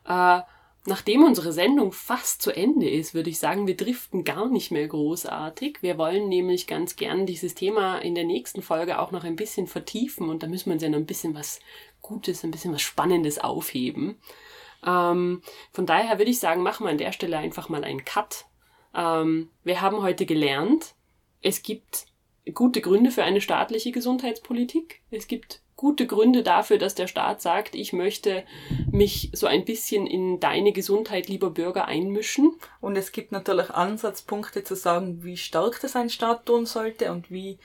Äh, 0.07 0.43
nachdem 0.87 1.25
unsere 1.25 1.53
Sendung 1.53 1.91
fast 1.91 2.41
zu 2.41 2.53
Ende 2.53 2.89
ist, 2.89 3.13
würde 3.13 3.31
ich 3.31 3.41
sagen, 3.41 3.67
wir 3.67 3.77
driften 3.77 4.23
gar 4.23 4.49
nicht 4.49 4.71
mehr 4.71 4.87
großartig. 4.87 5.79
Wir 5.81 5.99
wollen 5.99 6.29
nämlich 6.29 6.69
ganz 6.69 6.95
gern 6.95 7.27
dieses 7.27 7.57
Thema 7.57 7.99
in 7.99 8.15
der 8.15 8.25
nächsten 8.25 8.63
Folge 8.63 9.01
auch 9.01 9.11
noch 9.11 9.25
ein 9.25 9.35
bisschen 9.35 9.67
vertiefen 9.67 10.29
und 10.29 10.45
da 10.45 10.47
müssen 10.47 10.67
wir 10.67 10.75
uns 10.75 10.85
ja 10.85 10.89
noch 10.89 10.99
ein 10.99 11.07
bisschen 11.07 11.35
was 11.35 11.59
Gutes, 12.01 12.45
ein 12.45 12.53
bisschen 12.53 12.73
was 12.73 12.83
Spannendes 12.83 13.41
aufheben. 13.41 14.21
Ähm, 14.87 15.43
von 15.73 15.85
daher 15.85 16.19
würde 16.19 16.31
ich 16.31 16.39
sagen, 16.39 16.63
machen 16.63 16.87
wir 16.87 16.93
an 16.93 16.99
der 16.99 17.11
Stelle 17.11 17.39
einfach 17.39 17.69
mal 17.69 17.83
einen 17.83 18.05
Cut. 18.05 18.45
Ähm, 18.95 19.51
wir 19.64 19.80
haben 19.80 20.03
heute 20.03 20.26
gelernt, 20.26 20.95
es 21.43 21.62
gibt 21.62 22.07
gute 22.55 22.80
Gründe 22.80 23.11
für 23.11 23.24
eine 23.24 23.41
staatliche 23.41 23.93
Gesundheitspolitik. 23.93 25.01
Es 25.11 25.26
gibt 25.26 25.61
gute 25.76 26.07
Gründe 26.07 26.43
dafür, 26.43 26.76
dass 26.76 26.95
der 26.95 27.07
Staat 27.07 27.41
sagt, 27.41 27.74
ich 27.74 27.95
möchte 27.95 28.45
mich 28.91 29.30
so 29.32 29.47
ein 29.47 29.64
bisschen 29.64 30.07
in 30.07 30.38
deine 30.38 30.72
Gesundheit, 30.72 31.28
lieber 31.28 31.51
Bürger, 31.51 31.86
einmischen. 31.86 32.55
Und 32.82 32.97
es 32.97 33.12
gibt 33.12 33.32
natürlich 33.32 33.70
Ansatzpunkte 33.70 34.62
zu 34.62 34.76
sagen, 34.76 35.22
wie 35.22 35.38
stark 35.38 35.80
das 35.80 35.97
ein 35.97 36.11
Staat 36.11 36.45
tun 36.47 36.66
sollte 36.66 37.11
und 37.12 37.30
wie, 37.30 37.59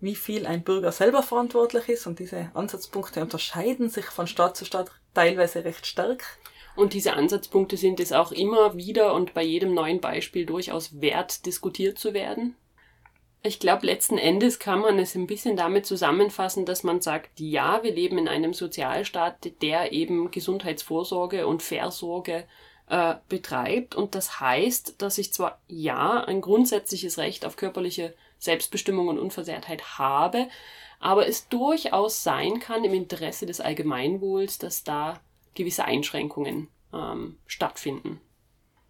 wie 0.00 0.14
viel 0.14 0.46
ein 0.46 0.62
Bürger 0.62 0.92
selber 0.92 1.24
verantwortlich 1.24 1.88
ist. 1.88 2.06
Und 2.06 2.20
diese 2.20 2.50
Ansatzpunkte 2.54 3.20
unterscheiden 3.20 3.90
sich 3.90 4.06
von 4.06 4.28
Staat 4.28 4.56
zu 4.56 4.64
Staat 4.64 4.92
teilweise 5.14 5.64
recht 5.64 5.86
stark. 5.86 6.38
Und 6.76 6.92
diese 6.92 7.14
Ansatzpunkte 7.14 7.76
sind 7.76 8.00
es 8.00 8.12
auch 8.12 8.32
immer 8.32 8.76
wieder 8.76 9.14
und 9.14 9.34
bei 9.34 9.42
jedem 9.42 9.74
neuen 9.74 10.00
Beispiel 10.00 10.44
durchaus 10.44 11.00
wert, 11.00 11.46
diskutiert 11.46 11.98
zu 11.98 12.12
werden. 12.12 12.54
Ich 13.42 13.60
glaube, 13.60 13.86
letzten 13.86 14.18
Endes 14.18 14.58
kann 14.58 14.80
man 14.80 14.98
es 14.98 15.14
ein 15.14 15.26
bisschen 15.26 15.56
damit 15.56 15.86
zusammenfassen, 15.86 16.66
dass 16.66 16.82
man 16.82 17.00
sagt, 17.00 17.38
ja, 17.38 17.82
wir 17.82 17.94
leben 17.94 18.18
in 18.18 18.28
einem 18.28 18.52
Sozialstaat, 18.52 19.62
der 19.62 19.92
eben 19.92 20.30
Gesundheitsvorsorge 20.30 21.46
und 21.46 21.62
Versorge 21.62 22.44
äh, 22.88 23.14
betreibt. 23.28 23.94
Und 23.94 24.14
das 24.14 24.40
heißt, 24.40 25.00
dass 25.00 25.18
ich 25.18 25.32
zwar 25.32 25.60
ja 25.68 26.24
ein 26.24 26.40
grundsätzliches 26.40 27.18
Recht 27.18 27.46
auf 27.46 27.56
körperliche 27.56 28.14
Selbstbestimmung 28.38 29.08
und 29.08 29.18
Unversehrtheit 29.18 29.98
habe, 29.98 30.48
aber 30.98 31.28
es 31.28 31.48
durchaus 31.48 32.22
sein 32.22 32.58
kann 32.58 32.84
im 32.84 32.94
Interesse 32.94 33.46
des 33.46 33.60
Allgemeinwohls, 33.60 34.58
dass 34.58 34.82
da 34.82 35.20
gewisse 35.56 35.84
Einschränkungen 35.84 36.68
ähm, 36.92 37.38
stattfinden. 37.46 38.20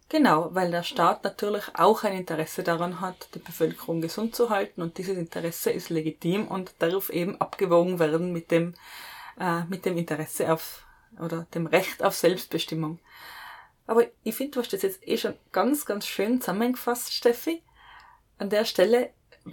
Genau, 0.09 0.49
weil 0.53 0.71
der 0.71 0.83
Staat 0.83 1.25
natürlich 1.25 1.65
auch 1.73 2.03
ein 2.03 2.13
Interesse 2.13 2.63
daran 2.63 3.01
hat, 3.01 3.27
die 3.33 3.39
Bevölkerung 3.39 3.99
gesund 3.99 4.35
zu 4.35 4.49
halten 4.49 4.81
und 4.81 4.97
dieses 4.97 5.17
Interesse 5.17 5.69
ist 5.71 5.89
legitim 5.89 6.47
und 6.47 6.75
darf 6.79 7.09
eben 7.09 7.41
abgewogen 7.41 7.99
werden 7.99 8.31
mit 8.31 8.51
dem, 8.51 8.73
äh, 9.37 9.65
mit 9.65 9.85
dem 9.85 9.97
Interesse 9.97 10.53
auf 10.53 10.85
oder 11.19 11.45
dem 11.53 11.65
Recht 11.65 12.03
auf 12.03 12.15
Selbstbestimmung. 12.15 12.99
Aber 13.85 14.05
ich 14.23 14.35
finde, 14.35 14.51
du 14.51 14.59
hast 14.61 14.71
das 14.71 14.81
jetzt 14.81 15.05
eh 15.05 15.17
schon 15.17 15.33
ganz, 15.51 15.85
ganz 15.85 16.05
schön 16.05 16.39
zusammengefasst, 16.39 17.13
Steffi. 17.13 17.63
An 18.37 18.49
der 18.49 18.65
Stelle 18.65 19.11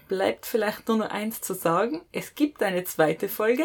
bleibt 0.09 0.47
vielleicht 0.47 0.89
nur 0.89 0.99
noch 0.99 1.11
eins 1.11 1.41
zu 1.41 1.55
sagen. 1.55 2.03
Es 2.13 2.35
gibt 2.35 2.63
eine 2.63 2.85
zweite 2.85 3.29
Folge 3.29 3.65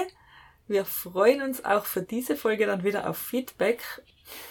wir 0.69 0.85
freuen 0.85 1.41
uns 1.41 1.65
auch 1.65 1.85
für 1.85 2.01
diese 2.01 2.35
Folge 2.35 2.65
dann 2.65 2.83
wieder 2.83 3.09
auf 3.09 3.17
Feedback. 3.17 3.81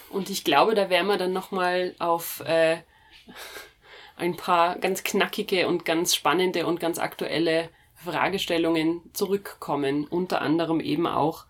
Und 0.09 0.29
ich 0.29 0.43
glaube, 0.43 0.75
da 0.75 0.89
werden 0.89 1.07
wir 1.07 1.17
dann 1.17 1.33
nochmal 1.33 1.95
auf 1.97 2.41
äh, 2.45 2.79
ein 4.17 4.35
paar 4.35 4.77
ganz 4.77 5.03
knackige 5.03 5.67
und 5.67 5.85
ganz 5.85 6.13
spannende 6.13 6.67
und 6.67 6.79
ganz 6.79 6.99
aktuelle 6.99 7.69
Fragestellungen 7.95 9.01
zurückkommen. 9.13 10.05
Unter 10.05 10.41
anderem 10.41 10.81
eben 10.81 11.07
auch, 11.07 11.45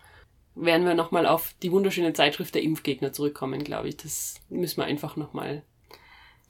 werden 0.54 0.86
wir 0.86 0.94
nochmal 0.94 1.26
auf 1.26 1.54
die 1.62 1.72
wunderschöne 1.72 2.12
Zeitschrift 2.12 2.54
der 2.54 2.62
Impfgegner 2.62 3.12
zurückkommen, 3.12 3.64
glaube 3.64 3.88
ich. 3.88 3.96
Das 3.96 4.36
müssen 4.48 4.78
wir 4.78 4.84
einfach 4.84 5.16
nochmal 5.16 5.64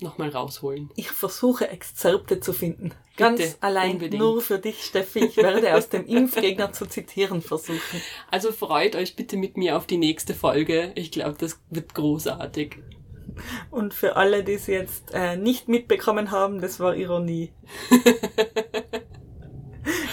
noch 0.03 0.18
mal 0.18 0.28
rausholen. 0.28 0.90
Ich 0.96 1.11
versuche 1.11 1.68
Exzerpte 1.68 2.40
zu 2.40 2.53
finden. 2.53 2.92
Ganz 3.16 3.40
Bitte, 3.40 3.57
allein 3.61 3.92
unbedingt. 3.92 4.22
nur 4.22 4.40
für 4.40 4.59
dich, 4.59 4.84
Steffi. 4.84 5.26
Ich 5.26 5.36
werde 5.36 5.74
aus 5.74 5.88
dem 5.88 6.07
Impfgegner 6.07 6.72
zu 6.72 6.86
zitieren 6.86 7.42
versuchen. 7.42 8.01
Also 8.30 8.53
freut 8.53 8.96
euch 8.96 9.16
bitte 9.16 9.36
mit 9.36 9.57
mir 9.57 9.76
auf 9.76 9.86
die 9.86 9.98
nächste 9.98 10.34
Folge. 10.34 10.92
Ich 10.94 11.11
glaube, 11.11 11.36
das 11.38 11.61
wird 11.70 11.94
großartig. 11.94 12.78
Und 13.70 13.94
für 13.94 14.16
alle, 14.16 14.44
die 14.44 14.55
es 14.55 14.66
jetzt 14.66 15.12
äh, 15.12 15.36
nicht 15.36 15.68
mitbekommen 15.68 16.30
haben, 16.30 16.61
das 16.61 16.80
war 16.80 16.96
Ironie. 16.96 17.53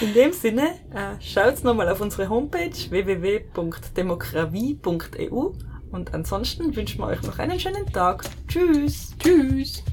In 0.02 0.14
dem 0.14 0.32
Sinne, 0.32 0.76
äh, 0.94 1.22
schaut 1.22 1.64
nochmal 1.64 1.90
auf 1.90 2.00
unsere 2.02 2.30
Homepage 2.30 2.72
www.demokratie.eu 2.90 5.52
und 5.92 6.14
ansonsten 6.14 6.76
wünschen 6.76 7.00
wir 7.00 7.08
euch 7.08 7.22
noch 7.24 7.40
einen 7.40 7.60
schönen 7.60 7.86
Tag. 7.88 8.24
Tschüss. 8.48 9.16
Tschüss. 9.20 9.84